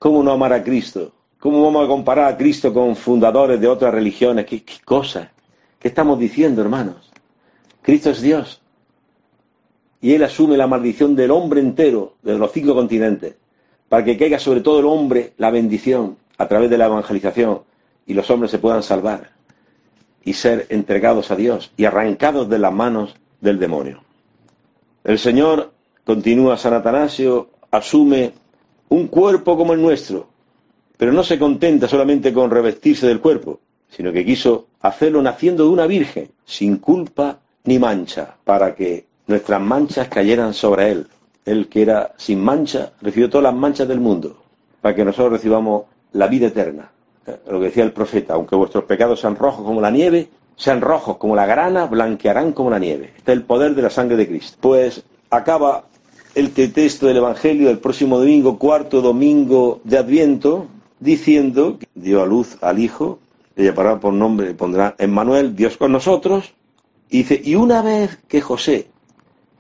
¿Cómo 0.01 0.21
no 0.21 0.33
amar 0.33 0.53
a 0.53 0.65
Cristo? 0.65 1.13
¿Cómo 1.39 1.63
vamos 1.63 1.85
a 1.85 1.87
comparar 1.87 2.33
a 2.33 2.37
Cristo 2.37 2.75
con 2.75 2.97
fundadores 2.97 3.61
de 3.61 3.69
otras 3.69 3.95
religiones? 3.95 4.47
¿Qué, 4.47 4.65
qué 4.65 4.81
cosa? 4.85 5.31
¿Qué 5.79 5.87
estamos 5.87 6.19
diciendo, 6.19 6.61
hermanos? 6.61 7.09
Cristo 7.83 8.11
es 8.11 8.21
Dios. 8.21 8.61
Y 10.01 10.15
Él 10.15 10.25
asume 10.25 10.57
la 10.57 10.67
maldición 10.67 11.15
del 11.15 11.31
hombre 11.31 11.61
entero, 11.61 12.15
de 12.25 12.37
los 12.37 12.51
cinco 12.51 12.75
continentes, 12.75 13.37
para 13.89 14.05
que 14.05 14.19
caiga 14.19 14.41
sobre 14.41 14.61
todo 14.61 14.81
el 14.81 14.87
hombre 14.87 15.35
la 15.37 15.53
bendición 15.53 16.17
a 16.37 16.49
través 16.49 16.69
de 16.69 16.79
la 16.79 16.87
evangelización 16.87 17.61
y 18.09 18.15
los 18.15 18.29
hombres 18.29 18.51
se 18.51 18.59
puedan 18.59 18.83
salvar 18.83 19.31
y 20.25 20.33
ser 20.33 20.67
entregados 20.69 21.31
a 21.31 21.37
Dios 21.37 21.71
y 21.77 21.85
arrancados 21.85 22.49
de 22.49 22.59
las 22.59 22.73
manos 22.73 23.15
del 23.41 23.61
demonio. 23.61 24.03
El 25.05 25.21
Señor, 25.21 25.78
continúa 26.09 26.57
San 26.57 26.73
Atanasio, 26.73 27.51
asume 27.71 28.33
un 28.89 29.09
cuerpo 29.09 29.59
como 29.59 29.75
el 29.75 29.83
nuestro, 29.83 30.27
pero 30.97 31.13
no 31.13 31.23
se 31.23 31.39
contenta 31.39 31.87
solamente 31.87 32.33
con 32.33 32.51
revestirse 32.51 33.07
del 33.07 33.21
cuerpo, 33.21 33.61
sino 33.91 34.11
que 34.11 34.25
quiso 34.25 34.69
hacerlo 34.81 35.21
naciendo 35.21 35.65
de 35.65 35.69
una 35.69 35.87
virgen, 35.87 36.31
sin 36.47 36.79
culpa 36.79 37.41
ni 37.65 37.79
mancha, 37.79 38.37
para 38.43 38.75
que 38.75 39.05
nuestras 39.27 39.61
manchas 39.61 40.09
cayeran 40.09 40.55
sobre 40.55 40.93
Él. 40.93 41.07
Él 41.45 41.69
que 41.69 41.83
era 41.83 42.15
sin 42.17 42.41
mancha, 42.43 42.93
recibió 43.03 43.29
todas 43.29 43.45
las 43.45 43.55
manchas 43.55 43.87
del 43.87 44.01
mundo, 44.01 44.35
para 44.81 44.95
que 44.95 45.05
nosotros 45.05 45.33
recibamos 45.33 45.83
la 46.13 46.27
vida 46.27 46.47
eterna. 46.47 46.91
Lo 47.51 47.61
que 47.61 47.67
decía 47.67 47.85
el 47.85 47.93
profeta, 47.93 48.33
aunque 48.33 48.57
vuestros 48.57 48.85
pecados 48.85 49.21
sean 49.21 49.37
rojos 49.37 49.63
como 49.63 49.83
la 49.83 49.91
nieve, 49.91 50.31
sean 50.57 50.81
rojos 50.81 51.19
como 51.19 51.37
la 51.37 51.45
grana, 51.45 51.85
blanquearán 51.85 52.53
como 52.53 52.71
la 52.71 52.79
nieve. 52.79 53.13
Este 53.15 53.33
es 53.33 53.37
el 53.37 53.45
poder 53.45 53.75
de 53.75 53.83
la 53.83 53.91
sangre 53.91 54.17
de 54.17 54.27
Cristo. 54.27 54.57
Pues 54.63 55.05
acaba 55.31 55.85
el 56.39 56.53
texto 56.53 57.09
del 57.09 57.17
Evangelio 57.17 57.67
del 57.67 57.81
próximo 57.81 58.17
domingo, 58.21 58.61
cuarto 58.61 59.03
domingo 59.03 59.81
de 59.83 59.99
Adviento, 59.99 60.69
diciendo 61.01 61.79
que 61.81 61.89
dio 61.97 62.23
a 62.23 62.27
luz 62.27 62.59
al 62.61 62.79
Hijo, 62.79 63.19
le 63.57 63.65
llamará 63.65 63.99
por 63.99 64.13
nombre, 64.13 64.47
le 64.47 64.55
pondrá 64.55 64.95
Emmanuel, 64.99 65.57
Dios 65.57 65.77
con 65.77 65.91
nosotros, 65.91 66.55
y 67.11 67.19
dice, 67.19 67.41
y 67.45 67.57
una 67.57 67.83
vez 67.83 68.21
que 68.29 68.41
José 68.41 68.87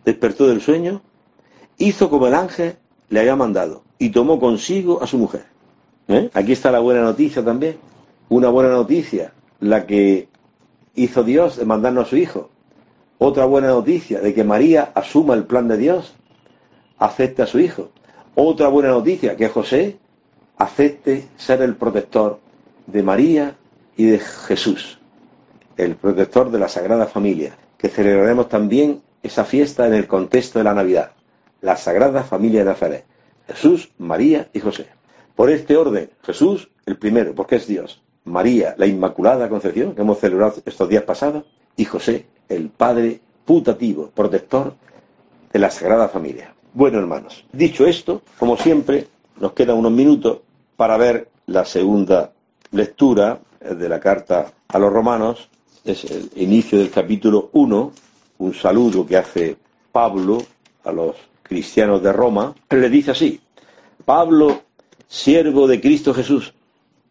despertó 0.04 0.46
del 0.46 0.60
sueño, 0.60 1.02
hizo 1.78 2.10
como 2.10 2.28
el 2.28 2.34
ángel 2.34 2.76
le 3.08 3.20
había 3.20 3.34
mandado, 3.34 3.82
y 3.98 4.10
tomó 4.10 4.38
consigo 4.38 5.02
a 5.02 5.08
su 5.08 5.18
mujer. 5.18 5.46
¿Eh? 6.06 6.30
Aquí 6.32 6.52
está 6.52 6.70
la 6.70 6.78
buena 6.78 7.00
noticia 7.00 7.44
también. 7.44 7.76
Una 8.28 8.50
buena 8.50 8.70
noticia, 8.70 9.32
la 9.58 9.84
que 9.84 10.28
hizo 10.94 11.24
Dios 11.24 11.56
de 11.56 11.64
mandarnos 11.64 12.06
a 12.06 12.10
su 12.10 12.16
Hijo. 12.18 12.50
Otra 13.18 13.46
buena 13.46 13.66
noticia, 13.66 14.20
de 14.20 14.32
que 14.32 14.44
María 14.44 14.92
asuma 14.94 15.34
el 15.34 15.42
plan 15.42 15.66
de 15.66 15.76
Dios, 15.76 16.14
acepte 16.98 17.42
a 17.42 17.46
su 17.46 17.58
Hijo. 17.58 17.90
Otra 18.34 18.68
buena 18.68 18.90
noticia, 18.90 19.36
que 19.36 19.48
José 19.48 19.98
acepte 20.56 21.28
ser 21.36 21.62
el 21.62 21.76
protector 21.76 22.40
de 22.86 23.02
María 23.02 23.56
y 23.96 24.06
de 24.06 24.18
Jesús, 24.18 24.98
el 25.76 25.96
protector 25.96 26.50
de 26.50 26.58
la 26.58 26.68
Sagrada 26.68 27.06
Familia, 27.06 27.56
que 27.76 27.88
celebraremos 27.88 28.48
también 28.48 29.02
esa 29.22 29.44
fiesta 29.44 29.86
en 29.86 29.94
el 29.94 30.06
contexto 30.06 30.58
de 30.58 30.64
la 30.64 30.74
Navidad, 30.74 31.12
la 31.60 31.76
Sagrada 31.76 32.22
Familia 32.22 32.60
de 32.60 32.66
Nazaret, 32.66 33.04
Jesús, 33.46 33.90
María 33.98 34.48
y 34.52 34.60
José. 34.60 34.86
Por 35.34 35.50
este 35.50 35.76
orden, 35.76 36.10
Jesús, 36.22 36.70
el 36.86 36.96
primero, 36.96 37.34
porque 37.34 37.56
es 37.56 37.66
Dios, 37.66 38.02
María, 38.24 38.74
la 38.76 38.86
Inmaculada 38.86 39.48
Concepción, 39.48 39.94
que 39.94 40.02
hemos 40.02 40.18
celebrado 40.18 40.54
estos 40.64 40.88
días 40.88 41.04
pasados, 41.04 41.44
y 41.76 41.84
José, 41.84 42.26
el 42.48 42.70
Padre 42.70 43.20
putativo, 43.44 44.10
protector 44.10 44.74
de 45.52 45.58
la 45.58 45.70
Sagrada 45.70 46.08
Familia. 46.08 46.54
Bueno, 46.78 47.00
hermanos, 47.00 47.44
dicho 47.52 47.88
esto, 47.88 48.22
como 48.38 48.56
siempre, 48.56 49.08
nos 49.40 49.52
quedan 49.52 49.78
unos 49.78 49.90
minutos 49.90 50.38
para 50.76 50.96
ver 50.96 51.28
la 51.46 51.64
segunda 51.64 52.30
lectura 52.70 53.40
de 53.60 53.88
la 53.88 53.98
carta 53.98 54.52
a 54.68 54.78
los 54.78 54.92
romanos. 54.92 55.48
Es 55.84 56.04
el 56.04 56.30
inicio 56.36 56.78
del 56.78 56.92
capítulo 56.92 57.50
1, 57.52 57.92
un 58.38 58.54
saludo 58.54 59.04
que 59.04 59.16
hace 59.16 59.56
Pablo 59.90 60.38
a 60.84 60.92
los 60.92 61.16
cristianos 61.42 62.00
de 62.00 62.12
Roma. 62.12 62.54
Le 62.70 62.88
dice 62.88 63.10
así, 63.10 63.40
Pablo, 64.04 64.62
siervo 65.08 65.66
de 65.66 65.80
Cristo 65.80 66.14
Jesús 66.14 66.54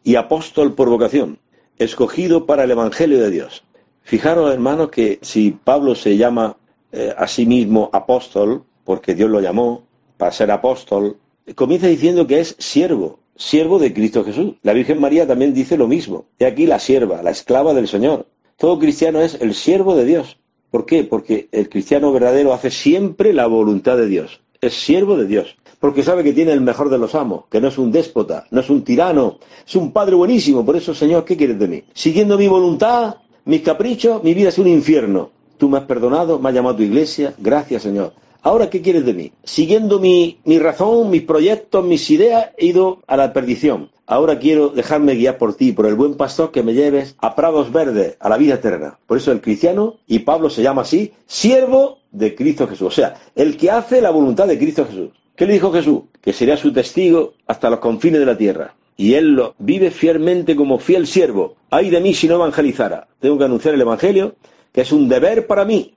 y 0.02 0.16
apóstol 0.16 0.76
por 0.76 0.88
vocación, 0.88 1.40
escogido 1.78 2.46
para 2.46 2.64
el 2.64 2.72
Evangelio 2.72 3.20
de 3.20 3.32
Dios. 3.32 3.66
Fijaros, 4.04 4.50
hermanos, 4.54 4.92
que 4.92 5.20
si 5.24 5.52
Pablo 5.52 5.94
se 5.94 6.16
llama 6.16 6.56
eh, 6.94 7.14
a 7.18 7.28
sí 7.28 7.46
mismo 7.46 7.90
apóstol, 7.92 8.64
porque 8.88 9.16
Dios 9.16 9.30
lo 9.30 9.42
llamó 9.42 9.84
para 10.16 10.32
ser 10.32 10.50
apóstol, 10.50 11.18
comienza 11.56 11.88
diciendo 11.88 12.26
que 12.26 12.40
es 12.40 12.56
siervo, 12.58 13.20
siervo 13.36 13.80
de 13.80 13.94
Cristo 13.94 14.24
Jesús. 14.24 14.54
La 14.64 14.72
Virgen 14.72 15.02
María 15.02 15.28
también 15.28 15.54
dice 15.54 15.76
lo 15.76 15.90
mismo. 15.90 16.24
Y 16.40 16.46
aquí 16.46 16.66
la 16.66 16.80
sierva, 16.80 17.22
la 17.22 17.32
esclava 17.32 17.74
del 17.74 17.90
Señor. 17.90 18.28
Todo 18.56 18.80
cristiano 18.80 19.20
es 19.20 19.42
el 19.42 19.56
siervo 19.56 19.94
de 19.98 20.06
Dios. 20.06 20.38
¿Por 20.72 20.86
qué? 20.86 21.04
Porque 21.04 21.50
el 21.52 21.68
cristiano 21.68 22.14
verdadero 22.14 22.54
hace 22.54 22.72
siempre 22.72 23.34
la 23.34 23.46
voluntad 23.46 23.98
de 23.98 24.08
Dios. 24.08 24.40
Es 24.62 24.74
siervo 24.74 25.18
de 25.18 25.28
Dios 25.28 25.58
porque 25.82 26.02
sabe 26.02 26.24
que 26.24 26.34
tiene 26.34 26.54
el 26.54 26.62
mejor 26.62 26.90
de 26.90 26.98
los 26.98 27.14
amos, 27.14 27.44
que 27.52 27.62
no 27.62 27.68
es 27.68 27.78
un 27.78 27.92
déspota, 27.92 28.48
no 28.52 28.62
es 28.62 28.70
un 28.70 28.84
tirano, 28.84 29.38
es 29.68 29.76
un 29.76 29.92
padre 29.92 30.16
buenísimo. 30.16 30.66
Por 30.66 30.78
eso, 30.78 30.96
Señor, 30.96 31.26
¿qué 31.26 31.36
quieres 31.36 31.60
de 31.60 31.68
mí? 31.68 31.84
Siguiendo 31.94 32.38
mi 32.38 32.48
voluntad, 32.48 33.18
mis 33.44 33.62
caprichos, 33.62 34.24
mi 34.24 34.34
vida 34.34 34.50
es 34.50 34.58
un 34.58 34.68
infierno. 34.68 35.30
Tú 35.58 35.70
me 35.70 35.78
has 35.78 35.84
perdonado, 35.84 36.40
me 36.40 36.50
has 36.50 36.56
llamado 36.56 36.76
a 36.76 36.78
tu 36.78 36.84
iglesia, 36.84 37.34
gracias, 37.38 37.84
Señor. 37.84 38.14
Ahora, 38.42 38.70
¿qué 38.70 38.82
quieres 38.82 39.06
de 39.06 39.14
mí? 39.14 39.32
Siguiendo 39.44 40.00
mi, 40.00 40.40
mi 40.46 40.60
razón, 40.60 41.10
mis 41.10 41.24
proyectos, 41.24 41.86
mis 41.86 42.10
ideas, 42.10 42.52
he 42.58 42.68
ido 42.68 43.02
a 43.08 43.18
la 43.18 43.34
perdición. 43.34 43.90
Ahora 44.06 44.40
quiero 44.40 44.70
dejarme 44.70 45.16
guiar 45.16 45.38
por 45.38 45.56
ti, 45.56 45.74
por 45.74 45.86
el 45.86 45.96
buen 45.96 46.16
pastor 46.16 46.52
que 46.52 46.64
me 46.64 46.74
lleves 46.74 47.16
a 47.20 47.36
prados 47.36 47.74
verdes, 47.74 48.16
a 48.22 48.30
la 48.30 48.38
vida 48.38 48.54
eterna. 48.54 49.00
Por 49.06 49.18
eso 49.18 49.34
el 49.34 49.42
cristiano, 49.42 49.96
y 50.08 50.20
Pablo 50.20 50.50
se 50.50 50.64
llama 50.64 50.84
así, 50.84 51.12
siervo 51.26 52.00
de 52.12 52.34
Cristo 52.34 52.68
Jesús. 52.68 52.88
O 52.88 52.92
sea, 52.92 53.16
el 53.36 53.58
que 53.58 53.70
hace 53.70 54.02
la 54.02 54.12
voluntad 54.12 54.48
de 54.48 54.58
Cristo 54.58 54.86
Jesús. 54.86 55.10
¿Qué 55.36 55.46
le 55.46 55.54
dijo 55.54 55.74
Jesús? 55.74 56.04
Que 56.22 56.34
sería 56.34 56.56
su 56.56 56.72
testigo 56.72 57.34
hasta 57.48 57.70
los 57.70 57.80
confines 57.80 58.22
de 58.22 58.26
la 58.26 58.38
tierra. 58.38 58.76
Y 58.96 59.14
él 59.14 59.34
lo 59.34 59.56
vive 59.60 59.92
fielmente 59.92 60.56
como 60.56 60.80
fiel 60.80 61.06
siervo. 61.06 61.56
Ay 61.70 61.90
de 61.90 62.00
mí 62.00 62.14
si 62.14 62.28
no 62.28 62.36
evangelizara. 62.36 63.08
Tengo 63.20 63.38
que 63.38 63.44
anunciar 63.44 63.74
el 63.74 63.82
Evangelio, 63.82 64.36
que 64.72 64.82
es 64.82 64.92
un 64.92 65.10
deber 65.10 65.48
para 65.48 65.66
mí. 65.66 65.94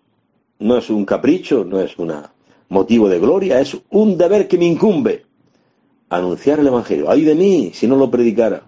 No 0.61 0.77
es 0.77 0.89
un 0.91 1.05
capricho, 1.05 1.65
no 1.65 1.81
es 1.81 1.99
un 1.99 2.13
motivo 2.69 3.09
de 3.09 3.19
gloria, 3.19 3.61
es 3.61 3.77
un 3.91 4.17
deber 4.17 4.47
que 4.47 4.59
me 4.59 4.67
incumbe. 4.67 5.25
Anunciar 6.09 6.61
el 6.61 6.67
Evangelio. 6.67 7.11
Ay 7.11 7.23
de 7.23 7.35
mí 7.35 7.71
si 7.75 7.87
no 7.87 7.97
lo 7.97 8.11
predicara. 8.11 8.63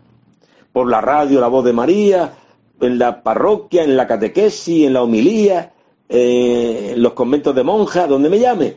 Por 0.73 0.89
la 0.89 1.01
radio, 1.01 1.41
la 1.41 1.49
voz 1.49 1.65
de 1.65 1.73
María, 1.73 2.33
en 2.81 2.99
la 2.99 3.23
parroquia, 3.23 3.85
en 3.85 3.97
la 3.97 4.07
catequesis, 4.07 4.87
en 4.87 4.95
la 4.95 5.03
homilía, 5.03 5.73
eh, 6.09 6.93
en 6.95 7.03
los 7.03 7.13
conventos 7.13 7.55
de 7.55 7.63
monjas, 7.63 8.09
donde 8.09 8.29
me 8.29 8.39
llame. 8.39 8.77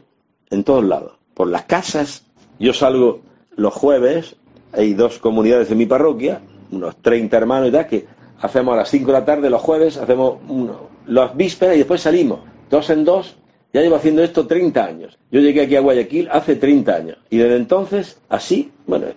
En 0.49 0.63
todos 0.63 0.83
lados 0.83 1.13
por 1.35 1.47
las 1.49 1.65
casas. 1.65 2.23
Yo 2.57 2.73
salgo 2.73 3.21
los 3.55 3.73
jueves, 3.73 4.35
hay 4.71 4.95
dos 4.95 5.19
comunidades 5.19 5.69
en 5.69 5.77
mi 5.77 5.85
parroquia, 5.85 6.41
unos 6.71 6.95
30 6.97 7.37
hermanos 7.37 7.69
y 7.69 7.71
tal, 7.71 7.87
que 7.87 8.07
hacemos 8.41 8.73
a 8.73 8.77
las 8.77 8.89
5 8.89 9.05
de 9.05 9.13
la 9.13 9.25
tarde 9.25 9.49
los 9.49 9.61
jueves, 9.61 9.97
hacemos 9.97 10.37
uno, 10.47 10.89
las 11.05 11.35
vísperas 11.35 11.75
y 11.75 11.79
después 11.79 12.01
salimos, 12.01 12.39
dos 12.69 12.89
en 12.89 13.05
dos. 13.05 13.35
Ya 13.73 13.81
llevo 13.81 13.97
haciendo 13.97 14.23
esto 14.23 14.47
30 14.47 14.85
años. 14.85 15.17
Yo 15.31 15.41
llegué 15.41 15.63
aquí 15.63 15.75
a 15.75 15.81
Guayaquil 15.81 16.29
hace 16.31 16.55
30 16.55 16.95
años. 16.95 17.17
Y 17.29 17.37
desde 17.37 17.57
entonces, 17.57 18.21
así, 18.29 18.71
bueno, 18.87 19.07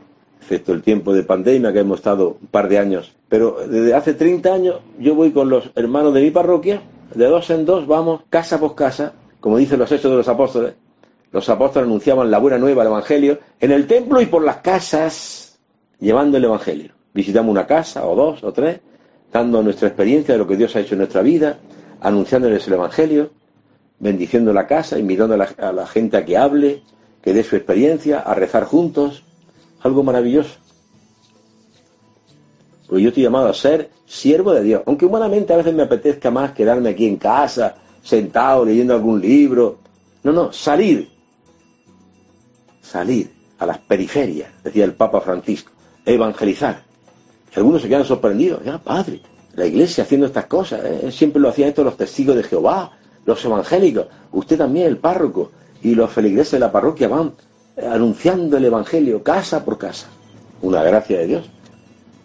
excepto 0.40 0.72
el 0.72 0.82
tiempo 0.82 1.12
de 1.12 1.22
pandemia 1.22 1.72
que 1.72 1.80
hemos 1.80 1.98
estado 1.98 2.38
un 2.40 2.46
par 2.48 2.68
de 2.68 2.78
años, 2.78 3.12
pero 3.28 3.58
desde 3.68 3.94
hace 3.94 4.14
30 4.14 4.52
años 4.52 4.76
yo 4.98 5.14
voy 5.14 5.30
con 5.30 5.50
los 5.50 5.70
hermanos 5.74 6.14
de 6.14 6.22
mi 6.22 6.30
parroquia, 6.30 6.80
de 7.14 7.26
dos 7.26 7.50
en 7.50 7.66
dos 7.66 7.86
vamos 7.86 8.22
casa 8.30 8.58
por 8.58 8.74
casa, 8.74 9.12
como 9.40 9.58
dicen 9.58 9.78
los 9.78 9.92
hechos 9.92 10.10
de 10.10 10.16
los 10.16 10.28
apóstoles, 10.28 10.72
los 11.30 11.46
apóstoles 11.50 11.86
anunciaban 11.86 12.30
la 12.30 12.38
buena 12.38 12.56
nueva, 12.56 12.82
el 12.82 12.88
Evangelio, 12.88 13.38
en 13.60 13.72
el 13.72 13.86
templo 13.86 14.22
y 14.22 14.26
por 14.26 14.42
las 14.42 14.56
casas, 14.56 15.58
llevando 16.00 16.38
el 16.38 16.44
Evangelio. 16.44 16.92
Visitamos 17.12 17.50
una 17.50 17.66
casa, 17.66 18.06
o 18.06 18.16
dos, 18.16 18.42
o 18.42 18.52
tres, 18.52 18.80
dando 19.30 19.62
nuestra 19.62 19.88
experiencia 19.88 20.32
de 20.32 20.38
lo 20.38 20.46
que 20.46 20.56
Dios 20.56 20.74
ha 20.74 20.80
hecho 20.80 20.94
en 20.94 21.00
nuestra 21.00 21.20
vida, 21.20 21.58
anunciándoles 22.00 22.66
el 22.66 22.74
Evangelio, 22.74 23.30
bendiciendo 23.98 24.52
la 24.52 24.66
casa, 24.66 24.98
invitando 24.98 25.34
a 25.34 25.38
la, 25.38 25.48
a 25.58 25.72
la 25.72 25.86
gente 25.86 26.16
a 26.16 26.24
que 26.24 26.36
hable, 26.36 26.82
que 27.22 27.32
dé 27.32 27.42
su 27.42 27.56
experiencia, 27.56 28.20
a 28.20 28.34
rezar 28.34 28.64
juntos. 28.64 29.24
Algo 29.80 30.02
maravilloso. 30.02 30.56
Porque 32.86 33.02
yo 33.02 33.08
estoy 33.08 33.22
llamado 33.22 33.48
a 33.48 33.54
ser 33.54 33.90
siervo 34.06 34.52
de 34.52 34.62
Dios. 34.62 34.82
Aunque 34.86 35.06
humanamente 35.06 35.52
a 35.52 35.58
veces 35.58 35.74
me 35.74 35.82
apetezca 35.82 36.30
más 36.30 36.52
quedarme 36.52 36.90
aquí 36.90 37.06
en 37.06 37.16
casa, 37.16 37.76
sentado, 38.02 38.64
leyendo 38.64 38.94
algún 38.94 39.20
libro. 39.20 39.78
No, 40.24 40.32
no, 40.32 40.52
salir 40.52 41.18
salir 42.88 43.30
a 43.58 43.66
las 43.66 43.78
periferias, 43.78 44.50
decía 44.64 44.84
el 44.84 44.94
Papa 44.94 45.20
Francisco, 45.20 45.72
evangelizar. 46.04 46.82
Y 47.54 47.58
algunos 47.58 47.82
se 47.82 47.88
quedan 47.88 48.04
sorprendidos, 48.04 48.64
ya 48.64 48.78
padre, 48.78 49.20
la 49.58 49.66
iglesia 49.66 50.04
haciendo 50.04 50.26
estas 50.26 50.46
cosas, 50.46 50.80
¿eh? 50.84 51.10
siempre 51.10 51.42
lo 51.42 51.48
hacían 51.48 51.70
estos 51.70 51.84
los 51.84 51.96
testigos 51.96 52.36
de 52.36 52.44
Jehová, 52.44 52.92
los 53.26 53.44
evangélicos, 53.44 54.06
usted 54.32 54.56
también, 54.56 54.86
el 54.86 54.98
párroco, 54.98 55.50
y 55.82 55.94
los 55.94 56.10
feligreses 56.10 56.52
de 56.52 56.60
la 56.60 56.72
parroquia 56.72 57.08
van 57.08 57.32
eh, 57.76 57.84
anunciando 57.84 58.56
el 58.56 58.64
evangelio 58.64 59.22
casa 59.22 59.64
por 59.64 59.76
casa. 59.76 60.08
Una 60.62 60.82
gracia 60.82 61.18
de 61.18 61.26
Dios, 61.26 61.50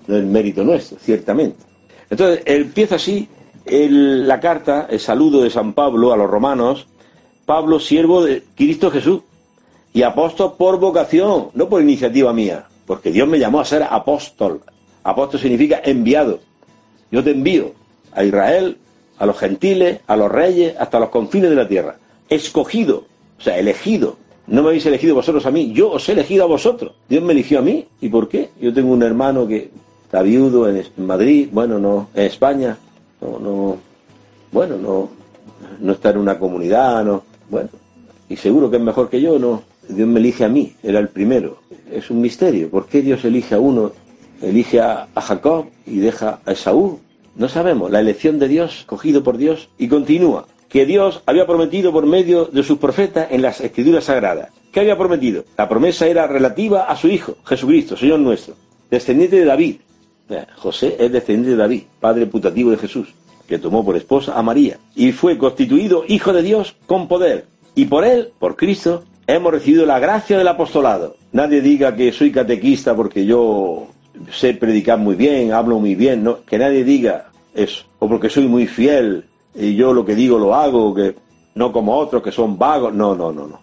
no 0.08 0.16
es 0.16 0.24
mérito 0.24 0.64
nuestro, 0.64 0.98
ciertamente. 1.00 1.58
Entonces, 2.10 2.44
empieza 2.46 2.96
así 2.96 3.28
la 3.66 4.40
carta, 4.40 4.88
el 4.90 5.00
saludo 5.00 5.42
de 5.42 5.50
San 5.50 5.74
Pablo 5.74 6.14
a 6.14 6.18
los 6.18 6.30
romanos, 6.30 6.88
Pablo, 7.46 7.80
siervo 7.80 8.24
de 8.24 8.44
Cristo 8.56 8.92
Jesús, 8.92 9.22
y 9.92 10.04
apóstol 10.04 10.54
por 10.58 10.80
vocación, 10.80 11.50
no 11.54 11.68
por 11.68 11.82
iniciativa 11.82 12.32
mía, 12.32 12.66
porque 12.86 13.12
Dios 13.12 13.28
me 13.28 13.40
llamó 13.40 13.60
a 13.60 13.66
ser 13.66 13.84
apóstol. 13.84 14.62
Apóstol 15.04 15.40
significa 15.40 15.82
enviado. 15.84 16.40
Yo 17.14 17.24
te 17.24 17.30
envío 17.30 17.74
a 18.12 18.24
Israel, 18.24 18.76
a 19.20 19.28
los 19.28 19.38
gentiles, 19.38 20.00
a 20.08 20.18
los 20.18 20.32
reyes, 20.32 20.74
hasta 20.80 21.00
los 21.00 21.10
confines 21.10 21.52
de 21.52 21.56
la 21.56 21.68
tierra. 21.68 21.98
Escogido, 22.28 23.06
o 23.38 23.42
sea, 23.42 23.60
elegido. 23.60 24.18
No 24.48 24.64
me 24.64 24.70
habéis 24.70 24.88
elegido 24.88 25.14
vosotros 25.14 25.46
a 25.46 25.52
mí, 25.52 25.72
yo 25.74 25.92
os 25.92 26.10
he 26.10 26.14
elegido 26.14 26.44
a 26.44 26.48
vosotros. 26.48 26.94
Dios 27.08 27.24
me 27.24 27.34
eligió 27.34 27.60
a 27.60 27.62
mí. 27.62 27.86
¿Y 28.02 28.10
por 28.10 28.28
qué? 28.28 28.50
Yo 28.60 28.74
tengo 28.74 28.92
un 28.92 29.04
hermano 29.04 29.48
que 29.48 29.70
está 30.06 30.24
viudo 30.24 30.68
en 30.68 30.84
Madrid, 30.98 31.50
bueno, 31.52 31.78
no, 31.78 32.10
en 32.16 32.24
España, 32.24 32.80
no, 33.22 33.38
no, 33.38 33.78
bueno, 34.52 34.78
no, 34.78 35.10
no 35.82 35.92
está 35.92 36.10
en 36.10 36.18
una 36.18 36.40
comunidad, 36.40 37.06
no, 37.06 37.22
Bueno, 37.48 37.70
y 38.28 38.38
seguro 38.38 38.72
que 38.72 38.78
es 38.78 38.82
mejor 38.82 39.12
que 39.12 39.22
yo, 39.22 39.38
no. 39.38 39.62
Dios 39.88 40.08
me 40.08 40.20
elige 40.20 40.46
a 40.46 40.50
mí, 40.50 40.74
era 40.82 40.98
el 40.98 41.10
primero. 41.10 41.60
Es 41.92 42.10
un 42.10 42.22
misterio. 42.22 42.72
¿Por 42.72 42.88
qué 42.88 43.04
Dios 43.04 43.24
elige 43.24 43.54
a 43.54 43.60
uno, 43.60 43.92
elige 44.42 44.82
a, 44.82 45.10
a 45.14 45.22
Jacob 45.22 45.68
y 45.86 46.00
deja 46.00 46.40
a 46.44 46.54
Esaú? 46.54 47.03
No 47.36 47.50
sabemos. 47.50 47.92
La 47.92 48.00
elección 48.00 48.40
de 48.40 48.48
Dios, 48.48 48.84
cogido 48.86 49.24
por 49.24 49.38
Dios, 49.38 49.70
y 49.78 49.88
continúa. 49.88 50.46
Que 50.70 50.86
Dios 50.86 51.22
había 51.26 51.46
prometido 51.46 51.92
por 51.92 52.06
medio 52.06 52.46
de 52.46 52.64
sus 52.64 52.78
profetas 52.78 53.28
en 53.32 53.42
las 53.42 53.62
escrituras 53.62 54.06
sagradas. 54.06 54.50
¿Qué 54.72 54.80
había 54.80 54.98
prometido? 54.98 55.46
La 55.58 55.70
promesa 55.70 56.08
era 56.08 56.26
relativa 56.26 56.86
a 56.86 56.96
su 56.96 57.08
Hijo, 57.08 57.38
Jesucristo, 57.46 57.96
Señor 57.96 58.20
nuestro, 58.20 58.56
descendiente 58.90 59.36
de 59.36 59.46
David. 59.46 59.76
José 60.56 60.96
es 61.00 61.12
descendiente 61.12 61.52
de 61.52 61.58
David, 61.58 61.84
padre 62.00 62.26
putativo 62.26 62.72
de 62.72 62.78
Jesús, 62.78 63.14
que 63.48 63.60
tomó 63.60 63.86
por 63.86 63.96
esposa 63.96 64.38
a 64.38 64.42
María, 64.42 64.80
y 64.96 65.12
fue 65.12 65.38
constituido 65.38 66.06
Hijo 66.08 66.34
de 66.34 66.42
Dios 66.42 66.76
con 66.88 67.08
poder. 67.08 67.46
Y 67.76 67.86
por 67.86 68.04
él, 68.04 68.32
por 68.40 68.56
Cristo, 68.56 69.04
hemos 69.28 69.52
recibido 69.52 69.86
la 69.86 70.00
gracia 70.00 70.38
del 70.38 70.48
apostolado. 70.48 71.18
Nadie 71.32 71.62
diga 71.62 71.96
que 71.96 72.12
soy 72.12 72.32
catequista 72.32 72.96
porque 72.96 73.26
yo 73.26 73.88
sé 74.32 74.54
predicar 74.54 75.00
muy 75.00 75.16
bien, 75.16 75.54
hablo 75.54 75.80
muy 75.80 75.96
bien, 75.96 76.24
no, 76.24 76.44
que 76.44 76.58
nadie 76.58 76.84
diga 76.84 77.32
eso, 77.54 77.86
o 78.00 78.08
porque 78.08 78.30
soy 78.30 78.48
muy 78.48 78.68
fiel 78.68 79.26
y 79.56 79.76
yo 79.76 79.94
lo 79.94 80.06
que 80.06 80.16
digo 80.16 80.38
lo 80.38 80.56
hago, 80.56 80.94
que 80.94 81.16
no 81.56 81.72
como 81.72 81.96
otros 81.98 82.24
que 82.24 82.32
son 82.32 82.58
vagos, 82.58 82.94
no, 82.94 83.16
no, 83.16 83.32
no, 83.32 83.48
no. 83.48 83.60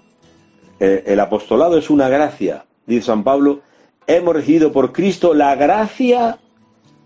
Eh, 0.79 1.05
el 1.07 1.21
apostolado 1.21 1.77
es 1.77 1.91
una 1.91 2.09
gracia, 2.09 2.65
dice 2.87 3.07
San 3.07 3.25
Pablo, 3.25 3.61
hemos 4.07 4.35
recibido 4.35 4.73
por 4.73 4.93
Cristo 4.93 5.35
la 5.35 5.55
gracia 5.55 6.39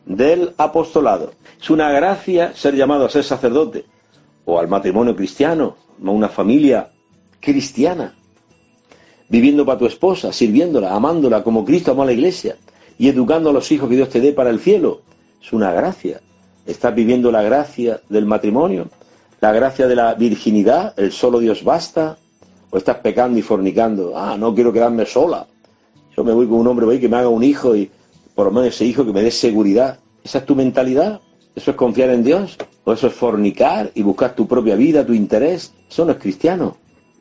del 0.06 0.52
apostolado. 0.58 1.32
Es 1.60 1.70
una 1.70 1.90
gracia 1.90 2.54
ser 2.54 2.74
llamado 2.74 3.06
a 3.06 3.10
ser 3.10 3.24
sacerdote 3.24 3.86
o 4.44 4.58
al 4.58 4.68
matrimonio 4.68 5.16
cristiano, 5.16 5.76
a 6.04 6.10
una 6.10 6.28
familia 6.28 6.90
cristiana, 7.40 8.14
viviendo 9.28 9.64
para 9.64 9.78
tu 9.78 9.86
esposa, 9.86 10.32
sirviéndola, 10.32 10.94
amándola 10.94 11.42
como 11.42 11.64
Cristo 11.64 11.92
amó 11.92 12.02
a 12.02 12.06
la 12.06 12.12
iglesia 12.12 12.56
y 12.98 13.08
educando 13.08 13.50
a 13.50 13.52
los 13.52 13.70
hijos 13.72 13.88
que 13.88 13.96
Dios 13.96 14.08
te 14.08 14.20
dé 14.20 14.32
para 14.32 14.50
el 14.50 14.60
cielo. 14.60 15.02
Es 15.42 15.52
una 15.52 15.72
gracia. 15.72 16.20
Estás 16.66 16.94
viviendo 16.94 17.30
la 17.30 17.42
gracia 17.42 18.00
del 18.08 18.26
matrimonio, 18.26 18.88
la 19.40 19.52
gracia 19.52 19.86
de 19.86 19.96
la 19.96 20.14
virginidad, 20.14 20.94
el 20.98 21.12
solo 21.12 21.38
Dios 21.38 21.62
basta, 21.62 22.16
o 22.70 22.78
estás 22.78 22.96
pecando 22.96 23.38
y 23.38 23.42
fornicando. 23.42 24.16
Ah, 24.16 24.36
no 24.38 24.54
quiero 24.54 24.72
quedarme 24.72 25.04
sola. 25.06 25.46
Yo 26.16 26.24
me 26.24 26.32
voy 26.32 26.46
con 26.46 26.58
un 26.58 26.66
hombre 26.66 26.86
voy 26.86 27.00
que 27.00 27.08
me 27.08 27.16
haga 27.16 27.28
un 27.28 27.42
hijo 27.42 27.76
y 27.76 27.90
por 28.34 28.46
lo 28.46 28.52
menos 28.52 28.68
ese 28.74 28.84
hijo 28.84 29.04
que 29.04 29.12
me 29.12 29.22
dé 29.22 29.30
seguridad. 29.30 29.98
¿Esa 30.22 30.38
es 30.38 30.46
tu 30.46 30.54
mentalidad? 30.54 31.20
¿Eso 31.54 31.70
es 31.70 31.76
confiar 31.76 32.10
en 32.10 32.24
Dios? 32.24 32.56
¿O 32.84 32.92
eso 32.92 33.06
es 33.06 33.12
fornicar 33.12 33.90
y 33.94 34.02
buscar 34.02 34.34
tu 34.34 34.46
propia 34.48 34.74
vida, 34.76 35.06
tu 35.06 35.12
interés? 35.12 35.72
Eso 35.88 36.04
no 36.04 36.12
es 36.12 36.18
cristiano. 36.18 36.76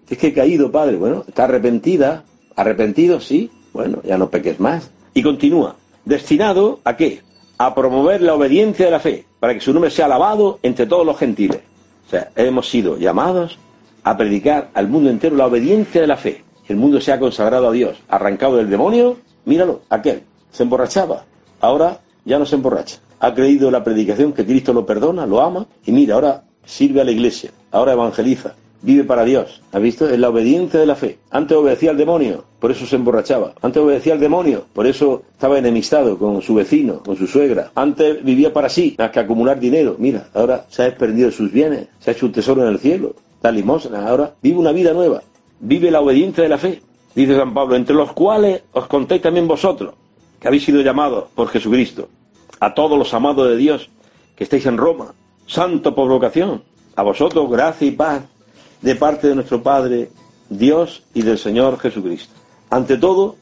Es 0.10 0.18
que 0.18 0.28
he 0.28 0.34
caído, 0.34 0.72
padre. 0.72 0.98
Bueno, 0.98 1.24
está 1.28 1.46
arrepentida. 1.46 2.24
¿Arrepentido? 2.56 3.20
Sí. 3.20 3.52
Bueno, 3.74 4.02
ya 4.04 4.18
no 4.18 4.30
peques 4.30 4.60
más. 4.60 4.90
Y 5.14 5.22
continúa. 5.22 5.76
¿Destinado 6.06 6.80
a 6.84 6.98
qué? 6.98 7.22
A 7.58 7.76
promover 7.76 8.22
la 8.22 8.34
obediencia 8.34 8.86
de 8.86 8.92
la 8.92 9.00
fe, 9.00 9.26
para 9.40 9.54
que 9.54 9.62
su 9.62 9.72
nombre 9.72 9.92
sea 9.92 10.06
alabado 10.06 10.60
entre 10.64 10.88
todos 10.88 11.06
los 11.06 11.18
gentiles. 11.18 11.62
O 12.08 12.10
sea, 12.10 12.32
hemos 12.36 12.70
sido 12.70 12.98
llamados 12.98 13.58
a 14.04 14.18
predicar 14.18 14.70
al 14.74 14.88
mundo 14.88 15.10
entero 15.10 15.36
la 15.36 15.48
obediencia 15.48 16.02
de 16.02 16.08
la 16.08 16.18
fe. 16.18 16.44
Que 16.66 16.74
el 16.74 16.80
mundo 16.80 17.00
sea 17.00 17.20
consagrado 17.20 17.68
a 17.68 17.72
Dios, 17.72 17.98
arrancado 18.08 18.58
del 18.58 18.70
demonio. 18.70 19.18
Míralo, 19.46 19.82
aquel. 19.90 20.24
Se 20.52 20.64
emborrachaba. 20.64 21.26
Ahora 21.62 22.00
ya 22.26 22.40
no 22.40 22.46
se 22.46 22.56
emborracha. 22.56 22.98
Ha 23.20 23.34
creído 23.34 23.70
la 23.70 23.84
predicación 23.84 24.34
que 24.34 24.46
Cristo 24.46 24.74
lo 24.74 24.86
perdona, 24.86 25.26
lo 25.26 25.42
ama. 25.42 25.66
Y 25.86 25.92
mira, 25.92 26.16
ahora 26.16 26.44
sirve 26.66 27.02
a 27.02 27.04
la 27.04 27.12
iglesia. 27.12 27.52
Ahora 27.72 27.94
evangeliza 27.94 28.56
vive 28.84 29.04
para 29.06 29.24
Dios. 29.24 29.62
¿Has 29.72 29.82
visto? 29.82 30.08
Es 30.08 30.20
la 30.20 30.30
obediencia 30.30 30.80
de 30.80 30.86
la 30.86 30.96
fe. 30.96 31.18
Antes 31.32 31.58
obedecía 31.58 31.92
al 31.92 31.98
demonio, 31.98 32.44
por 32.60 32.70
eso 32.70 32.86
se 32.86 32.98
emborrachaba. 32.98 33.54
Antes 33.62 33.82
obedecía 33.82 34.14
al 34.14 34.20
demonio, 34.20 34.66
por 34.74 34.86
eso 34.86 35.24
estaba 35.32 35.58
enemistado 35.58 36.18
con 36.18 36.42
su 36.42 36.54
vecino, 36.54 37.02
con 37.02 37.16
su 37.16 37.26
suegra. 37.26 37.72
Antes 37.74 38.24
vivía 38.24 38.54
para 38.54 38.70
sí, 38.70 38.96
más 39.00 39.10
que 39.10 39.20
acumular 39.20 39.60
dinero. 39.60 39.96
Mira, 39.98 40.28
ahora 40.34 40.66
se 40.70 40.84
ha 40.84 40.96
perdido 40.96 41.32
sus 41.32 41.52
bienes, 41.52 41.88
se 42.00 42.12
ha 42.12 42.14
hecho 42.14 42.28
un 42.28 42.34
tesoro 42.34 42.62
en 42.62 42.68
el 42.68 42.80
cielo, 42.80 43.16
da 43.42 43.52
limosna. 43.52 44.08
Ahora 44.08 44.34
vive 44.42 44.60
una 44.60 44.72
vida 44.72 44.94
nueva. 44.94 45.24
Vive 45.60 45.90
la 45.90 46.02
obediencia 46.02 46.44
de 46.44 46.50
la 46.50 46.58
fe. 46.58 46.82
Dice 47.16 47.38
San 47.38 47.54
Pablo, 47.54 47.76
entre 47.76 47.96
los 47.96 48.12
cuales 48.12 48.64
os 48.74 48.88
contéis 48.88 49.22
también 49.22 49.48
vosotros, 49.48 49.94
que 50.40 50.48
habéis 50.48 50.66
sido 50.66 50.82
llamados 50.82 51.26
por 51.36 51.48
Jesucristo, 51.48 52.10
a 52.60 52.74
todos 52.74 52.98
los 52.98 53.14
amados 53.14 53.50
de 53.50 53.56
Dios 53.56 53.90
que 54.36 54.44
estáis 54.44 54.66
en 54.66 54.78
Roma, 54.78 55.14
santo 55.46 55.94
por 55.94 56.10
vocación, 56.10 56.64
a 56.96 57.04
vosotros 57.04 57.50
gracia 57.50 57.88
y 57.88 57.92
paz 57.92 58.24
de 58.84 58.96
parte 58.96 59.28
de 59.30 59.36
nuestro 59.36 59.64
Padre, 59.64 60.10
Dios 60.50 61.04
y 61.14 61.24
del 61.24 61.38
Señor 61.38 61.80
Jesucristo. 61.80 62.34
Ante 62.70 62.98
todo, 62.98 63.38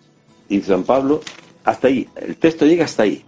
dice 0.48 0.68
San 0.68 0.84
Pablo, 0.84 1.22
hasta 1.64 1.88
ahí, 1.88 2.08
el 2.16 2.38
texto 2.38 2.66
llega 2.66 2.86
hasta 2.86 3.04
ahí. 3.04 3.26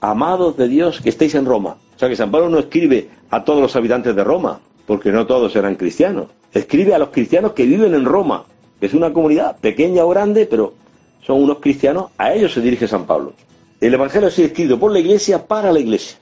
Amados 0.00 0.56
de 0.56 0.68
Dios 0.68 1.00
que 1.00 1.08
estéis 1.08 1.34
en 1.34 1.44
Roma. 1.44 1.76
O 1.96 1.98
sea 1.98 2.08
que 2.08 2.16
San 2.16 2.30
Pablo 2.30 2.48
no 2.48 2.60
escribe 2.60 3.10
a 3.30 3.44
todos 3.44 3.60
los 3.60 3.74
habitantes 3.74 4.14
de 4.14 4.22
Roma, 4.22 4.60
porque 4.86 5.10
no 5.10 5.26
todos 5.26 5.54
eran 5.56 5.74
cristianos. 5.74 6.28
Escribe 6.52 6.94
a 6.94 6.98
los 6.98 7.08
cristianos 7.08 7.52
que 7.52 7.66
viven 7.66 7.92
en 7.92 8.04
Roma, 8.04 8.44
que 8.78 8.86
es 8.86 8.94
una 8.94 9.12
comunidad 9.12 9.56
pequeña 9.58 10.04
o 10.04 10.08
grande, 10.08 10.46
pero 10.46 10.74
son 11.20 11.42
unos 11.42 11.58
cristianos, 11.58 12.12
a 12.16 12.32
ellos 12.32 12.52
se 12.52 12.60
dirige 12.60 12.86
San 12.86 13.04
Pablo. 13.04 13.32
El 13.80 13.94
Evangelio 13.94 14.30
sido 14.30 14.46
escrito 14.46 14.78
por 14.78 14.92
la 14.92 15.00
Iglesia 15.00 15.46
para 15.46 15.72
la 15.72 15.80
Iglesia. 15.80 16.18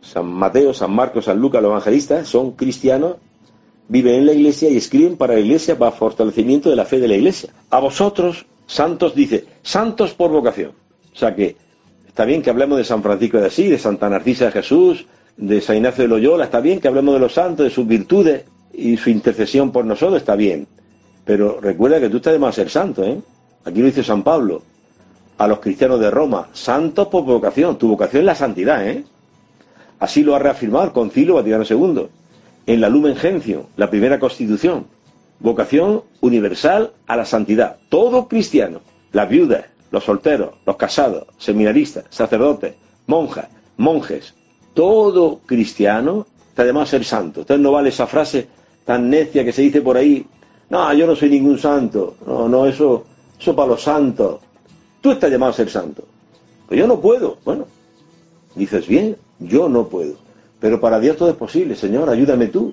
San 0.00 0.26
Mateo, 0.26 0.72
San 0.72 0.92
Marcos, 0.94 1.26
San 1.26 1.38
Lucas, 1.38 1.60
los 1.60 1.70
evangelistas, 1.70 2.26
son 2.26 2.52
cristianos 2.52 3.16
viven 3.88 4.14
en 4.14 4.26
la 4.26 4.32
iglesia 4.32 4.68
y 4.68 4.76
escriben 4.76 5.16
para 5.16 5.34
la 5.34 5.40
iglesia 5.40 5.78
para 5.78 5.92
fortalecimiento 5.92 6.70
de 6.70 6.76
la 6.76 6.84
fe 6.84 7.00
de 7.00 7.08
la 7.08 7.16
iglesia. 7.16 7.50
A 7.70 7.80
vosotros, 7.80 8.46
santos, 8.66 9.14
dice, 9.14 9.46
santos 9.62 10.14
por 10.14 10.30
vocación. 10.30 10.72
O 11.12 11.16
sea 11.16 11.34
que 11.34 11.56
está 12.06 12.24
bien 12.24 12.42
que 12.42 12.50
hablemos 12.50 12.78
de 12.78 12.84
San 12.84 13.02
Francisco 13.02 13.38
de 13.38 13.46
Asís, 13.46 13.70
de 13.70 13.78
Santa 13.78 14.08
Narcisa 14.08 14.46
de 14.46 14.52
Jesús, 14.52 15.06
de 15.36 15.60
San 15.60 15.76
Ignacio 15.76 16.02
de 16.02 16.08
Loyola, 16.08 16.44
está 16.44 16.60
bien 16.60 16.80
que 16.80 16.88
hablemos 16.88 17.14
de 17.14 17.20
los 17.20 17.32
santos, 17.32 17.64
de 17.64 17.70
sus 17.70 17.86
virtudes 17.86 18.44
y 18.72 18.96
su 18.96 19.10
intercesión 19.10 19.72
por 19.72 19.84
nosotros, 19.84 20.18
está 20.18 20.36
bien. 20.36 20.66
Pero 21.24 21.60
recuerda 21.60 22.00
que 22.00 22.08
tú 22.08 22.18
estás 22.18 22.32
de 22.32 22.38
más 22.38 22.54
ser 22.54 22.70
santo, 22.70 23.04
¿eh? 23.04 23.20
Aquí 23.64 23.80
lo 23.80 23.86
dice 23.86 24.02
San 24.02 24.22
Pablo, 24.22 24.62
a 25.36 25.46
los 25.46 25.60
cristianos 25.60 26.00
de 26.00 26.10
Roma, 26.10 26.48
santos 26.52 27.08
por 27.08 27.24
vocación. 27.24 27.78
Tu 27.78 27.88
vocación 27.88 28.20
es 28.20 28.26
la 28.26 28.34
santidad, 28.34 28.86
¿eh? 28.86 29.04
Así 30.00 30.22
lo 30.22 30.34
ha 30.34 30.38
reafirmado 30.38 30.86
el 30.86 30.92
Concilio 30.92 31.34
Vaticano 31.34 31.64
II 31.68 32.08
en 32.68 32.82
la 32.82 32.90
Lumen 32.90 33.16
Gentium, 33.16 33.62
la 33.78 33.88
primera 33.88 34.20
constitución. 34.20 34.84
Vocación 35.40 36.02
universal 36.20 36.92
a 37.06 37.16
la 37.16 37.24
santidad. 37.24 37.78
Todo 37.88 38.28
cristiano, 38.28 38.82
las 39.10 39.26
viudas, 39.26 39.64
los 39.90 40.04
solteros, 40.04 40.50
los 40.66 40.76
casados, 40.76 41.26
seminaristas, 41.38 42.04
sacerdotes, 42.10 42.74
monjas, 43.06 43.48
monjes, 43.78 44.34
todo 44.74 45.40
cristiano 45.46 46.26
está 46.50 46.62
llamado 46.66 46.84
a 46.84 46.88
ser 46.88 47.04
santo. 47.04 47.40
Entonces 47.40 47.62
no 47.62 47.72
vale 47.72 47.88
esa 47.88 48.06
frase 48.06 48.48
tan 48.84 49.08
necia 49.08 49.46
que 49.46 49.52
se 49.52 49.62
dice 49.62 49.80
por 49.80 49.96
ahí, 49.96 50.26
no, 50.68 50.92
yo 50.92 51.06
no 51.06 51.16
soy 51.16 51.30
ningún 51.30 51.58
santo, 51.58 52.16
no, 52.26 52.50
no, 52.50 52.66
eso, 52.66 53.06
eso 53.40 53.56
para 53.56 53.68
los 53.68 53.82
santos. 53.82 54.40
Tú 55.00 55.12
estás 55.12 55.30
llamado 55.30 55.52
a 55.52 55.54
ser 55.54 55.70
santo. 55.70 56.04
Pues 56.66 56.78
yo 56.78 56.86
no 56.86 57.00
puedo. 57.00 57.38
Bueno, 57.46 57.64
dices 58.54 58.86
bien, 58.86 59.16
yo 59.38 59.70
no 59.70 59.88
puedo. 59.88 60.27
Pero 60.60 60.80
para 60.80 60.98
Dios 60.98 61.16
todo 61.16 61.30
es 61.30 61.36
posible, 61.36 61.76
Señor, 61.76 62.08
ayúdame 62.08 62.48
tú. 62.48 62.72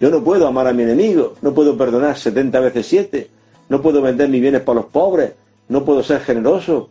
Yo 0.00 0.10
no 0.10 0.22
puedo 0.22 0.46
amar 0.46 0.66
a 0.66 0.72
mi 0.72 0.84
enemigo, 0.84 1.34
no 1.42 1.52
puedo 1.52 1.76
perdonar 1.76 2.16
70 2.16 2.60
veces 2.60 2.86
7, 2.86 3.30
no 3.68 3.82
puedo 3.82 4.00
vender 4.00 4.28
mis 4.28 4.40
bienes 4.40 4.62
para 4.62 4.80
los 4.80 4.86
pobres, 4.86 5.32
no 5.68 5.84
puedo 5.84 6.02
ser 6.02 6.20
generoso, 6.20 6.88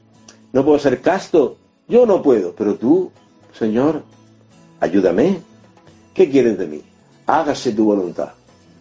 no 0.54 0.66
puedo 0.66 0.78
ser 0.80 1.02
casto. 1.02 1.58
Yo 1.88 2.06
no 2.06 2.22
puedo, 2.22 2.54
pero 2.54 2.76
tú, 2.76 3.12
Señor, 3.58 4.04
ayúdame. 4.80 5.39
¿Qué 6.14 6.30
quieres 6.30 6.58
de 6.58 6.68
mí? 6.68 6.82
Hágase 7.26 7.72
tu 7.72 7.86
voluntad. 7.86 8.30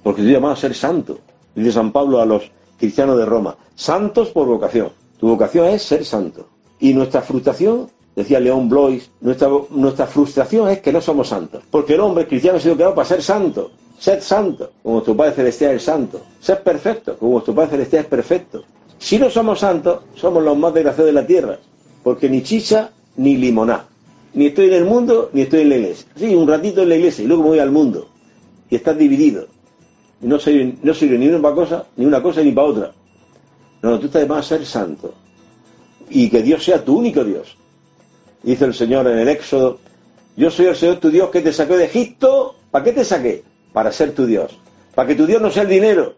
Porque 0.02 0.22
estoy 0.22 0.34
llamado 0.34 0.54
a 0.54 0.56
ser 0.56 0.74
santo. 0.74 1.18
Dice 1.54 1.72
San 1.72 1.92
Pablo 1.92 2.20
a 2.20 2.26
los 2.26 2.50
cristianos 2.78 3.16
de 3.16 3.24
Roma, 3.24 3.56
santos 3.74 4.30
por 4.30 4.46
vocación. 4.46 4.90
Tu 5.18 5.28
vocación 5.28 5.66
es 5.66 5.82
ser 5.82 6.04
santo. 6.04 6.48
Y 6.78 6.92
nuestra 6.92 7.22
frustración 7.22 7.88
decía 8.16 8.40
León 8.40 8.68
Blois, 8.68 9.10
nuestra, 9.20 9.48
nuestra 9.70 10.06
frustración 10.06 10.70
es 10.70 10.80
que 10.80 10.92
no 10.92 11.02
somos 11.02 11.28
santos. 11.28 11.62
Porque 11.70 11.94
el 11.94 12.00
hombre 12.00 12.26
cristiano 12.26 12.56
ha 12.56 12.60
sido 12.60 12.74
creado 12.74 12.94
para 12.94 13.06
ser 13.06 13.22
santo. 13.22 13.70
Sed 13.98 14.20
santo, 14.20 14.72
como 14.82 14.94
vuestro 14.94 15.16
Padre 15.16 15.32
Celestial 15.32 15.76
es 15.76 15.82
santo. 15.82 16.22
Sed 16.40 16.58
perfecto, 16.58 17.16
como 17.18 17.32
vuestro 17.32 17.54
Padre 17.54 17.72
Celestial 17.72 18.02
es 18.02 18.08
perfecto. 18.08 18.64
Si 18.98 19.18
no 19.18 19.30
somos 19.30 19.60
santos, 19.60 20.00
somos 20.14 20.42
los 20.42 20.56
más 20.56 20.72
desgraciados 20.72 21.06
de 21.06 21.20
la 21.20 21.26
tierra. 21.26 21.58
Porque 22.02 22.28
ni 22.30 22.42
chicha 22.42 22.90
ni 23.16 23.36
limoná. 23.36 23.84
Ni 24.32 24.46
estoy 24.46 24.68
en 24.68 24.74
el 24.74 24.84
mundo, 24.84 25.30
ni 25.32 25.42
estoy 25.42 25.60
en 25.60 25.68
la 25.68 25.76
iglesia. 25.76 26.06
Sí, 26.16 26.34
un 26.34 26.48
ratito 26.48 26.82
en 26.82 26.88
la 26.88 26.96
iglesia 26.96 27.24
y 27.24 27.28
luego 27.28 27.42
me 27.42 27.48
voy 27.50 27.58
al 27.58 27.70
mundo. 27.70 28.08
Y 28.70 28.76
estás 28.76 28.96
dividido. 28.96 29.46
Y 30.22 30.26
no 30.26 30.38
soy, 30.38 30.78
no 30.82 30.94
sirve 30.94 31.18
ni 31.18 31.28
una 31.28 31.54
cosa, 31.54 31.84
ni 31.96 32.06
una 32.06 32.22
cosa 32.22 32.42
ni 32.42 32.52
para 32.52 32.66
otra. 32.66 32.92
No, 33.82 33.98
tú 34.00 34.06
estás 34.06 34.26
más 34.26 34.38
a 34.38 34.56
ser 34.56 34.66
santo. 34.66 35.12
Y 36.08 36.30
que 36.30 36.42
Dios 36.42 36.64
sea 36.64 36.82
tu 36.82 36.98
único 36.98 37.22
Dios 37.22 37.56
dice 38.42 38.64
el 38.64 38.74
Señor 38.74 39.06
en 39.08 39.18
el 39.18 39.28
Éxodo, 39.28 39.78
yo 40.36 40.50
soy 40.50 40.66
el 40.66 40.76
Señor 40.76 40.96
tu 40.96 41.10
Dios 41.10 41.30
que 41.30 41.40
te 41.40 41.52
sacó 41.52 41.76
de 41.76 41.86
Egipto. 41.86 42.56
¿Para 42.70 42.84
qué 42.84 42.92
te 42.92 43.04
saqué? 43.04 43.42
Para 43.72 43.90
ser 43.90 44.12
tu 44.12 44.26
Dios. 44.26 44.58
Para 44.94 45.08
que 45.08 45.14
tu 45.14 45.26
Dios 45.26 45.40
no 45.40 45.50
sea 45.50 45.62
el 45.62 45.68
dinero, 45.68 46.16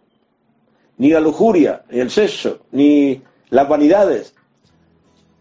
ni 0.99 1.11
la 1.11 1.21
lujuria, 1.21 1.83
ni 1.91 2.01
el 2.01 2.11
sexo, 2.11 2.61
ni 2.73 3.23
las 3.51 3.69
vanidades. 3.69 4.35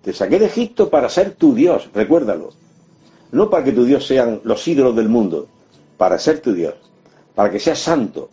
Te 0.01 0.13
saqué 0.13 0.39
de 0.39 0.45
Egipto 0.45 0.89
para 0.89 1.09
ser 1.09 1.31
tu 1.31 1.53
Dios, 1.53 1.89
recuérdalo. 1.93 2.51
No 3.31 3.49
para 3.49 3.63
que 3.63 3.71
tu 3.71 3.83
Dios 3.83 4.05
sean 4.07 4.41
los 4.43 4.67
ídolos 4.67 4.95
del 4.95 5.09
mundo, 5.09 5.47
para 5.97 6.17
ser 6.17 6.39
tu 6.39 6.53
Dios, 6.53 6.75
para 7.35 7.51
que 7.51 7.59
seas 7.59 7.79
santo. 7.79 8.29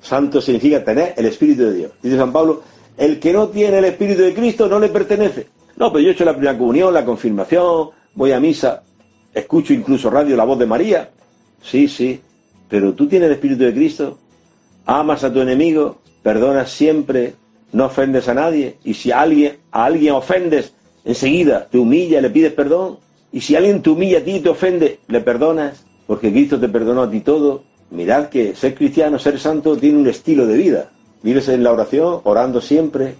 Santo 0.00 0.40
significa 0.40 0.84
tener 0.84 1.14
el 1.16 1.26
Espíritu 1.26 1.62
de 1.64 1.74
Dios. 1.74 1.92
Dice 2.02 2.16
San 2.16 2.32
Pablo, 2.32 2.62
el 2.96 3.18
que 3.18 3.32
no 3.32 3.48
tiene 3.48 3.78
el 3.78 3.86
Espíritu 3.86 4.22
de 4.22 4.34
Cristo 4.34 4.68
no 4.68 4.78
le 4.78 4.88
pertenece. 4.88 5.48
No, 5.76 5.92
pero 5.92 6.00
yo 6.00 6.08
he 6.08 6.12
hecho 6.12 6.24
la 6.24 6.32
primera 6.32 6.56
comunión, 6.56 6.92
la 6.94 7.04
confirmación, 7.04 7.90
voy 8.14 8.32
a 8.32 8.40
misa, 8.40 8.82
escucho 9.34 9.72
incluso 9.72 10.10
radio 10.10 10.36
La 10.36 10.44
Voz 10.44 10.58
de 10.58 10.66
María. 10.66 11.10
Sí, 11.62 11.88
sí, 11.88 12.20
pero 12.68 12.94
tú 12.94 13.06
tienes 13.06 13.26
el 13.26 13.34
Espíritu 13.34 13.64
de 13.64 13.74
Cristo, 13.74 14.18
amas 14.86 15.24
a 15.24 15.32
tu 15.32 15.40
enemigo, 15.40 15.98
perdonas 16.22 16.70
siempre, 16.70 17.34
no 17.72 17.86
ofendes 17.86 18.28
a 18.28 18.34
nadie, 18.34 18.78
y 18.84 18.94
si 18.94 19.12
a 19.12 19.20
alguien, 19.20 19.58
a 19.70 19.84
alguien 19.84 20.14
ofendes, 20.14 20.72
enseguida 21.04 21.66
te 21.70 21.78
humilla, 21.78 22.20
le 22.20 22.30
pides 22.30 22.52
perdón, 22.52 22.98
y 23.32 23.42
si 23.42 23.54
alguien 23.54 23.82
te 23.82 23.90
humilla 23.90 24.18
a 24.18 24.22
ti 24.22 24.36
y 24.36 24.40
te 24.40 24.48
ofende, 24.48 25.00
le 25.08 25.20
perdonas, 25.20 25.84
porque 26.06 26.32
Cristo 26.32 26.58
te 26.58 26.68
perdonó 26.68 27.02
a 27.02 27.10
ti 27.10 27.20
todo. 27.20 27.64
Mirad 27.90 28.28
que 28.28 28.54
ser 28.54 28.74
cristiano, 28.74 29.18
ser 29.18 29.38
santo, 29.38 29.76
tiene 29.76 29.98
un 29.98 30.06
estilo 30.06 30.46
de 30.46 30.56
vida. 30.56 30.90
Vives 31.22 31.48
en 31.48 31.62
la 31.62 31.72
oración, 31.72 32.20
orando 32.24 32.60
siempre, 32.60 33.14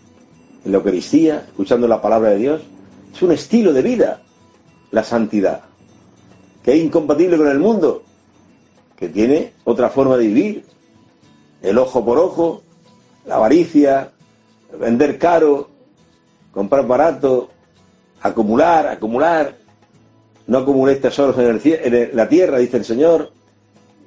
en 0.66 0.72
la 0.72 0.78
Eucaristía, 0.78 1.44
escuchando 1.46 1.86
la 1.86 2.02
palabra 2.02 2.30
de 2.30 2.38
Dios. 2.38 2.60
Es 3.14 3.22
un 3.22 3.30
estilo 3.30 3.72
de 3.72 3.82
vida, 3.82 4.20
la 4.90 5.04
santidad, 5.04 5.62
que 6.62 6.72
es 6.72 6.84
incompatible 6.84 7.38
con 7.38 7.46
el 7.46 7.60
mundo, 7.60 8.02
que 8.96 9.08
tiene 9.08 9.52
otra 9.64 9.88
forma 9.90 10.16
de 10.16 10.26
vivir. 10.26 10.64
El 11.62 11.78
ojo 11.78 12.04
por 12.04 12.18
ojo, 12.18 12.62
la 13.26 13.36
avaricia, 13.36 14.10
vender 14.78 15.18
caro, 15.18 15.70
comprar 16.52 16.86
barato, 16.86 17.48
acumular, 18.20 18.88
acumular. 18.88 19.54
No 20.48 20.58
acumuléis 20.58 21.00
tesoros 21.00 21.38
en, 21.38 21.46
el, 21.46 21.60
en 21.64 22.16
la 22.16 22.28
tierra, 22.28 22.58
dice 22.58 22.76
el 22.76 22.84
Señor. 22.84 23.30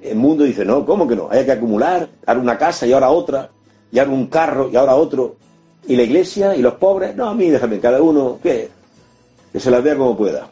El 0.02 0.16
mundo 0.16 0.44
dice, 0.44 0.64
no, 0.64 0.84
¿cómo 0.84 1.08
que 1.08 1.16
no? 1.16 1.28
Hay 1.30 1.44
que 1.44 1.52
acumular, 1.52 2.08
dar 2.24 2.38
una 2.38 2.56
casa 2.56 2.86
y 2.86 2.92
ahora 2.92 3.10
otra, 3.10 3.50
y 3.90 3.98
ahora 3.98 4.12
un 4.12 4.26
carro 4.26 4.70
y 4.70 4.76
ahora 4.76 4.94
otro. 4.94 5.36
Y 5.86 5.96
la 5.96 6.02
iglesia 6.02 6.54
y 6.54 6.62
los 6.62 6.74
pobres, 6.74 7.16
no, 7.16 7.28
a 7.28 7.34
mí 7.34 7.48
déjame, 7.48 7.80
cada 7.80 8.02
uno, 8.02 8.38
que, 8.42 8.68
que 9.52 9.60
se 9.60 9.70
las 9.70 9.82
vea 9.82 9.96
como 9.96 10.16
pueda. 10.16 10.48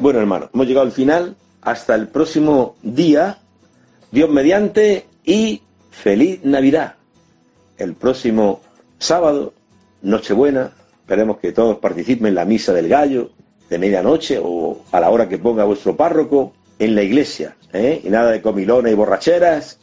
Bueno, 0.00 0.20
hermano, 0.20 0.48
hemos 0.52 0.66
llegado 0.66 0.86
al 0.86 0.92
final. 0.92 1.36
Hasta 1.62 1.94
el 1.94 2.08
próximo 2.08 2.74
día. 2.82 3.38
Dios 4.10 4.28
mediante 4.28 5.06
y 5.24 5.62
feliz 5.90 6.40
Navidad. 6.44 6.96
El 7.78 7.94
próximo 7.94 8.60
sábado, 8.98 9.54
Nochebuena, 10.02 10.72
esperemos 11.00 11.38
que 11.38 11.52
todos 11.52 11.78
participen 11.78 12.28
en 12.28 12.34
la 12.34 12.44
misa 12.44 12.72
del 12.72 12.88
gallo 12.88 13.30
de 13.68 13.78
medianoche 13.78 14.38
o 14.42 14.82
a 14.92 15.00
la 15.00 15.10
hora 15.10 15.28
que 15.28 15.38
ponga 15.38 15.64
vuestro 15.64 15.96
párroco 15.96 16.52
en 16.78 16.94
la 16.94 17.02
iglesia. 17.02 17.56
¿eh? 17.72 18.00
Y 18.04 18.10
nada 18.10 18.30
de 18.30 18.42
comilones 18.42 18.92
y 18.92 18.96
borracheras, 18.96 19.78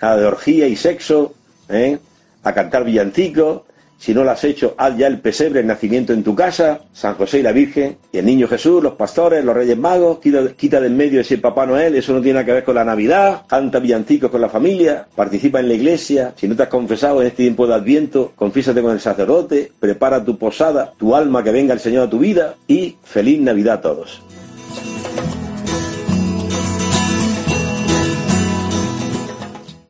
nada 0.00 0.16
de 0.16 0.26
orgía 0.26 0.66
y 0.66 0.76
sexo, 0.76 1.34
¿eh? 1.68 1.98
a 2.42 2.54
cantar 2.54 2.84
villancicos, 2.84 3.62
si 3.98 4.14
no 4.14 4.24
lo 4.24 4.30
has 4.30 4.44
hecho, 4.44 4.74
haz 4.76 4.96
ya 4.96 5.06
el 5.06 5.20
pesebre, 5.20 5.60
el 5.60 5.66
nacimiento 5.66 6.12
en 6.12 6.22
tu 6.22 6.34
casa, 6.34 6.80
San 6.92 7.14
José 7.14 7.38
y 7.40 7.42
la 7.42 7.52
Virgen, 7.52 7.96
y 8.12 8.18
el 8.18 8.26
niño 8.26 8.46
Jesús, 8.46 8.82
los 8.82 8.94
pastores, 8.94 9.44
los 9.44 9.54
reyes 9.54 9.78
magos, 9.78 10.18
quita, 10.18 10.52
quita 10.56 10.80
de 10.80 10.86
en 10.86 10.96
medio 10.96 11.20
ese 11.20 11.38
Papá 11.38 11.66
Noel, 11.66 11.96
eso 11.96 12.12
no 12.12 12.20
tiene 12.20 12.34
nada 12.34 12.46
que 12.46 12.52
ver 12.52 12.64
con 12.64 12.74
la 12.74 12.84
Navidad, 12.84 13.42
canta 13.46 13.78
villancicos 13.78 14.30
con 14.30 14.40
la 14.40 14.48
familia, 14.48 15.06
participa 15.14 15.60
en 15.60 15.68
la 15.68 15.74
iglesia, 15.74 16.34
si 16.36 16.46
no 16.46 16.54
te 16.54 16.64
has 16.64 16.68
confesado 16.68 17.20
en 17.20 17.28
este 17.28 17.42
tiempo 17.42 17.66
de 17.66 17.74
Adviento, 17.74 18.32
confiésate 18.36 18.82
con 18.82 18.92
el 18.92 19.00
sacerdote, 19.00 19.72
prepara 19.80 20.24
tu 20.24 20.38
posada, 20.38 20.92
tu 20.96 21.14
alma 21.14 21.42
que 21.42 21.50
venga 21.50 21.74
el 21.74 21.80
Señor 21.80 22.06
a 22.06 22.10
tu 22.10 22.18
vida, 22.18 22.54
y 22.68 22.96
feliz 23.02 23.40
Navidad 23.40 23.74
a 23.74 23.80
todos. 23.80 24.22